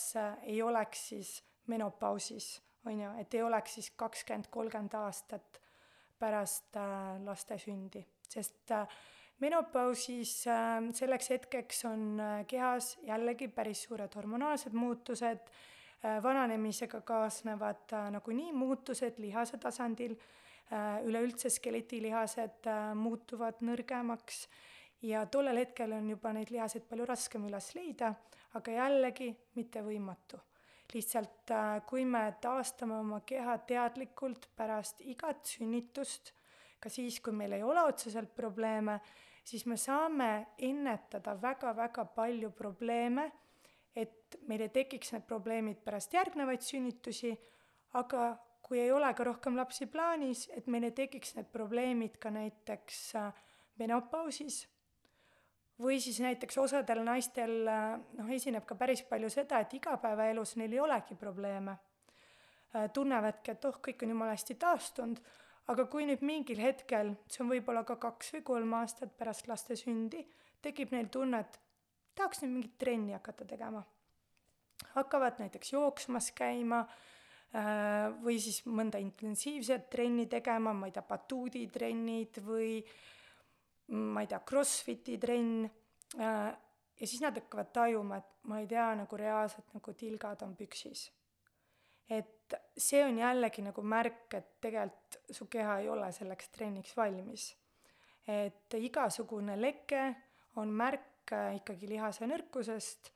ei 0.44 0.60
oleks 0.62 1.08
siis 1.14 1.38
menopausis, 1.72 2.58
on 2.84 3.00
ju, 3.00 3.14
et 3.24 3.40
ei 3.40 3.44
oleks 3.48 3.80
siis 3.80 3.94
kakskümmend, 3.96 4.52
kolmkümmend 4.52 5.00
aastat 5.00 5.62
pärast 6.20 6.76
äh, 6.80 7.24
laste 7.24 7.58
sündi, 7.60 8.04
sest 8.28 8.72
äh, 8.76 9.00
menopausis 9.42 10.48
äh, 10.48 10.80
selleks 10.94 11.30
hetkeks 11.30 11.86
on 11.90 12.20
äh, 12.20 12.46
kehas 12.48 12.98
jällegi 13.08 13.48
päris 13.48 13.84
suured 13.88 14.16
hormonaalsed 14.16 14.76
muutused, 14.78 15.50
äh, 16.06 16.20
vananemisega 16.24 17.02
kaasnevad 17.02 17.96
nagunii 18.12 18.54
muutused 18.54 19.20
lihase 19.24 19.58
tasandil, 19.58 20.16
üleüldse 21.06 21.52
skeletilihased 21.54 22.66
muutuvad 22.98 23.60
nõrgemaks. 23.62 24.48
Ja 25.06 25.26
tollel 25.30 25.60
hetkel 25.60 25.92
on 25.94 26.08
juba 26.10 26.32
neid 26.34 26.50
lihaseid 26.50 26.88
palju 26.90 27.06
raskem 27.06 27.44
üles 27.46 27.68
leida, 27.76 28.14
aga 28.58 28.78
jällegi 28.80 29.28
mitte 29.60 29.84
võimatu. 29.86 30.40
lihtsalt 30.94 31.52
kui 31.90 32.06
me 32.06 32.22
taastame 32.42 32.96
oma 32.96 33.20
keha 33.26 33.58
teadlikult 33.68 34.48
pärast 34.56 35.02
igat 35.02 35.46
sünnitust, 35.46 36.34
ka 36.84 36.92
siis, 36.92 37.22
kui 37.24 37.36
meil 37.36 37.56
ei 37.56 37.64
ole 37.64 37.84
otseselt 37.88 38.34
probleeme, 38.36 39.00
siis 39.48 39.66
me 39.70 39.78
saame 39.80 40.30
ennetada 40.60 41.36
väga-väga 41.40 42.06
palju 42.16 42.52
probleeme, 42.58 43.30
et 43.96 44.38
meil 44.50 44.66
ei 44.66 44.74
tekiks 44.74 45.14
need 45.14 45.28
probleemid 45.30 45.84
pärast 45.86 46.14
järgnevaid 46.16 46.66
sünnitusi, 46.66 47.32
aga 48.00 48.34
kui 48.64 48.80
ei 48.82 48.92
ole 48.92 49.12
ka 49.14 49.26
rohkem 49.28 49.58
lapsi 49.60 49.88
plaanis, 49.92 50.48
et 50.56 50.68
meil 50.72 50.88
ei 50.88 50.96
tekiks 50.96 51.36
need 51.38 51.50
probleemid 51.54 52.18
ka 52.22 52.32
näiteks 52.34 53.02
äh, 53.20 53.42
menopausis 53.80 54.64
või 55.84 56.00
siis 56.02 56.20
näiteks 56.24 56.58
osadel 56.62 57.04
naistel 57.06 57.68
äh, 57.68 57.96
noh, 58.18 58.32
esineb 58.32 58.66
ka 58.66 58.78
päris 58.80 59.04
palju 59.08 59.30
seda, 59.34 59.60
et 59.62 59.74
igapäevaelus 59.78 60.56
neil 60.62 60.74
ei 60.74 60.82
olegi 60.84 61.18
probleeme. 61.20 61.78
Äh, 62.74 62.90
tunnevadki, 62.94 63.54
et 63.54 63.66
oh, 63.70 63.80
kõik 63.84 64.06
on 64.06 64.16
jumala 64.16 64.34
hästi 64.38 64.58
taastunud 64.62 65.22
aga 65.72 65.86
kui 65.92 66.08
nüüd 66.08 66.24
mingil 66.26 66.60
hetkel, 66.60 67.14
see 67.32 67.44
on 67.44 67.52
võib-olla 67.54 67.86
ka 67.88 67.96
kaks 68.02 68.34
või 68.36 68.44
kolm 68.50 68.74
aastat 68.80 69.14
pärast 69.20 69.48
laste 69.48 69.78
sündi, 69.80 70.24
tekib 70.64 70.92
neil 70.96 71.10
tunne, 71.14 71.40
et 71.44 71.60
tahaks 72.18 72.44
nüüd 72.44 72.58
mingit 72.58 72.78
trenni 72.80 73.16
hakata 73.16 73.48
tegema. 73.48 73.84
hakkavad 74.94 75.40
näiteks 75.40 75.72
jooksmas 75.74 76.32
käima, 76.36 76.82
äh, 77.56 78.12
või 78.24 78.40
siis 78.42 78.66
mõnda 78.66 79.00
intensiivset 79.00 79.90
trenni 79.90 80.26
tegema, 80.28 80.74
ma 80.74 80.90
ei 80.90 80.92
tea, 80.92 81.06
batuuditrennid 81.08 82.42
või 82.44 82.84
ma 83.88 84.22
ei 84.22 84.28
tea, 84.28 84.42
Crossfiti 84.50 85.18
trenn 85.18 85.64
äh, 86.20 86.52
ja 87.00 87.08
siis 87.08 87.22
nad 87.22 87.38
hakkavad 87.38 87.72
tajuma, 87.74 88.18
et 88.18 88.48
ma 88.50 88.60
ei 88.60 88.68
tea 88.68 88.90
nagu 88.96 89.18
reaalselt 89.18 89.74
nagu 89.74 89.94
tilgad 89.98 90.44
on 90.46 90.56
püksis. 90.56 91.12
et 92.10 92.43
see 92.78 93.04
on 93.04 93.18
jällegi 93.18 93.64
nagu 93.66 93.82
märk, 93.82 94.34
et 94.34 94.50
tegelikult 94.62 95.20
su 95.32 95.48
keha 95.52 95.80
ei 95.82 95.90
ole 95.90 96.12
selleks 96.12 96.50
trenniks 96.50 96.98
valmis. 96.98 97.56
et 98.28 98.74
igasugune 98.80 99.58
leke 99.60 100.04
on 100.56 100.70
märk 100.72 101.34
ikkagi 101.58 101.90
lihase 101.90 102.28
nõrkusest 102.28 103.10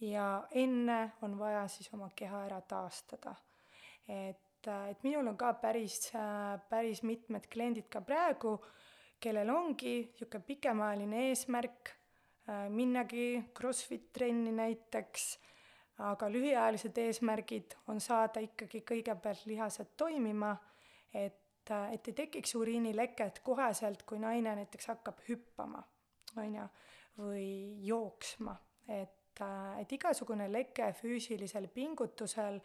ja 0.00 0.46
enne 0.50 1.12
on 1.22 1.36
vaja 1.38 1.66
siis 1.68 1.92
oma 1.94 2.10
keha 2.16 2.44
ära 2.46 2.60
taastada. 2.60 3.34
et, 4.08 4.66
et 4.66 5.04
minul 5.04 5.28
on 5.28 5.36
ka 5.36 5.52
päris, 5.54 6.10
päris 6.68 7.02
mitmed 7.02 7.46
kliendid 7.46 7.88
ka 7.88 8.00
praegu, 8.00 8.58
kellel 9.20 9.50
ongi 9.50 9.94
niisugune 10.06 10.44
pikemaajaline 10.46 11.28
eesmärk 11.28 11.94
minnagi 12.68 13.44
Crossfit 13.54 14.12
trenni 14.12 14.52
näiteks, 14.52 15.38
aga 15.98 16.28
lühiajalised 16.30 16.98
eesmärgid 17.02 17.74
on 17.90 18.00
saada 18.00 18.40
ikkagi 18.40 18.84
kõigepealt 18.86 19.46
lihased 19.50 19.96
toimima, 19.96 20.54
et, 21.12 21.70
et 21.92 22.10
ei 22.10 22.16
tekiks 22.22 22.54
uriinileket 22.54 23.40
koheselt, 23.44 24.04
kui 24.06 24.20
naine 24.22 24.54
näiteks 24.60 24.92
hakkab 24.92 25.20
hüppama, 25.28 25.82
on 26.36 26.54
ju, 26.54 26.66
või 27.18 27.48
jooksma, 27.86 28.56
et 28.88 29.14
et 29.78 29.92
igasugune 29.94 30.48
leke 30.50 30.88
füüsilisel 30.98 31.68
pingutusel 31.70 32.56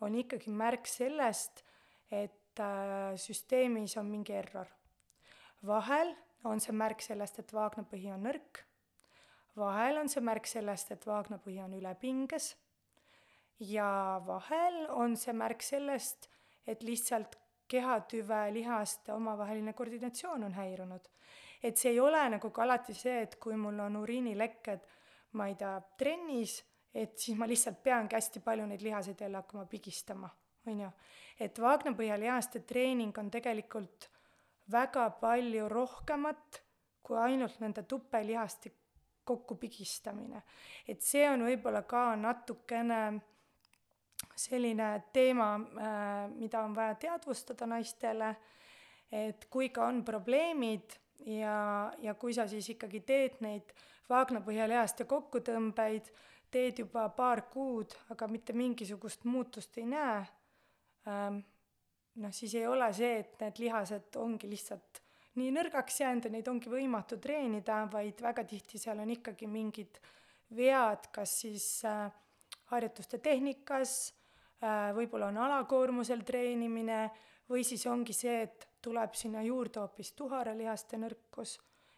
on 0.00 0.14
ikkagi 0.16 0.48
märk 0.48 0.88
sellest, 0.88 1.62
et 2.08 2.60
äh, 2.60 3.16
süsteemis 3.20 3.96
on 4.00 4.08
mingi 4.08 4.32
error. 4.32 4.70
Vahel 5.66 6.14
on 6.44 6.60
see 6.60 6.72
märk 6.72 7.02
sellest, 7.04 7.40
et 7.42 7.52
vaagnapõhi 7.52 8.12
on 8.14 8.24
nõrk, 8.28 8.62
vahel 9.56 10.00
on 10.00 10.08
see 10.08 10.24
märk 10.24 10.48
sellest, 10.48 10.92
et 10.96 11.04
vaagnapõhi 11.04 11.60
on 11.64 11.76
ülepinges 11.76 12.54
ja 13.60 14.22
vahel 14.26 14.86
on 14.90 15.16
see 15.16 15.32
märk 15.32 15.62
sellest, 15.62 16.28
et 16.66 16.82
lihtsalt 16.82 17.36
kehatüve 17.68 18.52
lihaste 18.52 19.12
omavaheline 19.12 19.72
koordinatsioon 19.72 20.44
on 20.44 20.54
häirunud. 20.54 21.08
et 21.62 21.76
see 21.76 21.90
ei 21.90 22.00
ole 22.00 22.20
nagu 22.28 22.50
ka 22.50 22.62
alati 22.62 22.94
see, 22.94 23.22
et 23.22 23.36
kui 23.40 23.56
mul 23.56 23.78
on 23.80 23.96
uriinilekked, 23.96 24.80
ma 25.32 25.46
ei 25.48 25.54
tea, 25.54 25.80
trennis, 25.98 26.60
et 26.94 27.16
siis 27.18 27.38
ma 27.38 27.48
lihtsalt 27.48 27.82
peangi 27.82 28.14
hästi 28.14 28.40
palju 28.40 28.66
neid 28.66 28.82
lihaseid 28.84 29.20
jälle 29.20 29.40
hakkama 29.40 29.64
pigistama, 29.66 30.28
on 30.66 30.80
ju. 30.80 30.90
et 31.40 31.58
vaagnapõhja 31.58 32.20
lihaste 32.20 32.60
treening 32.60 33.18
on 33.18 33.30
tegelikult 33.30 34.10
väga 34.72 35.10
palju 35.20 35.68
rohkemat 35.68 36.62
kui 37.02 37.18
ainult 37.18 37.60
nende 37.60 37.82
tupelihaste 37.82 38.72
kokkupigistamine. 39.24 40.42
et 40.88 41.02
see 41.02 41.24
on 41.30 41.42
võib-olla 41.48 41.82
ka 41.82 42.14
natukene 42.16 43.20
selline 44.36 44.90
teema, 45.12 45.54
äh, 45.56 46.30
mida 46.36 46.62
on 46.64 46.74
vaja 46.74 46.94
teadvustada 46.94 47.66
naistele, 47.66 48.34
et 49.12 49.46
kui 49.50 49.68
ka 49.70 49.86
on 49.86 50.02
probleemid 50.04 50.96
ja, 51.26 51.92
ja 52.02 52.14
kui 52.14 52.34
sa 52.34 52.46
siis 52.50 52.68
ikkagi 52.74 53.00
teed 53.06 53.40
neid 53.44 53.74
vaagnapõhjalihaste 54.10 55.06
kokkutõmbeid, 55.08 56.10
teed 56.50 56.82
juba 56.84 57.08
paar 57.14 57.46
kuud, 57.50 57.94
aga 58.14 58.28
mitte 58.30 58.54
mingisugust 58.56 59.24
muutust 59.24 59.78
ei 59.78 59.86
näe 59.90 60.20
ähm,, 61.10 61.40
noh, 62.22 62.32
siis 62.32 62.54
ei 62.54 62.66
ole 62.66 62.92
see, 62.96 63.18
et 63.22 63.40
need 63.42 63.64
lihased 63.66 64.20
ongi 64.22 64.50
lihtsalt 64.50 65.02
nii 65.36 65.52
nõrgaks 65.52 66.00
jäänud 66.00 66.28
ja 66.28 66.32
neid 66.32 66.46
ongi 66.48 66.70
võimatu 66.72 67.18
treenida, 67.20 67.82
vaid 67.92 68.20
väga 68.24 68.44
tihti 68.48 68.80
seal 68.80 69.02
on 69.02 69.10
ikkagi 69.12 69.48
mingid 69.50 69.98
vead, 70.56 71.10
kas 71.12 71.34
siis 71.42 71.66
äh, 71.84 72.06
harjutuste 72.72 73.18
tehnikas 73.18 73.96
äh,, 74.62 74.92
võib-olla 74.96 75.30
on 75.30 75.38
alakoormusel 75.46 76.24
treenimine 76.26 77.10
või 77.50 77.64
siis 77.64 77.86
ongi 77.86 78.14
see, 78.16 78.42
et 78.42 78.68
tuleb 78.82 79.14
sinna 79.14 79.42
juurde 79.42 79.80
hoopis 79.82 80.12
tuharalihaste 80.18 80.98
nõrkus, 80.98 81.56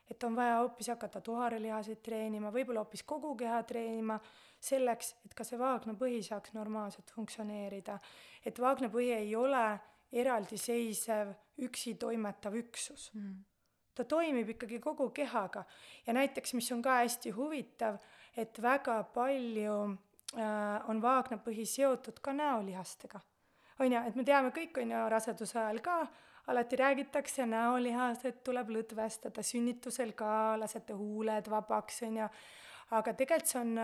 et 0.08 0.24
on 0.24 0.36
vaja 0.36 0.60
hoopis 0.62 0.88
hakata 0.92 1.20
tuharalihaseid 1.24 2.00
treenima, 2.04 2.52
võib-olla 2.52 2.84
hoopis 2.84 3.04
kogu 3.08 3.34
keha 3.36 3.62
treenima, 3.68 4.18
selleks, 4.60 5.14
et 5.24 5.34
ka 5.36 5.44
see 5.44 5.58
vaagnapõhi 5.60 6.22
saaks 6.24 6.54
normaalselt 6.56 7.12
funktsioneerida. 7.14 7.98
et 8.44 8.58
vaagnapõhi 8.58 9.12
ei 9.12 9.36
ole 9.36 9.80
eraldiseisev 10.12 11.34
üksi 11.66 11.94
toimetav 12.00 12.54
üksus 12.56 13.10
mm. 13.12 13.34
ta 13.94 14.04
toimib 14.04 14.54
ikkagi 14.54 14.80
kogu 14.80 15.10
kehaga 15.10 15.64
ja 16.06 16.14
näiteks, 16.16 16.54
mis 16.54 16.72
on 16.72 16.82
ka 16.82 17.02
hästi 17.02 17.30
huvitav, 17.36 17.98
et 18.36 18.62
väga 18.62 19.02
palju 19.14 19.98
on 20.36 21.02
vaagnapõhi 21.02 21.64
seotud 21.66 22.20
ka 22.20 22.32
näolihastega. 22.32 23.20
on 23.80 23.92
ju, 23.92 24.00
et 24.06 24.16
me 24.16 24.24
teame 24.24 24.50
kõik, 24.50 24.80
on 24.82 24.90
ju, 24.90 25.02
raseduse 25.08 25.58
ajal 25.58 25.80
ka 25.80 26.06
alati 26.48 26.76
räägitakse, 26.76 27.46
näolihased 27.46 28.40
tuleb 28.44 28.70
lõdvestada, 28.72 29.42
sünnitusel 29.44 30.12
ka 30.16 30.56
lasete 30.58 30.96
huuled 30.96 31.48
vabaks, 31.48 32.02
on 32.08 32.16
ju, 32.22 32.28
aga 32.96 33.12
tegelikult 33.12 33.52
see 33.52 33.60
on, 33.60 33.74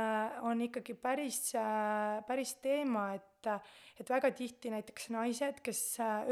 on 0.50 0.62
ikkagi 0.64 0.96
päris, 0.96 1.52
päris 2.26 2.54
teema, 2.64 3.10
et, 3.14 3.50
et 4.00 4.10
väga 4.10 4.32
tihti 4.36 4.72
näiteks 4.72 5.10
naised, 5.14 5.60
kes 5.64 5.82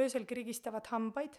öösel 0.00 0.24
kirgistavad 0.28 0.88
hambaid, 0.92 1.36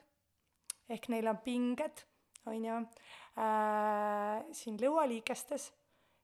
ehk 0.89 1.09
neil 1.09 1.30
on 1.32 1.41
pinged, 1.45 2.05
on 2.45 2.69
ju 2.69 2.78
äh,, 2.78 4.45
siin 4.53 4.78
lõualiigestes, 4.82 5.71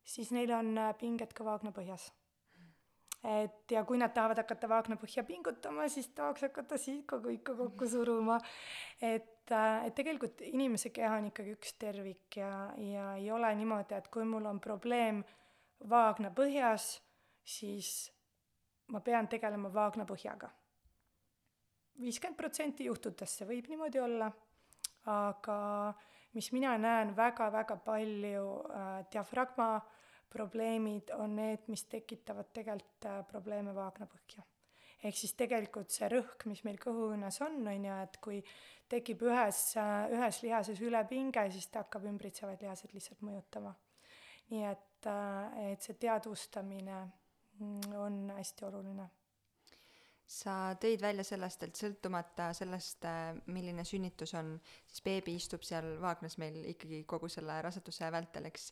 siis 0.06 0.34
neil 0.36 0.54
on 0.54 0.78
pinged 1.02 1.34
ka 1.34 1.45
vaagnapõhjas 1.47 2.12
et 3.24 3.72
ja 3.72 3.84
kui 3.84 4.00
nad 4.00 4.14
tahavad 4.16 4.40
hakata 4.40 4.70
vaagnapõhja 4.72 5.26
pingutama, 5.28 5.88
siis 5.92 6.08
tahaks 6.16 6.46
hakata 6.48 6.78
siikaga 6.80 7.32
ikka 7.34 7.56
kokku 7.56 7.88
suruma. 7.88 8.40
et, 9.02 9.52
äh, 9.52 9.86
et 9.86 9.96
tegelikult 9.96 10.42
inimese 10.42 10.90
keha 10.90 11.18
on 11.18 11.28
ikkagi 11.32 11.56
üks 11.58 11.74
tervik 11.80 12.38
ja, 12.38 12.72
ja 12.78 13.16
ei 13.16 13.32
ole 13.32 13.52
niimoodi, 13.56 13.96
et 13.96 14.08
kui 14.08 14.24
mul 14.24 14.46
on 14.46 14.60
probleem 14.60 15.24
vaagnapõhjas, 15.90 17.02
siis 17.44 18.12
ma 18.88 19.00
pean 19.00 19.28
tegelema 19.28 19.74
vaagnapõhjaga. 19.74 20.50
viiskümmend 22.00 22.38
protsenti 22.38 22.86
juhtudest 22.86 23.42
see 23.42 23.48
võib 23.48 23.68
niimoodi 23.68 24.00
olla, 24.00 24.32
aga 25.06 25.94
mis 26.34 26.52
mina 26.52 26.78
näen 26.78 27.16
väga-väga 27.16 27.76
palju 27.84 28.46
äh, 28.72 29.06
diafragma 29.12 29.76
äh, 29.76 29.98
probleemid 30.30 31.12
on 31.18 31.36
need, 31.36 31.68
mis 31.68 31.84
tekitavad 31.90 32.52
tegelikult 32.54 33.08
äh, 33.10 33.20
probleeme 33.28 33.74
vaagnapõhja. 33.76 34.46
ehk 35.04 35.16
siis 35.16 35.34
tegelikult 35.40 35.94
see 35.96 36.10
rõhk, 36.12 36.46
mis 36.52 36.64
meil 36.68 36.80
kõhuõõnes 36.82 37.40
on, 37.46 37.62
on 37.68 37.86
ju, 37.88 38.00
et 38.04 38.18
kui 38.24 38.40
tekib 38.92 39.24
ühes, 39.28 39.62
äh, 39.80 40.10
ühes 40.16 40.42
lihases 40.46 40.82
ülepinge, 40.82 41.46
siis 41.52 41.70
ta 41.72 41.86
hakkab 41.86 42.10
ümbritsevaid 42.12 42.66
lihaseid 42.66 42.94
lihtsalt 42.94 43.24
mõjutama. 43.26 43.76
nii 44.50 44.66
et, 44.66 45.08
äh, 45.08 45.72
et 45.72 45.82
see 45.86 45.98
teadvustamine 46.02 47.00
mm, 47.60 47.96
on 47.96 48.22
hästi 48.38 48.66
oluline 48.66 49.10
sa 50.30 50.76
tõid 50.78 51.02
välja 51.02 51.24
sellest, 51.26 51.64
et 51.66 51.80
sõltumata 51.80 52.52
sellest, 52.54 53.06
milline 53.50 53.82
sünnitus 53.86 54.36
on, 54.38 54.60
siis 54.86 55.02
beebi 55.02 55.34
istub 55.40 55.64
seal 55.66 55.96
vaagnas 56.02 56.38
meil 56.38 56.60
ikkagi 56.70 57.02
kogu 57.10 57.30
selle 57.34 57.56
raseduse 57.66 58.12
vältel, 58.14 58.46
eks 58.52 58.68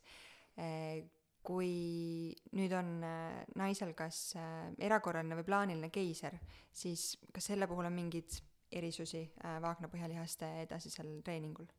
kui 1.48 2.36
nüüd 2.58 2.74
on 2.76 2.92
äh, 3.08 3.40
naisel 3.60 3.94
kas 3.98 4.36
äh, 4.36 4.68
erakorraline 4.84 5.38
või 5.40 5.48
plaaniline 5.48 5.90
keiser, 5.94 6.36
siis 6.76 7.14
kas 7.34 7.48
selle 7.52 7.70
puhul 7.70 7.88
on 7.88 7.96
mingeid 7.96 8.40
erisusi 8.76 9.24
äh, 9.24 9.58
vaagnapõhjalihaste 9.64 10.54
edasisel 10.68 11.20
treeningul? 11.26 11.70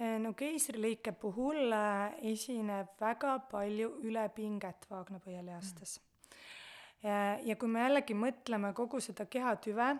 no 0.00 0.30
keisrilõike 0.32 1.12
puhul 1.20 1.74
esineb 2.24 2.94
väga 2.96 3.34
palju 3.50 3.90
ülepinget 4.08 4.86
vaagnapõhjalihastes 4.88 5.90
mm.. 7.02 7.42
ja 7.44 7.56
kui 7.60 7.68
me 7.68 7.82
jällegi 7.82 8.16
mõtleme 8.16 8.70
kogu 8.78 9.02
seda 9.04 9.26
kehatüve 9.28 9.90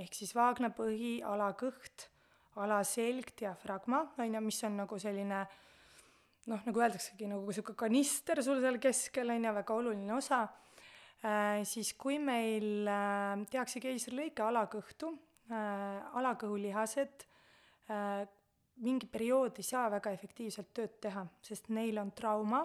ehk 0.00 0.16
siis 0.16 0.32
vaagnapõhi, 0.32 1.18
alakõht, 1.28 2.06
alaselg, 2.64 3.34
diafragma, 3.36 4.00
on 4.16 4.38
ju, 4.38 4.42
mis 4.48 4.62
on 4.64 4.80
nagu 4.80 5.00
selline 5.04 5.42
äh, 5.42 5.60
noh, 6.50 6.62
nagu 6.66 6.82
öeldaksegi, 6.82 7.28
nagu 7.30 7.54
sihuke 7.54 7.76
kanister 7.78 8.42
sul 8.42 8.62
seal 8.64 8.80
keskel 8.82 9.30
on 9.34 9.46
ju, 9.46 9.54
väga 9.60 9.76
oluline 9.78 10.14
osa 10.16 10.42
äh,, 11.22 11.62
siis 11.68 11.94
kui 11.98 12.18
meil 12.22 12.88
äh, 12.88 13.42
tehakse 13.52 13.82
keisrilõike 13.84 14.44
alakõhtu 14.46 15.12
äh,, 15.52 16.00
alakõhulihased 16.20 17.28
mingi 18.82 19.08
periood 19.10 19.58
ei 19.60 19.66
saa 19.66 19.88
väga 19.92 20.12
efektiivselt 20.14 20.70
tööd 20.72 20.94
teha, 21.02 21.26
sest 21.44 21.66
neil 21.74 21.98
on 22.00 22.12
trauma 22.16 22.62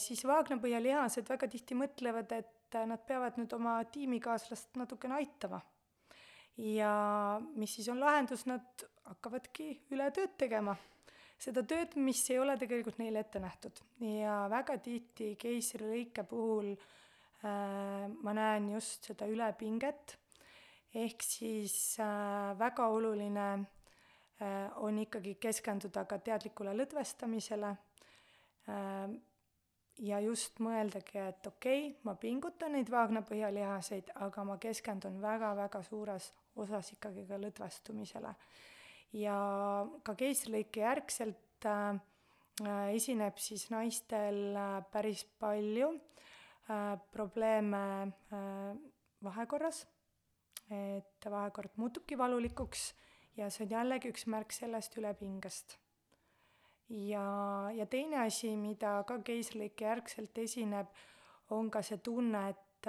siis 0.00 0.24
vaagnapõhjalihased 0.28 1.28
väga 1.28 1.48
tihti 1.48 1.76
mõtlevad, 1.78 2.32
et 2.36 2.78
nad 2.88 3.04
peavad 3.08 3.38
nüüd 3.40 3.52
oma 3.56 3.78
tiimikaaslast 3.92 4.76
natukene 4.80 5.20
aitama. 5.20 5.60
ja 6.56 7.40
mis 7.56 7.74
siis 7.74 7.88
on 7.88 8.00
lahendus, 8.00 8.44
nad 8.46 8.84
hakkavadki 9.08 9.86
ületööd 9.90 10.34
tegema. 10.38 10.76
Seda 11.42 11.64
tööd, 11.66 11.96
mis 11.98 12.22
ei 12.30 12.38
ole 12.38 12.54
tegelikult 12.60 13.00
neile 13.02 13.22
ette 13.24 13.40
nähtud 13.42 13.80
ja 14.06 14.42
väga 14.52 14.78
tihti 14.82 15.32
keisrilõike 15.40 16.24
puhul 16.30 16.72
äh, 16.72 18.06
ma 18.22 18.34
näen 18.36 18.70
just 18.76 19.10
seda 19.10 19.26
ülepinget, 19.30 20.16
ehk 20.94 21.24
siis 21.26 21.74
äh, 22.02 22.52
väga 22.58 22.86
oluline 22.94 23.48
äh, 23.58 24.70
on 24.84 25.02
ikkagi 25.02 25.34
keskenduda 25.42 26.06
ka 26.06 26.20
teadlikule 26.22 26.74
lõdvestamisele 26.76 27.74
äh, 27.74 29.14
ja 30.02 30.20
just 30.24 30.60
mõeldagi, 30.62 31.18
et 31.20 31.46
okei 31.46 31.86
okay,, 31.88 31.96
ma 32.06 32.14
pingutan 32.18 32.76
neid 32.76 32.90
vaagnapõhjalihaseid, 32.92 34.14
aga 34.26 34.44
ma 34.46 34.58
keskendun 34.62 35.20
väga-väga 35.22 35.82
suures 35.86 36.30
osas 36.56 36.92
ikkagi 36.94 37.26
ka 37.28 37.38
lõdvestumisele. 37.40 38.34
Ja 39.12 39.36
ka 40.04 40.14
keisrilõike 40.18 40.84
järgselt 40.84 41.68
äh, 41.68 41.98
äh, 42.64 42.86
esineb 42.96 43.38
siis 43.42 43.68
naistel 43.72 44.56
äh, 44.56 44.80
päris 44.92 45.26
palju 45.38 45.94
probleeme 47.12 48.12
vahekorras, 49.20 49.80
et 50.70 51.26
vahekord 51.26 51.74
muutubki 51.76 52.16
valulikuks 52.16 52.84
ja 53.36 53.50
see 53.50 53.66
on 53.66 53.74
jällegi 53.74 54.12
üks 54.14 54.24
märk 54.30 54.54
sellest 54.54 54.96
ülepingest 54.96 55.74
ja, 56.92 57.70
ja 57.74 57.86
teine 57.86 58.22
asi, 58.26 58.52
mida 58.56 59.00
ka 59.08 59.18
keisrilõike 59.24 59.86
järgselt 59.86 60.38
esineb, 60.38 60.90
on 61.52 61.70
ka 61.72 61.82
see 61.84 61.98
tunne, 62.04 62.44
et, 62.52 62.88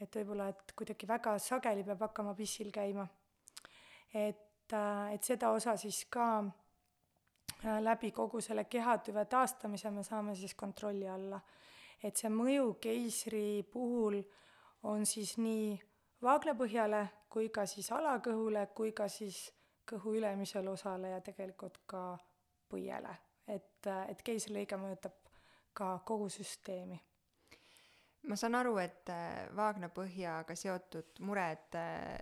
et 0.00 0.20
võib-olla, 0.20 0.50
et 0.52 0.74
kuidagi 0.76 1.08
väga 1.08 1.36
sageli 1.42 1.84
peab 1.86 2.06
hakkama 2.08 2.34
pissil 2.38 2.70
käima. 2.74 3.06
et, 4.14 4.49
et 5.12 5.22
seda 5.22 5.50
osa 5.50 5.76
siis 5.76 6.04
ka 6.10 6.26
äh, 6.40 7.78
läbi 7.82 8.10
kogu 8.10 8.40
selle 8.40 8.64
kehatüve 8.64 9.24
taastamise 9.24 9.90
me 9.90 10.02
saame 10.02 10.34
siis 10.34 10.54
kontrolli 10.54 11.08
alla. 11.08 11.40
et 12.02 12.16
see 12.16 12.30
mõju 12.32 12.74
keisri 12.80 13.62
puhul 13.72 14.22
on 14.82 15.06
siis 15.06 15.36
nii 15.38 15.78
vaagnapõhjale 16.22 17.06
kui 17.28 17.48
ka 17.48 17.66
siis 17.66 17.90
alakõhule 17.92 18.66
kui 18.74 18.92
ka 18.92 19.08
siis 19.08 19.50
kõhu 19.90 20.14
ülemisele 20.18 20.70
osale 20.70 21.10
ja 21.14 21.20
tegelikult 21.20 21.80
ka 21.86 22.02
põiele, 22.70 23.14
et, 23.48 23.86
et 23.86 24.22
keisrilõige 24.22 24.78
mõjutab 24.78 25.16
ka 25.74 25.98
kogu 26.06 26.28
süsteemi. 26.28 27.00
ma 28.28 28.36
saan 28.36 28.54
aru, 28.54 28.76
et 28.78 29.08
äh, 29.08 29.48
vaagnapõhjaga 29.56 30.54
seotud 30.56 31.22
mured 31.24 31.78
äh, 31.78 32.18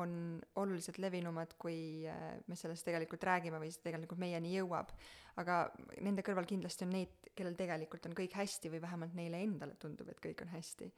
on 0.00 0.40
oluliselt 0.60 0.98
levinumad, 1.02 1.54
kui 1.60 2.06
äh, 2.10 2.26
me 2.46 2.58
sellest 2.58 2.86
tegelikult 2.88 3.24
räägime 3.24 3.60
või 3.62 3.72
see 3.72 3.84
tegelikult 3.84 4.20
meieni 4.22 4.56
jõuab. 4.56 4.92
aga 5.36 5.64
nende 6.00 6.22
kõrval 6.22 6.46
kindlasti 6.46 6.86
on 6.86 6.94
neid, 6.94 7.30
kellel 7.34 7.56
tegelikult 7.58 8.06
on 8.06 8.14
kõik 8.14 8.36
hästi 8.38 8.70
või 8.70 8.82
vähemalt 8.82 9.14
neile 9.18 9.42
endale 9.42 9.74
tundub, 9.82 10.08
et 10.08 10.20
kõik 10.22 10.44
on 10.46 10.54
hästi. 10.54 10.92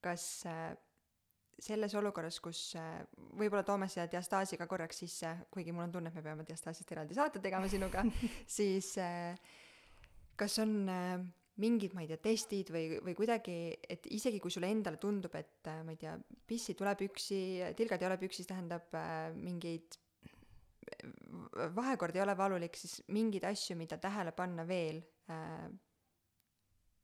kas 0.00 0.44
selles 1.60 1.94
olukorras, 1.94 2.40
kus 2.42 2.60
äh, 2.78 3.00
võib-olla 3.38 3.62
toome 3.66 3.88
siia 3.90 4.06
diastaasiga 4.10 4.66
korraks 4.70 5.02
sisse, 5.02 5.32
kuigi 5.52 5.74
mul 5.74 5.86
on 5.86 5.94
tunne, 5.94 6.10
et 6.10 6.16
me 6.16 6.24
peame 6.24 6.46
diastaasist 6.48 6.92
eraldi 6.94 7.16
saate 7.16 7.42
tegema 7.42 7.68
sinuga 7.70 8.04
siis 8.58 8.92
äh, 9.00 9.36
kas 10.40 10.58
on 10.62 10.74
äh, 10.88 11.18
mingid, 11.60 11.94
ma 11.96 12.04
ei 12.04 12.10
tea, 12.10 12.20
testid 12.22 12.70
või, 12.74 12.98
või 13.04 13.14
kuidagi, 13.18 13.56
et 13.90 14.06
isegi 14.16 14.40
kui 14.42 14.52
sulle 14.52 14.70
endale 14.72 15.00
tundub, 15.00 15.34
et 15.38 15.68
ma 15.84 15.94
ei 15.94 16.00
tea, 16.00 16.14
pissid 16.48 16.80
üle 16.82 16.94
püksi, 16.98 17.40
tilgad 17.78 18.02
ei 18.02 18.08
ole 18.08 18.18
püksis, 18.20 18.48
tähendab 18.48 18.94
mingeid 19.36 19.98
vahekord 21.76 22.16
ei 22.16 22.22
ole 22.22 22.36
valulik, 22.36 22.76
siis 22.76 23.00
mingeid 23.14 23.44
asju, 23.50 23.76
mida 23.78 23.98
tähele 24.00 24.32
panna 24.36 24.66
veel, 24.66 25.02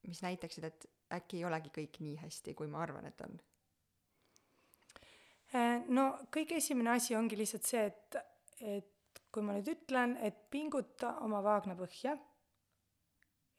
mis 0.07 0.23
näitaksid, 0.23 0.65
et 0.65 0.89
äkki 1.17 1.41
ei 1.41 1.47
olegi 1.47 1.71
kõik 1.75 2.01
nii 2.03 2.17
hästi, 2.23 2.55
kui 2.59 2.71
ma 2.71 2.83
arvan, 2.83 3.07
et 3.09 3.21
on. 3.27 3.37
Äh, 5.55 5.85
no 5.95 6.09
kõige 6.35 6.59
esimene 6.59 6.97
asi 6.97 7.15
ongi 7.19 7.39
lihtsalt 7.39 7.69
see, 7.69 7.85
et, 7.87 8.17
et 8.61 9.21
kui 9.33 9.45
ma 9.47 9.55
nüüd 9.57 9.71
ütlen, 9.71 10.17
et 10.27 10.47
pinguta 10.51 11.17
oma 11.27 11.43
vaagnapõhja, 11.45 12.17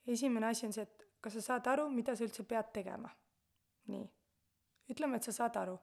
esimene 0.08 0.52
asi 0.52 0.66
on 0.68 0.74
see, 0.74 0.84
et 0.84 1.08
kas 1.22 1.38
sa 1.40 1.46
saad 1.52 1.68
aru, 1.74 1.88
mida 1.94 2.16
sa 2.16 2.26
üldse 2.28 2.46
pead 2.48 2.72
tegema. 2.74 3.10
nii, 3.88 4.04
ütleme, 4.92 5.18
et 5.18 5.24
sa 5.24 5.32
saad 5.32 5.58
aru. 5.64 5.78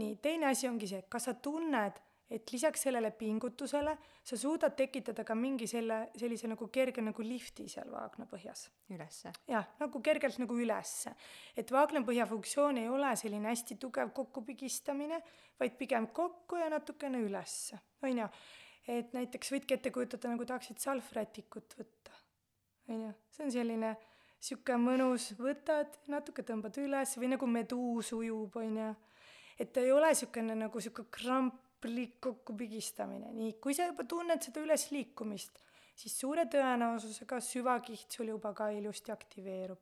nii, 0.00 0.16
teine 0.22 0.50
asi 0.50 0.68
ongi 0.68 0.88
see, 0.90 1.04
kas 1.08 1.30
sa 1.30 1.34
tunned, 1.34 2.00
et 2.34 2.52
lisaks 2.52 2.86
sellele 2.86 3.10
pingutusele 3.14 3.92
sa 4.24 4.36
suudad 4.36 4.72
tekitada 4.76 5.24
ka 5.24 5.34
mingi 5.36 5.66
selle, 5.68 6.08
sellise 6.16 6.48
nagu 6.48 6.68
kerge 6.72 7.02
nagu 7.04 7.22
lifti 7.22 7.66
seal 7.68 7.90
vaagnapõhjas. 7.92 8.64
ülesse? 8.96 9.32
jah, 9.48 9.68
nagu 9.80 10.00
kergelt 10.00 10.38
nagu 10.40 10.56
ülesse. 10.58 11.14
et 11.56 11.70
vaagnapõhja 11.70 12.26
funktsioon 12.26 12.80
ei 12.80 12.88
ole 12.88 13.14
selline 13.20 13.52
hästi 13.52 13.76
tugev 13.80 14.12
kokkupigistamine, 14.16 15.20
vaid 15.60 15.78
pigem 15.78 16.08
kokku 16.16 16.56
ja 16.56 16.70
natukene 16.72 17.20
ülesse, 17.20 17.78
on 18.02 18.24
ju. 18.24 18.28
et 18.88 19.12
näiteks 19.12 19.52
võidki 19.52 19.78
ette 19.78 19.92
kujutada, 19.92 20.32
nagu 20.32 20.48
tahaksid 20.48 20.80
salvrätikut 20.80 21.76
võtta, 21.78 22.23
on 22.88 23.00
ju, 23.06 23.12
see 23.34 23.46
on 23.46 23.54
selline 23.54 23.94
sihuke 24.44 24.76
mõnus, 24.80 25.30
võtad, 25.38 25.96
natuke 26.12 26.44
tõmbad 26.46 26.76
üles 26.82 27.14
või 27.16 27.30
nagu 27.32 27.48
meduus 27.48 28.12
ujub, 28.16 28.56
on 28.60 28.80
ju. 28.80 28.88
et 29.58 29.72
ta 29.72 29.80
ei 29.80 29.92
ole 29.94 30.10
niisugune 30.12 30.56
nagu 30.58 30.80
sihuke 30.80 31.06
kramp 31.14 31.60
plik 31.84 32.18
kokku 32.24 32.56
pigistamine, 32.56 33.32
nii, 33.36 33.56
kui 33.60 33.76
sa 33.76 33.88
juba 33.90 34.06
tunned 34.08 34.40
seda 34.44 34.62
ülesliikumist, 34.64 35.58
siis 36.00 36.14
suure 36.16 36.46
tõenäosusega 36.50 37.40
süvakiht 37.44 38.16
sul 38.16 38.32
juba 38.32 38.54
ka 38.56 38.70
ilusti 38.72 39.12
aktiveerub. 39.12 39.80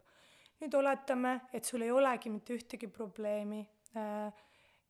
nüüd 0.62 0.74
oletame, 0.78 1.40
et 1.52 1.66
sul 1.66 1.82
ei 1.82 1.90
olegi 1.90 2.30
mitte 2.30 2.54
ühtegi 2.54 2.86
probleemi 2.86 3.64
äh, 3.98 4.42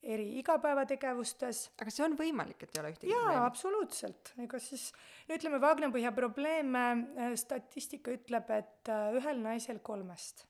eri 0.03 0.28
igapäevategevustes. 0.40 1.64
aga 1.80 1.94
see 1.94 2.05
on 2.07 2.16
võimalik, 2.18 2.62
et 2.62 2.76
ei 2.76 2.82
ole 2.82 2.92
ühtegi 2.94 3.12
jaa, 3.12 3.44
absoluutselt, 3.46 4.32
ega 4.42 4.59
siis 4.62 4.90
no 5.28 5.38
ütleme, 5.38 5.61
Vaagnapõhja 5.62 6.14
probleeme 6.16 6.86
äh, 6.92 7.34
statistika 7.40 8.14
ütleb, 8.14 8.50
et 8.50 8.90
äh, 8.90 9.12
ühel 9.20 9.42
naisel 9.44 9.82
kolmest 9.84 10.46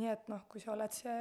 nii 0.00 0.08
et 0.08 0.28
noh, 0.32 0.44
kui 0.48 0.60
sa 0.62 0.72
oled 0.72 0.94
see 0.94 1.16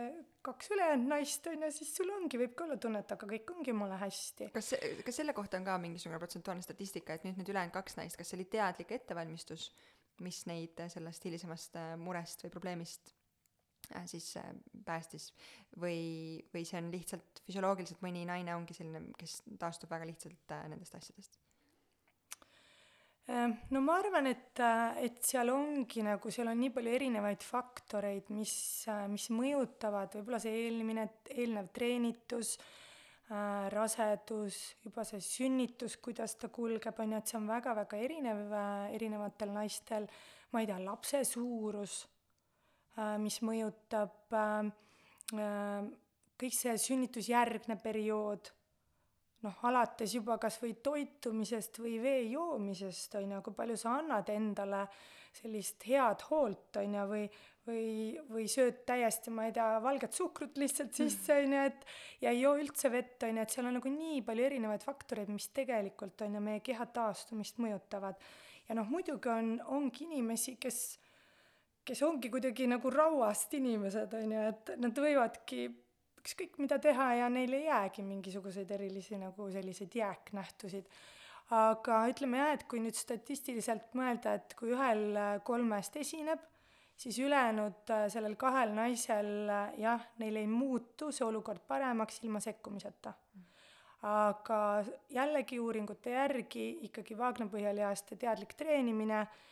kaks 0.45 0.71
ülejäänud 0.71 1.09
naist, 1.11 1.47
on 1.51 1.65
ju, 1.65 1.71
siis 1.75 1.89
sul 1.97 2.11
ongi, 2.15 2.39
võib 2.39 2.53
ka 2.57 2.65
olla 2.65 2.77
tunne, 2.81 3.01
et 3.03 3.13
aga 3.13 3.27
kõik 3.33 3.51
ongi 3.53 3.73
mulle 3.75 3.97
hästi. 3.99 4.47
kas, 4.55 4.73
kas 5.05 5.19
selle 5.19 5.35
kohta 5.37 5.59
on 5.59 5.67
ka 5.67 5.75
mingisugune 5.83 6.19
protsentuaalne 6.21 6.63
statistika, 6.65 7.17
et 7.17 7.25
nüüd 7.27 7.41
need 7.41 7.51
ülejäänud 7.51 7.75
kaks 7.75 7.99
naist, 7.99 8.19
kas 8.19 8.31
see 8.31 8.39
oli 8.39 8.47
teadlik 8.51 8.93
ettevalmistus, 8.95 9.67
mis 10.23 10.45
neid 10.47 10.79
sellest 10.93 11.27
hilisemast 11.27 11.75
äh, 11.81 11.93
murest 11.99 12.45
või 12.45 12.53
probleemist 12.53 13.11
siis 14.09 14.33
äh, 14.41 14.49
päästis. 14.85 15.31
Või, 15.79 16.41
või 16.53 16.65
see 16.67 16.81
on 16.81 16.91
lihtsalt 16.91 17.45
füsioloogiliselt 17.45 18.03
mõni 18.03 18.25
naine 18.27 18.55
ongi 18.57 18.75
selline, 18.75 19.05
kes 19.19 19.41
taastub 19.59 19.91
väga 19.93 20.09
lihtsalt 20.09 20.59
nendest 20.71 20.97
asjadest? 20.99 21.39
Ehm, 23.31 23.53
no 23.69 23.79
ma 23.85 23.95
arvan, 24.01 24.27
et, 24.27 24.59
äh, 24.59 24.97
et 25.05 25.23
seal 25.23 25.51
ongi 25.53 26.01
nagu, 26.03 26.31
seal 26.33 26.49
on 26.51 26.57
nii 26.59 26.71
palju 26.73 26.93
erinevaid 26.97 27.43
faktoreid, 27.45 28.31
mis, 28.33 28.53
äh, 28.91 29.05
mis 29.11 29.29
mõjutavad, 29.31 30.17
võib-olla 30.17 30.39
see 30.41 30.65
eelmine, 30.65 31.05
eelnev 31.29 31.69
treenitus 31.71 32.57
äh,, 33.29 33.69
rasedus, 33.71 34.57
juba 34.83 35.05
see 35.07 35.21
sünnitus, 35.23 35.95
kuidas 36.03 36.35
ta 36.41 36.49
kulgeb, 36.51 36.97
on 36.99 37.13
ju, 37.13 37.21
et 37.21 37.31
see 37.31 37.39
on 37.39 37.47
väga-väga 37.47 38.01
erinev 38.09 38.41
äh, 38.51 38.95
erinevatel 38.97 39.53
naistel, 39.55 40.09
ma 40.51 40.65
ei 40.65 40.67
tea, 40.67 40.81
lapse 40.83 41.23
suurus 41.29 42.01
äh,, 42.03 42.10
mis 43.21 43.39
mõjutab 43.45 44.35
äh, 44.35 44.71
äh, 45.37 45.85
kõik 46.41 46.57
see 46.57 46.75
sünnitusjärgne 46.81 47.77
periood 47.83 48.51
noh, 49.45 49.63
alates 49.69 50.15
juba 50.17 50.37
kas 50.41 50.59
või 50.61 50.75
toitumisest 50.83 51.79
või 51.81 51.97
vee 52.01 52.27
joomisest, 52.33 53.15
on 53.21 53.37
ju, 53.37 53.41
kui 53.45 53.57
palju 53.57 53.77
sa 53.79 53.97
annad 54.01 54.29
endale 54.33 54.85
sellist 55.31 55.85
head 55.87 56.25
hoolt, 56.29 56.75
on 56.81 56.99
ju, 56.99 57.07
või 57.13 57.25
või, 57.67 58.17
või 58.29 58.47
sööd 58.49 58.81
täiesti, 58.87 59.31
ma 59.33 59.47
ei 59.47 59.55
tea, 59.55 59.75
valget 59.83 60.15
suhkrut 60.17 60.57
lihtsalt 60.57 60.95
sisse, 60.97 61.35
on 61.43 61.55
ju, 61.55 61.65
et 61.69 61.85
ja 62.23 62.33
ei 62.33 62.41
joo 62.41 62.55
üldse 62.59 62.89
vett, 62.93 63.21
on 63.27 63.37
ju, 63.37 63.45
et 63.45 63.53
seal 63.53 63.69
on 63.69 63.77
nagu 63.77 63.91
nii 63.93 64.21
palju 64.25 64.47
erinevaid 64.47 64.85
faktoreid, 64.85 65.29
mis 65.33 65.49
tegelikult, 65.55 66.21
on 66.25 66.37
ju, 66.37 66.43
meie 66.43 66.63
keha 66.65 66.87
taastumist 66.95 67.61
mõjutavad. 67.61 68.17
ja 68.67 68.77
noh, 68.77 68.89
muidugi 68.89 69.29
on, 69.29 69.53
ongi 69.77 70.05
inimesi, 70.07 70.55
kes 70.61 70.81
kes 71.91 72.05
ongi 72.07 72.29
kuidagi 72.31 72.69
nagu 72.71 72.89
rauast 72.93 73.51
inimesed, 73.57 74.13
on 74.15 74.31
ju, 74.31 74.43
et 74.53 74.69
nad 74.79 74.99
võivadki 75.03 75.65
ükskõik 76.21 76.59
mida 76.61 76.77
teha 76.79 77.07
ja 77.19 77.25
neil 77.33 77.51
ei 77.57 77.65
jäägi 77.65 78.05
mingisuguseid 78.07 78.69
erilisi 78.71 79.19
nagu 79.19 79.49
selliseid 79.51 79.97
jääknähtusid. 79.99 80.87
aga 81.51 81.97
ütleme 82.07 82.39
jah, 82.39 82.53
et 82.55 82.63
kui 82.71 82.79
nüüd 82.79 82.95
statistiliselt 82.95 83.91
mõelda, 83.99 84.37
et 84.39 84.55
kui 84.55 84.71
ühel 84.71 85.19
kolmest 85.43 85.97
esineb, 85.99 86.39
siis 86.95 87.19
ülejäänud 87.19 87.91
sellel 88.13 88.37
kahel 88.39 88.71
naisel 88.77 89.51
jah, 89.81 90.07
neil 90.23 90.39
ei 90.39 90.47
muutu 90.47 91.11
see 91.11 91.27
olukord 91.27 91.67
paremaks 91.67 92.23
ilma 92.23 92.39
sekkumiseta 92.39 93.17
aga 94.07 94.59
jällegi 95.13 95.59
uuringute 95.59 96.15
järgi 96.15 96.69
ikkagi 96.87 97.17
vaagnapõhjalihaste 97.19 98.15
teadlik 98.17 98.55
treenimine, 98.57 99.19
äh, 99.27 99.51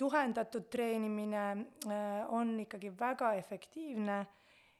juhendatud 0.00 0.68
treenimine 0.70 1.44
äh, 1.50 2.32
on 2.32 2.60
ikkagi 2.60 2.92
väga 2.98 3.32
efektiivne 3.34 4.26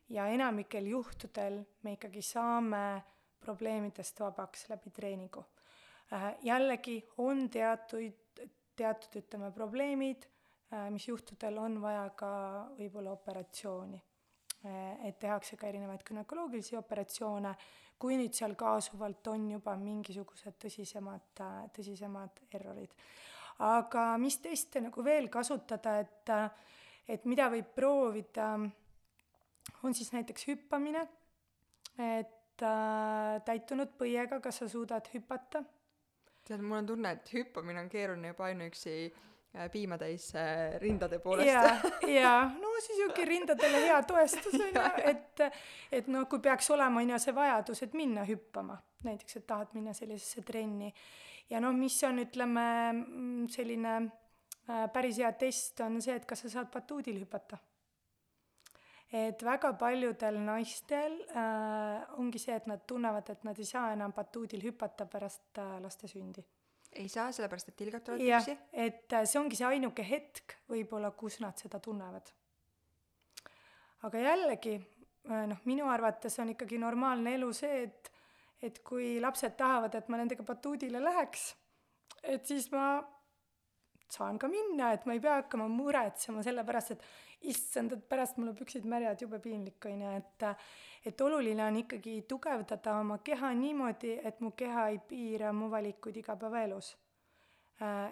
ja 0.08 0.26
enamikel 0.26 0.86
juhtudel 0.86 1.60
me 1.82 1.92
ikkagi 1.92 2.22
saame 2.22 3.02
probleemidest 3.40 4.20
vabaks 4.20 4.68
läbi 4.68 4.90
treeningu. 4.90 5.44
Äh, 6.12 6.34
jällegi 6.42 7.02
on 7.18 7.50
teatuid, 7.50 8.46
teatud 8.76 9.20
ütleme 9.20 9.50
probleemid, 9.52 10.28
mis 10.92 11.08
juhtudel 11.08 11.56
on 11.58 11.78
vaja 11.80 12.10
ka 12.16 12.30
võib-olla 12.76 13.14
operatsiooni. 13.16 14.02
et 15.06 15.18
tehakse 15.18 15.56
ka 15.56 15.68
erinevaid 15.68 16.02
gümnakoloogilisi 16.04 16.76
operatsioone 16.76 17.54
kui 17.98 18.18
nüüd 18.18 18.34
seal 18.36 18.54
kaasuvalt 18.58 19.26
on 19.32 19.48
juba 19.50 19.74
mingisugused 19.78 20.58
tõsisemad, 20.62 21.42
tõsisemad 21.74 22.44
errorid. 22.54 22.94
Aga 23.58 24.10
mis 24.22 24.38
teste 24.42 24.82
nagu 24.84 25.04
veel 25.04 25.28
kasutada, 25.32 25.98
et, 26.00 26.32
et 27.08 27.24
mida 27.26 27.48
võib 27.52 27.72
proovida, 27.74 28.52
on 29.82 29.94
siis 29.94 30.12
näiteks 30.14 30.48
hüppamine, 30.50 31.06
et 31.98 32.62
äh, 32.62 33.38
täitunud 33.46 33.96
põiega, 33.98 34.40
kas 34.44 34.62
sa 34.62 34.70
suudad 34.70 35.10
hüpata? 35.14 35.64
tead, 36.48 36.62
mul 36.64 36.78
on 36.78 36.86
tunne, 36.88 37.10
et 37.12 37.32
hüppamine 37.34 37.82
on 37.82 37.90
keeruline 37.92 38.30
juba 38.30 38.46
ainuüksi 38.48 38.92
Äh, 39.56 39.70
piimatäis 39.70 40.34
äh, 40.34 40.80
rindade 40.80 41.18
poolest. 41.18 41.48
jaa, 41.48 41.80
jaa, 42.06 42.50
no 42.60 42.68
siis 42.80 42.98
sihuke 42.98 43.24
rindadele 43.24 43.80
hea 43.80 44.02
toestus 44.02 44.54
on 44.54 44.66
ju, 44.74 44.82
et, 45.04 45.40
et 45.92 46.10
noh, 46.12 46.26
kui 46.28 46.42
peaks 46.44 46.68
olema 46.70 47.00
on 47.00 47.14
ju 47.14 47.20
see 47.22 47.34
vajadus, 47.34 47.80
et 47.86 47.96
minna 47.96 48.26
hüppama, 48.28 48.76
näiteks, 49.06 49.38
et 49.38 49.46
tahad 49.46 49.74
minna 49.76 49.94
sellisesse 49.94 50.42
trenni. 50.46 50.92
ja 51.50 51.60
noh, 51.60 51.74
mis 51.76 51.96
on, 52.04 52.18
ütleme, 52.24 52.66
mm, 52.92 53.48
selline 53.54 53.94
äh, 54.02 54.84
päris 54.92 55.18
hea 55.22 55.32
test 55.32 55.80
on 55.84 56.00
see, 56.02 56.16
et 56.16 56.26
kas 56.28 56.46
sa 56.46 56.52
saad 56.58 56.70
batuudil 56.72 57.20
hüpata. 57.22 57.58
et 59.12 59.42
väga 59.44 59.72
paljudel 59.80 60.38
naistel 60.44 61.20
äh, 61.30 62.20
ongi 62.20 62.38
see, 62.38 62.56
et 62.56 62.66
nad 62.66 62.86
tunnevad, 62.86 63.30
et 63.30 63.44
nad 63.44 63.58
ei 63.58 63.64
saa 63.64 63.92
enam 63.92 64.12
batuudil 64.12 64.62
hüpata 64.70 65.06
pärast 65.06 65.58
äh, 65.58 65.76
laste 65.82 66.08
sündi 66.08 66.44
ei 66.92 67.08
saa, 67.08 67.32
sellepärast 67.32 67.72
et 67.72 67.76
tilgad 67.76 68.04
tulevad 68.04 68.44
püksi? 68.44 68.56
et 68.72 69.12
äh, 69.12 69.24
see 69.28 69.40
ongi 69.40 69.58
see 69.58 69.66
ainuke 69.68 70.04
hetk 70.06 70.56
võib-olla, 70.70 71.10
kus 71.16 71.38
nad 71.44 71.58
seda 71.60 71.80
tunnevad. 71.84 72.30
aga 74.08 74.22
jällegi, 74.24 74.76
äh, 75.28 75.44
noh, 75.50 75.60
minu 75.68 75.88
arvates 75.92 76.38
on 76.42 76.54
ikkagi 76.54 76.80
normaalne 76.80 77.34
elu 77.38 77.50
see, 77.56 77.82
et 77.88 78.12
et 78.62 78.82
kui 78.84 79.18
lapsed 79.22 79.54
tahavad, 79.56 79.94
et 79.94 80.08
ma 80.08 80.18
nendega 80.20 80.42
batuudile 80.46 81.00
läheks, 81.02 81.52
et 82.22 82.44
siis 82.46 82.70
ma 82.72 82.98
saan 84.10 84.38
ka 84.40 84.48
minna, 84.48 84.92
et 84.92 85.04
ma 85.06 85.14
ei 85.14 85.22
pea 85.22 85.38
hakkama 85.42 85.68
muretsema 85.70 86.42
selle 86.44 86.64
pärast, 86.66 86.96
et 86.96 87.48
issand, 87.52 87.92
et 87.94 88.06
pärast 88.08 88.38
mul 88.38 88.52
on 88.52 88.56
püksid 88.58 88.86
märjad, 88.88 89.20
jube 89.22 89.40
piinlik 89.42 89.84
on 89.90 90.06
ju, 90.06 90.14
et 90.22 90.46
et 91.06 91.20
oluline 91.22 91.62
on 91.62 91.76
ikkagi 91.78 92.24
tugevdada 92.28 92.96
oma 93.00 93.20
keha 93.24 93.52
niimoodi, 93.54 94.16
et 94.26 94.40
mu 94.42 94.50
keha 94.50 94.88
ei 94.92 94.98
piira 94.98 95.52
mu 95.52 95.70
valikuid 95.70 96.16
igapäevaelus. 96.16 96.96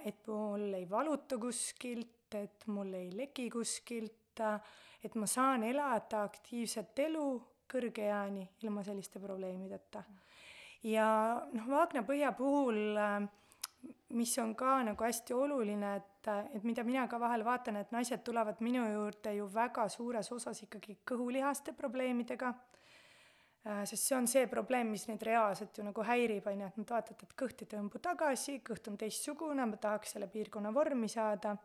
et 0.04 0.26
mul 0.26 0.74
ei 0.74 0.86
valuta 0.90 1.38
kuskilt, 1.38 2.34
et 2.34 2.66
mul 2.66 2.92
ei 2.94 3.10
leki 3.10 3.48
kuskilt, 3.50 4.40
et 5.02 5.14
ma 5.14 5.26
saan 5.26 5.64
elada 5.64 6.22
aktiivset 6.22 6.98
elu 6.98 7.26
kõrge 7.66 8.06
eani 8.06 8.46
ilma 8.62 8.84
selliste 8.86 9.18
probleemideta. 9.18 10.04
Ja 10.86 11.08
noh, 11.52 11.66
Vaagna 11.70 12.04
põhja 12.06 12.30
puhul 12.36 12.94
äh, 12.94 13.26
mis 14.08 14.38
on 14.38 14.54
ka 14.54 14.78
nagu 14.86 15.04
hästi 15.04 15.34
oluline, 15.34 15.96
et, 15.96 16.28
et 16.54 16.64
mida 16.66 16.84
mina 16.86 17.06
ka 17.10 17.18
vahel 17.20 17.44
vaatan, 17.46 17.80
et 17.80 17.92
naised 17.94 18.22
tulevad 18.26 18.62
minu 18.64 18.84
juurde 18.86 19.34
ju 19.36 19.48
väga 19.52 19.88
suures 19.92 20.30
osas 20.32 20.62
ikkagi 20.66 20.98
kõhulihaste 21.08 21.74
probleemidega, 21.76 22.52
äh, 23.66 23.82
sest 23.90 24.06
see 24.08 24.16
on 24.18 24.30
see 24.30 24.46
probleem, 24.50 24.92
mis 24.94 25.06
neid 25.10 25.22
reaalselt 25.26 25.78
ju 25.78 25.86
nagu 25.86 26.06
häirib, 26.06 26.46
on 26.46 26.64
ju, 26.64 26.70
et 26.70 26.80
nad 26.80 26.94
vaatavad, 26.96 27.26
et 27.26 27.36
kõht 27.42 27.62
ei 27.64 27.70
tõmbu 27.74 28.02
tagasi, 28.02 28.58
kõht 28.66 28.90
on 28.92 28.98
teistsugune, 29.00 29.66
ma 29.66 29.80
tahaks 29.82 30.16
selle 30.16 30.30
piirkonna 30.32 30.74
vormi 30.74 31.10
saada. 31.10 31.56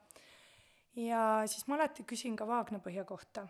ja 0.96 1.44
siis 1.48 1.68
ma 1.68 1.78
alati 1.78 2.04
küsin 2.04 2.36
ka 2.36 2.48
vaagnapõhja 2.48 3.06
kohta. 3.06 3.48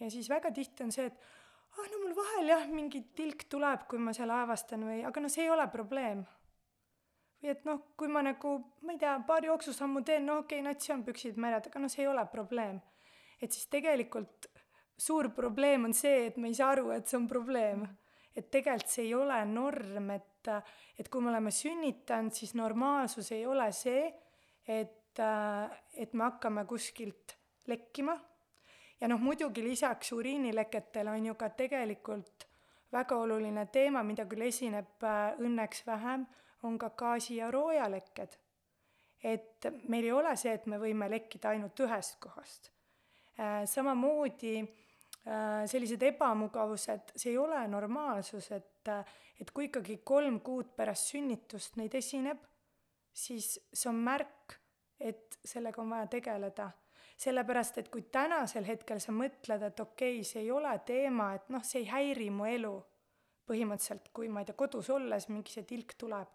ja 0.00 0.10
siis 0.10 0.30
väga 0.30 0.50
tihti 0.50 0.84
on 0.84 0.92
see, 0.92 1.06
et 1.06 1.18
ah 1.74 1.90
no 1.90 2.00
mul 2.04 2.14
vahel 2.16 2.54
jah, 2.54 2.64
mingi 2.70 3.02
tilk 3.18 3.48
tuleb, 3.50 3.86
kui 3.90 3.98
ma 3.98 4.14
selle 4.16 4.36
avastan 4.44 4.86
või, 4.86 5.02
aga 5.06 5.22
no 5.22 5.30
see 5.32 5.46
ei 5.46 5.52
ole 5.54 5.66
probleem 5.72 6.24
või 7.44 7.52
et 7.52 7.64
noh, 7.68 7.82
kui 8.00 8.08
ma 8.08 8.22
nagu, 8.24 8.56
ma 8.86 8.94
ei 8.94 9.00
tea, 9.00 9.18
paari 9.28 9.50
jooksusammu 9.50 10.00
teen, 10.08 10.24
no 10.24 10.40
okei 10.40 10.62
okay,, 10.62 10.64
nats 10.64 10.92
on 10.94 11.04
püksid 11.04 11.36
märjad, 11.40 11.68
aga 11.68 11.82
noh, 11.82 11.92
see 11.92 12.04
ei 12.06 12.08
ole 12.08 12.24
probleem. 12.32 12.80
et 13.42 13.52
siis 13.52 13.66
tegelikult 13.68 14.46
suur 14.96 15.28
probleem 15.36 15.84
on 15.84 15.92
see, 15.92 16.28
et 16.30 16.36
me 16.40 16.48
ei 16.48 16.56
saa 16.56 16.70
aru, 16.72 16.88
et 16.94 17.06
see 17.06 17.18
on 17.18 17.28
probleem. 17.28 17.84
et 18.34 18.48
tegelikult 18.50 18.90
see 18.90 19.04
ei 19.04 19.14
ole 19.14 19.36
norm, 19.46 20.10
et, 20.10 20.50
et 20.98 21.08
kui 21.08 21.22
me 21.22 21.30
oleme 21.30 21.52
sünnitanud, 21.54 22.32
siis 22.32 22.54
normaalsus 22.58 23.30
ei 23.36 23.44
ole 23.46 23.68
see, 23.72 24.08
et, 24.66 25.20
et 25.94 26.14
me 26.14 26.24
hakkame 26.24 26.64
kuskilt 26.66 27.36
lekkima. 27.70 28.16
Ja 29.04 29.08
noh, 29.12 29.20
muidugi 29.20 29.60
lisaks 29.60 30.14
uriinileketele 30.16 31.10
on 31.12 31.26
ju 31.26 31.34
ka 31.36 31.50
tegelikult 31.52 32.46
väga 32.92 33.16
oluline 33.20 33.66
teema, 33.72 34.00
mida 34.02 34.24
küll 34.30 34.46
esineb 34.46 35.04
äh, 35.04 35.34
õnneks 35.44 35.82
vähem 35.84 36.24
on 36.64 36.78
ka 36.80 36.88
gaasi- 36.96 37.36
ja 37.36 37.50
roojalekked. 37.52 38.38
et 39.24 39.66
meil 39.88 40.04
ei 40.04 40.12
ole 40.12 40.32
see, 40.36 40.52
et 40.52 40.66
me 40.68 40.76
võime 40.76 41.06
lekkida 41.08 41.48
ainult 41.54 41.80
ühest 41.80 42.18
kohast. 42.20 42.70
Äh, 43.40 43.64
samamoodi 43.68 44.54
äh, 44.60 45.64
sellised 45.68 46.02
ebamugavused, 46.02 47.12
see 47.16 47.32
ei 47.32 47.38
ole 47.38 47.60
normaalsus, 47.68 48.50
et, 48.52 48.88
et 49.40 49.50
kui 49.50 49.68
ikkagi 49.68 49.98
kolm 50.04 50.40
kuud 50.40 50.72
pärast 50.76 51.12
sünnitust 51.12 51.76
neid 51.80 51.96
esineb, 52.00 52.40
siis 53.12 53.52
see 53.72 53.88
on 53.92 54.00
märk, 54.00 54.56
et 55.00 55.38
sellega 55.44 55.82
on 55.82 55.92
vaja 55.92 56.08
tegeleda 56.16 56.70
sellepärast, 57.24 57.80
et 57.80 57.90
kui 57.92 58.04
tänasel 58.12 58.66
hetkel 58.68 59.00
sa 59.00 59.12
mõtled, 59.16 59.62
et 59.64 59.80
okei 59.80 60.18
okay,, 60.20 60.28
see 60.28 60.44
ei 60.44 60.50
ole 60.52 60.72
teema, 60.86 61.32
et 61.38 61.50
noh, 61.52 61.64
see 61.64 61.82
ei 61.82 61.90
häiri 61.90 62.30
mu 62.30 62.48
elu, 62.50 62.74
põhimõtteliselt 63.48 64.10
kui 64.16 64.28
ma 64.28 64.42
ei 64.42 64.48
tea, 64.48 64.56
kodus 64.58 64.90
olles 64.92 65.28
mingi 65.32 65.52
see 65.52 65.66
tilk 65.68 65.96
tuleb, 66.00 66.28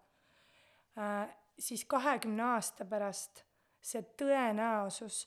Äh, 0.98 1.36
siis 1.58 1.84
kahekümne 1.84 2.42
aasta 2.42 2.84
pärast 2.84 3.44
see 3.80 4.02
tõenäosus, 4.18 5.22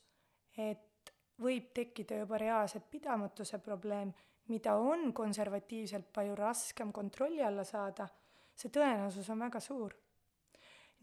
et 0.60 1.14
võib 1.42 1.72
tekkida 1.74 2.20
juba 2.20 2.38
reaalselt 2.42 2.90
pidamatuse 2.92 3.60
probleem, 3.64 4.12
mida 4.52 4.76
on 4.76 5.14
konservatiivselt 5.16 6.12
palju 6.14 6.36
raskem 6.36 6.92
kontrolli 6.92 7.44
alla 7.44 7.64
saada, 7.64 8.10
see 8.56 8.70
tõenäosus 8.70 9.30
on 9.32 9.46
väga 9.48 9.62
suur. 9.64 9.96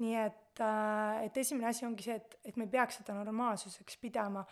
Nii 0.00 0.16
et, 0.16 0.60
äh, 0.64 1.24
et 1.26 1.40
esimene 1.42 1.70
asi 1.70 1.86
ongi 1.86 2.06
see, 2.06 2.18
et, 2.20 2.38
et 2.44 2.56
me 2.56 2.66
ei 2.66 2.72
peaks 2.72 3.00
seda 3.00 3.16
normaalsuseks 3.18 4.00
pidama. 4.02 4.44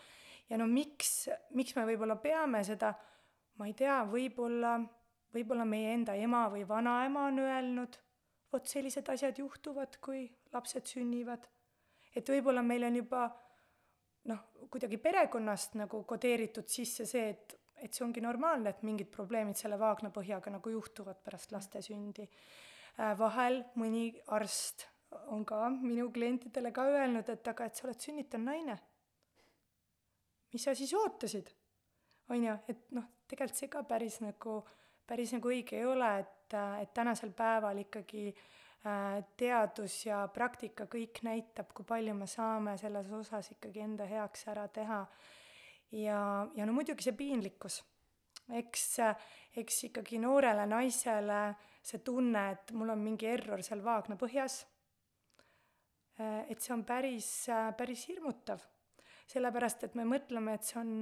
ja 0.49 0.59
no 0.59 0.67
miks, 0.67 1.29
miks 1.57 1.77
me 1.77 1.85
võib-olla 1.89 2.17
peame 2.17 2.63
seda, 2.65 2.95
ma 3.59 3.67
ei 3.69 3.75
tea, 3.77 4.01
võib-olla, 4.09 4.79
võib-olla 5.35 5.65
meie 5.69 5.93
enda 5.97 6.15
ema 6.17 6.47
või 6.53 6.65
vanaema 6.69 7.27
on 7.29 7.43
öelnud 7.45 7.99
vot 8.53 8.67
sellised 8.69 9.09
asjad 9.13 9.39
juhtuvad, 9.39 9.99
kui 10.01 10.27
lapsed 10.53 10.87
sünnivad. 10.89 11.49
et 12.17 12.29
võib-olla 12.29 12.63
meil 12.65 12.85
on 12.89 12.97
juba 12.97 13.29
noh, 14.29 14.45
kuidagi 14.71 14.99
perekonnast 14.99 15.77
nagu 15.79 16.03
kodeeritud 16.09 16.69
sisse 16.69 17.07
see, 17.07 17.29
et, 17.31 17.55
et 17.77 17.95
see 17.95 18.05
ongi 18.05 18.23
normaalne, 18.25 18.73
et 18.73 18.83
mingid 18.87 19.11
probleemid 19.13 19.57
selle 19.57 19.79
vaagnapõhjaga 19.81 20.53
nagu 20.57 20.73
juhtuvad 20.73 21.21
pärast 21.25 21.53
laste 21.53 21.83
sündi. 21.85 22.27
Äh, 22.99 23.15
vahel 23.19 23.63
mõni 23.79 24.11
arst 24.35 24.89
on 25.33 25.45
ka 25.45 25.69
minu 25.71 26.11
klientidele 26.13 26.73
ka 26.73 26.85
öelnud, 26.85 27.29
et 27.29 27.49
aga 27.49 27.65
et 27.65 27.77
sa 27.77 27.87
oled 27.89 28.01
sünnitanud 28.01 28.47
naine. 28.47 28.79
mis 30.53 30.65
sa 30.65 30.75
siis 30.75 30.95
ootasid? 30.95 31.55
on 32.29 32.45
ju, 32.45 32.57
et 32.69 32.91
noh, 32.91 33.05
tegelikult 33.29 33.57
see 33.57 33.69
ka 33.73 33.83
päris 33.89 34.21
nagu, 34.21 34.61
päris 35.07 35.33
nagu 35.33 35.49
õige 35.49 35.79
ei 35.79 35.87
ole, 35.89 36.19
et 36.21 36.35
et, 36.57 36.95
tänasel 36.95 37.33
päeval 37.37 37.79
ikkagi 37.79 38.29
äh, 38.29 39.25
teadus 39.37 40.07
ja 40.07 40.23
praktika 40.33 40.87
kõik 40.87 41.21
näitab, 41.23 41.73
kui 41.75 41.85
palju 41.85 42.15
me 42.15 42.27
saame 42.27 42.77
selles 42.79 43.11
osas 43.13 43.53
ikkagi 43.53 43.85
enda 43.85 44.07
heaks 44.09 44.47
ära 44.49 44.69
teha. 44.69 45.07
ja, 45.93 46.47
ja 46.55 46.67
no 46.67 46.73
muidugi 46.73 47.05
see 47.05 47.17
piinlikkus. 47.17 47.83
eks, 48.53 48.97
eks 49.57 49.85
ikkagi 49.91 50.19
noorele 50.19 50.67
naisele 50.67 51.55
see 51.83 51.99
tunne, 51.99 52.51
et 52.51 52.73
mul 52.73 52.91
on 52.91 52.99
mingi 52.99 53.27
error 53.27 53.63
seal 53.63 53.85
vaagna 53.85 54.17
põhjas, 54.17 54.65
et 56.19 56.61
see 56.61 56.75
on 56.75 56.85
päris, 56.85 57.47
päris 57.77 58.09
hirmutav. 58.09 58.64
sellepärast, 59.29 59.83
et 59.85 59.95
me 59.95 60.07
mõtleme, 60.09 60.55
et 60.57 60.64
see 60.64 60.79
on, 60.81 60.93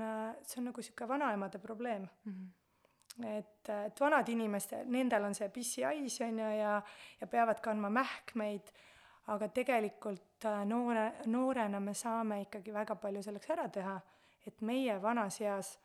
see 0.42 0.58
on 0.58 0.64
nagu 0.66 0.82
niisugune 0.82 1.08
vanaemade 1.08 1.58
probleem 1.62 2.08
mm. 2.24 2.32
-hmm. 2.32 3.26
et, 3.38 3.68
et 3.68 4.00
vanad 4.00 4.28
inimesed, 4.28 4.88
nendel 4.90 5.24
on 5.24 5.34
see 5.34 5.48
pissihais, 5.48 6.20
on 6.20 6.38
ju, 6.38 6.50
ja, 6.58 6.82
ja 7.20 7.26
peavad 7.26 7.60
kandma 7.60 7.90
mähkmeid, 7.90 8.72
aga 9.26 9.48
tegelikult 9.48 10.44
noore, 10.64 11.12
noorena 11.26 11.80
me 11.80 11.94
saame 11.94 12.40
ikkagi 12.42 12.72
väga 12.72 12.96
palju 12.96 13.22
selleks 13.22 13.50
ära 13.50 13.68
teha, 13.68 14.00
et 14.46 14.60
meie 14.60 15.02
vanas 15.02 15.40
eas 15.40 15.78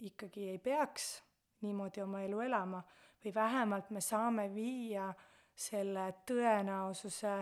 ikkagi 0.00 0.48
ei 0.50 0.58
peaks 0.58 1.22
niimoodi 1.60 2.02
oma 2.02 2.20
elu 2.20 2.40
elama 2.40 2.82
või 3.24 3.34
vähemalt 3.34 3.90
me 3.90 4.00
saame 4.00 4.48
viia 4.54 5.08
selle 5.56 6.10
tõenäosuse 6.28 7.36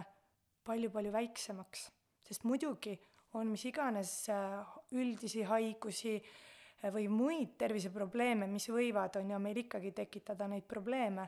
palju-palju 0.65 1.13
väiksemaks. 1.13 1.91
sest 2.25 2.45
muidugi 2.45 2.99
on 3.35 3.51
mis 3.51 3.65
iganes 3.69 4.29
äh, 4.33 4.77
üldisi 4.93 5.43
haigusi 5.43 6.17
äh, 6.17 6.93
või 6.93 7.09
muid 7.09 7.57
terviseprobleeme, 7.59 8.47
mis 8.51 8.69
võivad, 8.69 9.17
on 9.21 9.31
ju, 9.31 9.41
meil 9.41 9.61
ikkagi 9.65 9.93
tekitada 9.97 10.49
neid 10.51 10.67
probleeme, 10.69 11.27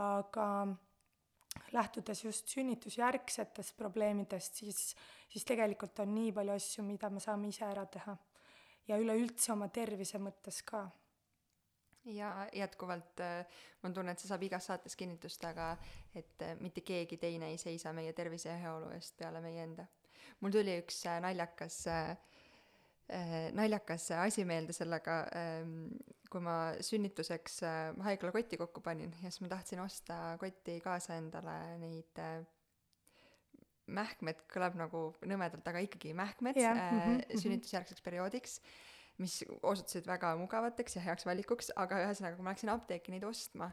aga 0.00 0.48
lähtudes 1.74 2.24
just 2.24 2.50
sünnitusjärgsetest 2.50 3.76
probleemidest, 3.78 4.62
siis, 4.62 4.94
siis 5.30 5.44
tegelikult 5.46 6.00
on 6.02 6.14
nii 6.14 6.32
palju 6.34 6.56
asju, 6.56 6.86
mida 6.86 7.10
me 7.10 7.22
saame 7.22 7.50
ise 7.52 7.66
ära 7.66 7.86
teha. 7.86 8.16
ja 8.84 8.98
üleüldse 9.00 9.52
oma 9.52 9.70
tervise 9.72 10.18
mõttes 10.20 10.60
ka 10.62 10.82
ja 12.04 12.30
jätkuvalt 12.52 13.20
äh, 13.20 13.46
ma 13.82 13.90
tunnen, 13.90 14.12
et 14.12 14.22
see 14.22 14.28
saab 14.28 14.42
igas 14.46 14.68
saates 14.70 14.96
kinnitust, 14.96 15.44
aga 15.48 15.74
et 16.16 16.44
äh, 16.44 16.54
mitte 16.60 16.84
keegi 16.84 17.18
teine 17.20 17.50
ei 17.52 17.58
seisa 17.60 17.92
meie 17.96 18.12
tervise 18.12 18.50
ja 18.50 18.58
heaolu 18.60 18.92
eest 18.96 19.16
peale 19.18 19.40
meie 19.44 19.62
enda. 19.64 19.86
mul 20.40 20.52
tuli 20.52 20.78
üks 20.82 21.04
äh, 21.08 21.20
naljakas 21.24 21.84
naljakas 23.52 24.06
asi 24.16 24.46
meelde 24.48 24.72
sellega, 24.72 25.18
ähm, 25.36 25.90
kui 26.32 26.40
ma 26.40 26.72
sünnituseks 26.80 27.58
haiglakotti 28.06 28.56
kokku 28.56 28.80
panin 28.80 29.12
ja 29.20 29.28
siis 29.28 29.42
ma 29.44 29.50
tahtsin 29.52 29.82
osta 29.84 30.38
kotti 30.40 30.78
kaasa 30.80 31.18
endale 31.20 31.58
neid 31.82 32.22
mähkmed 33.92 34.44
kõlab 34.52 34.76
nagu 34.78 35.04
nõmedalt, 35.28 35.66
aga 35.68 35.82
ikkagi 35.84 36.14
mähkmed 36.16 36.58
yeah. 36.58 36.78
äh, 36.78 36.92
mm 36.92 37.18
-hmm. 37.18 37.40
sünnitusjärgseks 37.42 38.02
perioodiks 38.02 38.60
mis 39.22 39.40
osutusid 39.62 40.06
väga 40.08 40.34
mugavateks 40.40 40.96
ja 40.98 41.04
heaks 41.04 41.26
valikuks, 41.28 41.70
aga 41.78 42.02
ühesõnaga, 42.06 42.38
kui 42.38 42.46
ma 42.46 42.54
läksin 42.54 42.72
apteeki 42.72 43.14
neid 43.14 43.26
ostma, 43.28 43.70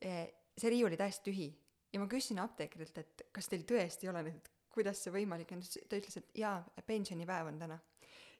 eh, 0.00 0.26
see 0.58 0.70
riiul 0.70 0.92
oli 0.92 1.00
täiesti 1.00 1.30
tühi. 1.30 1.52
ja 1.94 2.00
ma 2.02 2.08
küsisin 2.10 2.40
apteekrilt, 2.42 2.96
et 2.98 3.22
kas 3.32 3.46
teil 3.46 3.62
tõesti 3.62 4.06
ei 4.06 4.10
ole 4.10 4.24
neid, 4.26 4.48
kuidas 4.74 4.98
see 5.02 5.12
võimalik 5.14 5.52
on, 5.54 5.60
ta 5.62 5.98
ütles, 6.00 6.16
et 6.18 6.38
jaa, 6.38 6.56
pensionipäev 6.86 7.50
on 7.52 7.58
täna. 7.58 7.78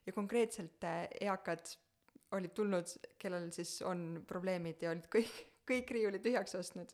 ja 0.05 0.13
konkreetselt 0.13 0.83
eh, 0.83 1.07
eakad 1.27 1.75
olid 2.35 2.53
tulnud, 2.55 2.95
kellel 3.21 3.51
siis 3.55 3.77
on 3.85 4.23
probleemid 4.27 4.81
ja 4.83 4.91
olid 4.91 5.07
kõik, 5.11 5.35
kõik 5.69 5.93
riiulid 5.97 6.23
tühjaks 6.25 6.55
ostnud. 6.59 6.91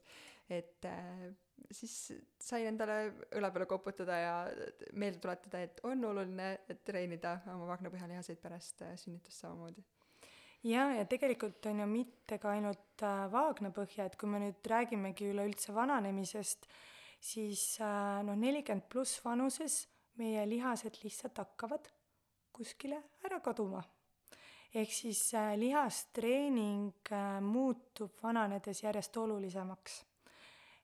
et 0.51 0.85
äh, 0.85 1.31
siis 1.69 1.95
sain 2.41 2.67
endale 2.71 2.97
õla 3.37 3.51
peale 3.53 3.67
koputada 3.69 4.17
ja 4.19 4.35
meelde 4.99 5.21
tuletada, 5.23 5.61
et 5.61 5.81
on 5.87 6.03
oluline 6.11 6.77
treenida 6.85 7.37
oma 7.53 7.69
vaagnapõhjalihaseid 7.71 8.41
pärast 8.41 8.83
äh, 8.85 8.95
sünnitust 8.99 9.43
samamoodi. 9.43 9.83
ja, 10.63 10.87
ja 10.97 11.05
tegelikult 11.09 11.65
on 11.71 11.83
ju 11.83 11.87
mitte 11.91 12.39
ka 12.41 12.55
ainult 12.55 13.05
äh, 13.05 13.25
vaagnapõhja, 13.31 14.07
et 14.07 14.17
kui 14.19 14.29
me 14.29 14.41
nüüd 14.43 14.71
räägimegi 14.73 15.31
üleüldse 15.31 15.75
vananemisest, 15.75 16.67
siis 17.21 17.63
äh, 17.81 18.19
noh, 18.27 18.37
nelikümmend 18.37 18.89
pluss 18.89 19.23
vanuses 19.25 19.85
meie 20.19 20.43
lihased 20.49 21.01
lihtsalt 21.03 21.43
hakkavad 21.43 21.89
kuskile 22.51 22.99
ära 23.25 23.39
kaduma. 23.39 23.83
ehk 24.73 24.91
siis 24.91 25.33
lihastreening 25.59 27.09
muutub 27.43 28.21
vananedes 28.23 28.83
järjest 28.83 29.17
olulisemaks 29.17 29.97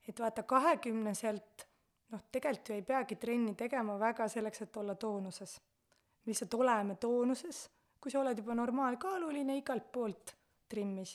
et 0.08 0.20
vaata, 0.20 0.44
kahekümneselt 0.44 1.68
noh, 2.14 2.24
tegelikult 2.32 2.70
ju 2.70 2.78
ei 2.78 2.86
peagi 2.86 3.18
trenni 3.20 3.56
tegema 3.60 3.98
väga 4.00 4.28
selleks, 4.32 4.62
et 4.62 4.78
olla 4.78 4.96
toonuses. 4.96 5.60
lihtsalt 6.28 6.54
oleme 6.54 6.96
toonuses, 6.96 7.70
kui 8.02 8.12
sa 8.12 8.20
oled 8.20 8.38
juba 8.38 8.56
normaalkaaluline 8.56 9.58
igalt 9.58 9.92
poolt 9.92 10.36
trimmis, 10.70 11.14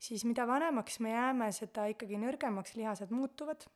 siis 0.00 0.24
mida 0.24 0.46
vanemaks 0.48 1.00
me 1.00 1.12
jääme, 1.12 1.50
seda 1.52 1.84
ikkagi 1.92 2.18
nõrgemaks 2.18 2.74
lihased 2.76 3.12
muutuvad 3.12 3.66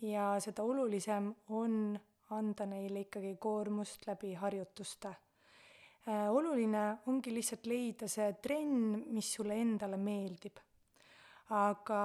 ja 0.00 0.36
seda 0.40 0.62
olulisem 0.62 1.32
on 1.48 1.98
anda 2.30 2.66
neile 2.66 3.06
ikkagi 3.06 3.36
koormust 3.40 4.06
läbi 4.06 4.34
harjutuste 4.34 5.08
äh,. 5.08 6.28
oluline 6.30 6.98
ongi 7.06 7.34
lihtsalt 7.34 7.66
leida 7.66 8.08
see 8.08 8.32
trenn, 8.42 9.02
mis 9.14 9.32
sulle 9.34 9.56
endale 9.58 9.96
meeldib. 9.96 10.58
aga 11.50 12.02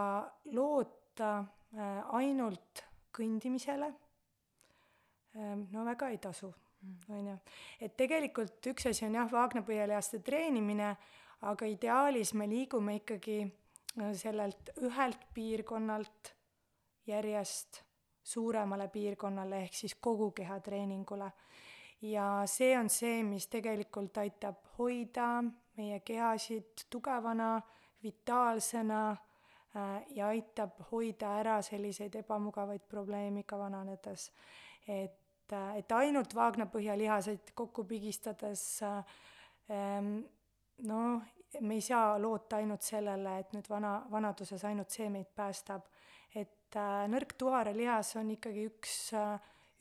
loota 0.55 1.43
ainult 1.73 2.83
kõndimisele, 3.13 3.89
ähm, 5.37 5.65
no 5.71 5.85
väga 5.85 6.09
ei 6.13 6.19
tasu, 6.21 6.51
on 7.09 7.27
ju. 7.27 7.37
et 7.81 7.95
tegelikult 7.97 8.71
üks 8.73 8.89
asi 8.89 9.05
on 9.07 9.17
jah, 9.17 9.29
vaagnapõhjalihaste 9.31 10.21
treenimine, 10.25 10.93
aga 11.49 11.69
ideaalis 11.69 12.33
me 12.37 12.47
liigume 12.49 12.97
ikkagi 13.01 13.39
äh, 13.45 14.13
sellelt 14.17 14.73
ühelt 14.81 15.27
piirkonnalt 15.33 16.33
järjest 17.07 17.83
suuremale 18.23 18.87
piirkonnale 18.87 19.65
ehk 19.65 19.73
siis 19.75 19.95
kogu 19.99 20.31
kehatreeningule. 20.31 21.31
ja 22.01 22.43
see 22.45 22.77
on 22.77 22.89
see, 22.89 23.23
mis 23.23 23.47
tegelikult 23.47 24.17
aitab 24.17 24.61
hoida 24.77 25.43
meie 25.77 25.99
kehasid 25.99 26.87
tugevana, 26.89 27.61
vitaalsena 28.03 29.03
Äh, 29.13 29.32
ja 30.15 30.27
aitab 30.27 30.83
hoida 30.91 31.31
ära 31.39 31.55
selliseid 31.65 32.15
ebamugavaid 32.19 32.83
probleeme 32.89 33.43
ka 33.43 33.57
vananedes. 33.57 34.31
et, 34.87 35.51
äh, 35.51 35.77
et 35.77 35.91
ainult 35.91 36.35
vaagnapõhjalihaseid 36.35 37.53
kokku 37.55 37.83
pigistades 37.83 38.83
noh, 40.77 41.21
me 41.59 41.73
ei 41.77 41.81
saa 41.81 42.21
loota 42.21 42.57
ainult 42.57 42.81
sellele, 42.81 43.37
et 43.39 43.53
nüüd 43.55 43.69
vana, 43.69 43.93
vanaduses 44.11 44.63
ainult 44.65 44.93
see 44.93 45.09
meid 45.13 45.29
päästab. 45.35 45.85
et 46.35 46.75
äh, 46.75 47.05
nõrk 47.07 47.35
tuharelihas 47.37 48.15
on 48.17 48.31
ikkagi 48.33 48.65
üks, 48.65 48.93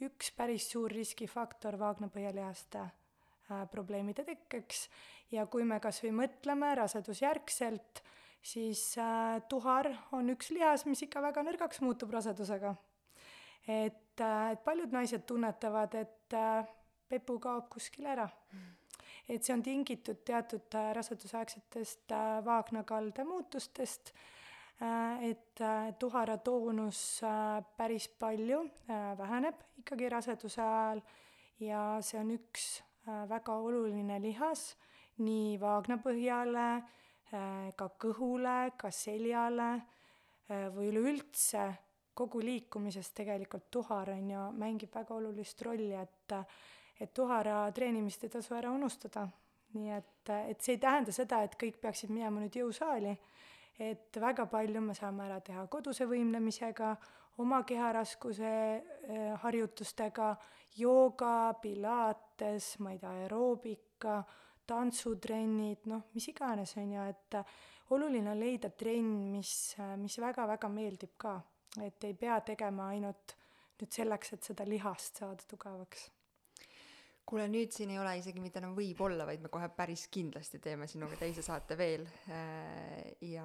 üks 0.04 0.32
päris 0.36 0.68
suur 0.70 0.92
riskifaktor 0.92 1.78
vaagnapõhjalihaste 1.80 2.82
äh, 2.82 3.62
probleemide 3.72 4.24
tekkeks 4.24 4.88
ja 5.32 5.46
kui 5.46 5.64
me 5.64 5.80
kas 5.80 6.02
või 6.04 6.12
mõtleme 6.24 6.74
rasedusjärgselt 6.76 8.02
äh, 8.02 8.11
siis 8.42 8.98
äh, 8.98 9.40
tuhar 9.48 9.88
on 10.12 10.30
üks 10.34 10.50
lihas, 10.50 10.86
mis 10.86 11.04
ikka 11.06 11.22
väga 11.22 11.44
nõrgaks 11.46 11.80
muutub 11.84 12.10
rasedusega. 12.14 12.74
et 13.68 14.20
äh,, 14.20 14.50
et 14.52 14.64
paljud 14.64 14.92
naised 14.92 15.24
tunnetavad, 15.26 15.94
et 15.94 16.34
äh, 16.34 16.66
pepu 17.08 17.38
kaob 17.38 17.68
kuskile 17.70 18.12
ära. 18.16 18.28
et 19.28 19.44
see 19.44 19.54
on 19.54 19.62
tingitud 19.62 20.24
teatud 20.26 20.74
rasedusaegsetest 20.98 22.10
vaagnakalde 22.44 23.24
muutustest 23.24 24.12
et 25.22 25.60
tuhara 25.98 26.36
toonus 26.42 27.20
päris 27.76 28.08
palju 28.18 28.64
äh, 28.90 29.12
väheneb 29.18 29.60
ikkagi 29.78 30.08
raseduse 30.10 30.62
ajal 30.62 31.02
ja 31.60 31.82
see 32.02 32.18
on 32.18 32.32
üks 32.34 32.64
väga 33.30 33.54
oluline 33.62 34.18
lihas 34.22 34.72
nii 35.22 35.54
vaagnapõhjale 35.62 36.66
ka 37.32 37.88
kõhule, 38.00 38.72
ka 38.76 38.90
seljale 38.92 39.70
äh, 39.72 40.68
või 40.74 40.90
üleüldse 40.92 41.70
kogu 42.14 42.42
liikumises 42.44 43.08
tegelikult 43.16 43.70
tuhar 43.72 44.12
on 44.12 44.30
ju, 44.30 44.42
mängib 44.60 44.92
väga 44.94 45.14
olulist 45.16 45.62
rolli, 45.64 45.92
et 45.96 46.36
et 47.00 47.10
tuhara 47.14 47.64
treenimist 47.74 48.22
ei 48.24 48.30
tasu 48.30 48.54
ära 48.54 48.70
unustada. 48.70 49.26
nii 49.72 49.88
et, 49.96 50.28
et 50.52 50.60
see 50.60 50.74
ei 50.74 50.78
tähenda 50.78 51.12
seda, 51.16 51.38
et 51.42 51.54
kõik 51.56 51.78
peaksid 51.80 52.10
minema 52.12 52.42
nüüd 52.42 52.58
jõusaali, 52.60 53.14
et 53.80 54.18
väga 54.20 54.44
palju 54.46 54.82
me 54.84 54.92
saame 54.94 55.24
ära 55.24 55.38
teha 55.40 55.64
koduse 55.72 56.04
võimlemisega, 56.04 56.90
oma 57.40 57.62
keharaskuse 57.64 58.52
äh, 58.52 59.32
harjutustega, 59.40 60.34
jooga, 60.76 61.54
pilates, 61.62 62.74
ma 62.84 62.92
ei 62.92 63.00
tea, 63.00 63.14
aeroobika 63.22 64.18
tantsutrennid, 64.66 65.86
noh, 65.90 66.08
mis 66.14 66.28
iganes, 66.32 66.76
on 66.80 66.92
ju, 66.94 67.04
et 67.10 67.38
oluline 67.94 68.30
on 68.32 68.40
leida 68.40 68.70
trenn, 68.70 69.30
mis, 69.34 69.52
mis 70.00 70.18
väga-väga 70.22 70.70
meeldib 70.72 71.16
ka. 71.16 71.40
et 71.80 72.04
ei 72.04 72.12
pea 72.12 72.34
tegema 72.44 72.90
ainult 72.92 73.32
nüüd 73.80 73.94
selleks, 73.96 74.34
et 74.34 74.44
seda 74.44 74.66
lihast 74.68 75.22
saada 75.22 75.46
tugevaks. 75.48 76.10
Kuule, 77.28 77.46
nüüd 77.50 77.70
siin 77.74 77.92
ei 77.94 77.98
ole 78.02 78.12
isegi 78.18 78.42
mitte 78.42 78.58
enam 78.60 78.74
võib-olla, 78.76 79.24
vaid 79.28 79.42
me 79.44 79.50
kohe 79.52 79.68
päris 79.76 80.04
kindlasti 80.12 80.58
teeme 80.62 80.88
sinuga 80.90 81.16
teise 81.20 81.44
saate 81.44 81.76
veel. 81.78 82.04
Äh, 82.34 83.12
ja, 83.30 83.44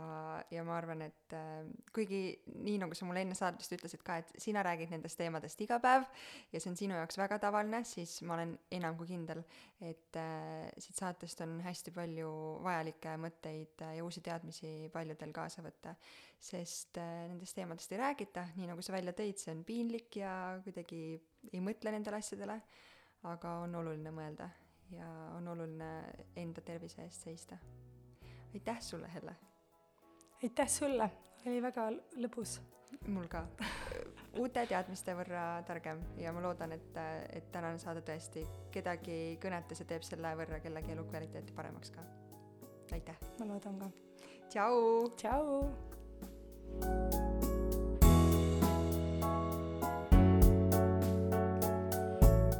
ja 0.51 0.63
ma 0.67 0.77
arvan, 0.79 1.03
et 1.05 1.35
äh, 1.37 1.67
kuigi 1.95 2.21
nii, 2.55 2.79
nagu 2.81 2.97
sa 2.97 3.07
mulle 3.07 3.23
enne 3.25 3.37
saatest 3.37 3.77
ütlesid 3.77 4.03
ka, 4.05 4.19
et 4.23 4.33
sina 4.41 4.63
räägid 4.65 4.91
nendest 4.93 5.19
teemadest 5.21 5.61
iga 5.63 5.77
päev 5.83 6.07
ja 6.53 6.61
see 6.61 6.71
on 6.71 6.79
sinu 6.79 6.97
jaoks 6.97 7.19
väga 7.21 7.39
tavaline, 7.43 7.83
siis 7.87 8.17
ma 8.27 8.37
olen 8.37 8.55
enam 8.79 8.97
kui 8.99 9.11
kindel, 9.11 9.43
et 9.85 10.19
äh, 10.19 10.67
siit 10.81 10.97
saatest 10.97 11.45
on 11.45 11.59
hästi 11.65 11.93
palju 11.95 12.31
vajalikke 12.65 13.13
mõtteid 13.21 13.85
ja 13.85 14.03
uusi 14.05 14.25
teadmisi 14.25 14.91
paljudel 14.93 15.35
kaasa 15.35 15.65
võtta. 15.65 15.95
sest 16.37 16.99
nendest 16.99 17.55
teemadest 17.57 17.91
ei 17.91 17.97
räägita, 17.97 18.43
nii 18.59 18.67
nagu 18.69 18.81
sa 18.85 18.93
välja 18.93 19.13
tõid, 19.17 19.39
see 19.41 19.55
on 19.55 19.63
piinlik 19.65 20.19
ja 20.19 20.31
kuidagi 20.61 20.99
ei 21.49 21.61
mõtle 21.65 21.93
nendele 21.95 22.19
asjadele 22.21 22.59
aga 23.23 23.51
on 23.63 23.75
oluline 23.75 24.11
mõelda 24.11 24.49
ja 24.91 25.07
on 25.35 25.47
oluline 25.47 25.91
enda 26.35 26.61
tervise 26.61 27.03
eest 27.03 27.27
seista. 27.27 27.57
aitäh 28.53 28.81
sulle, 28.81 29.13
Helle! 29.13 29.35
aitäh 30.43 30.69
sulle, 30.69 31.11
oli 31.45 31.61
väga 31.61 31.89
lõbus. 32.15 32.59
mul 33.07 33.27
ka. 33.27 33.45
uute 34.41 34.65
teadmiste 34.69 35.15
võrra 35.17 35.63
targem 35.67 36.01
ja 36.21 36.31
ma 36.33 36.43
loodan, 36.45 36.71
et, 36.77 36.99
et 37.33 37.51
tänane 37.51 37.79
saade 37.81 38.01
tõesti 38.05 38.45
kedagi 38.71 39.37
kõnetas 39.43 39.81
ja 39.81 39.89
teeb 39.89 40.03
selle 40.07 40.35
võrra 40.37 40.61
kellegi 40.63 40.95
elukvaliteeti 40.95 41.57
paremaks 41.57 41.91
ka. 41.91 42.01
aitäh! 42.93 43.17
ma 43.39 43.45
loodan 43.53 43.79
ka. 43.83 43.91
tšau! 44.49 45.09
tšau! 45.17 47.16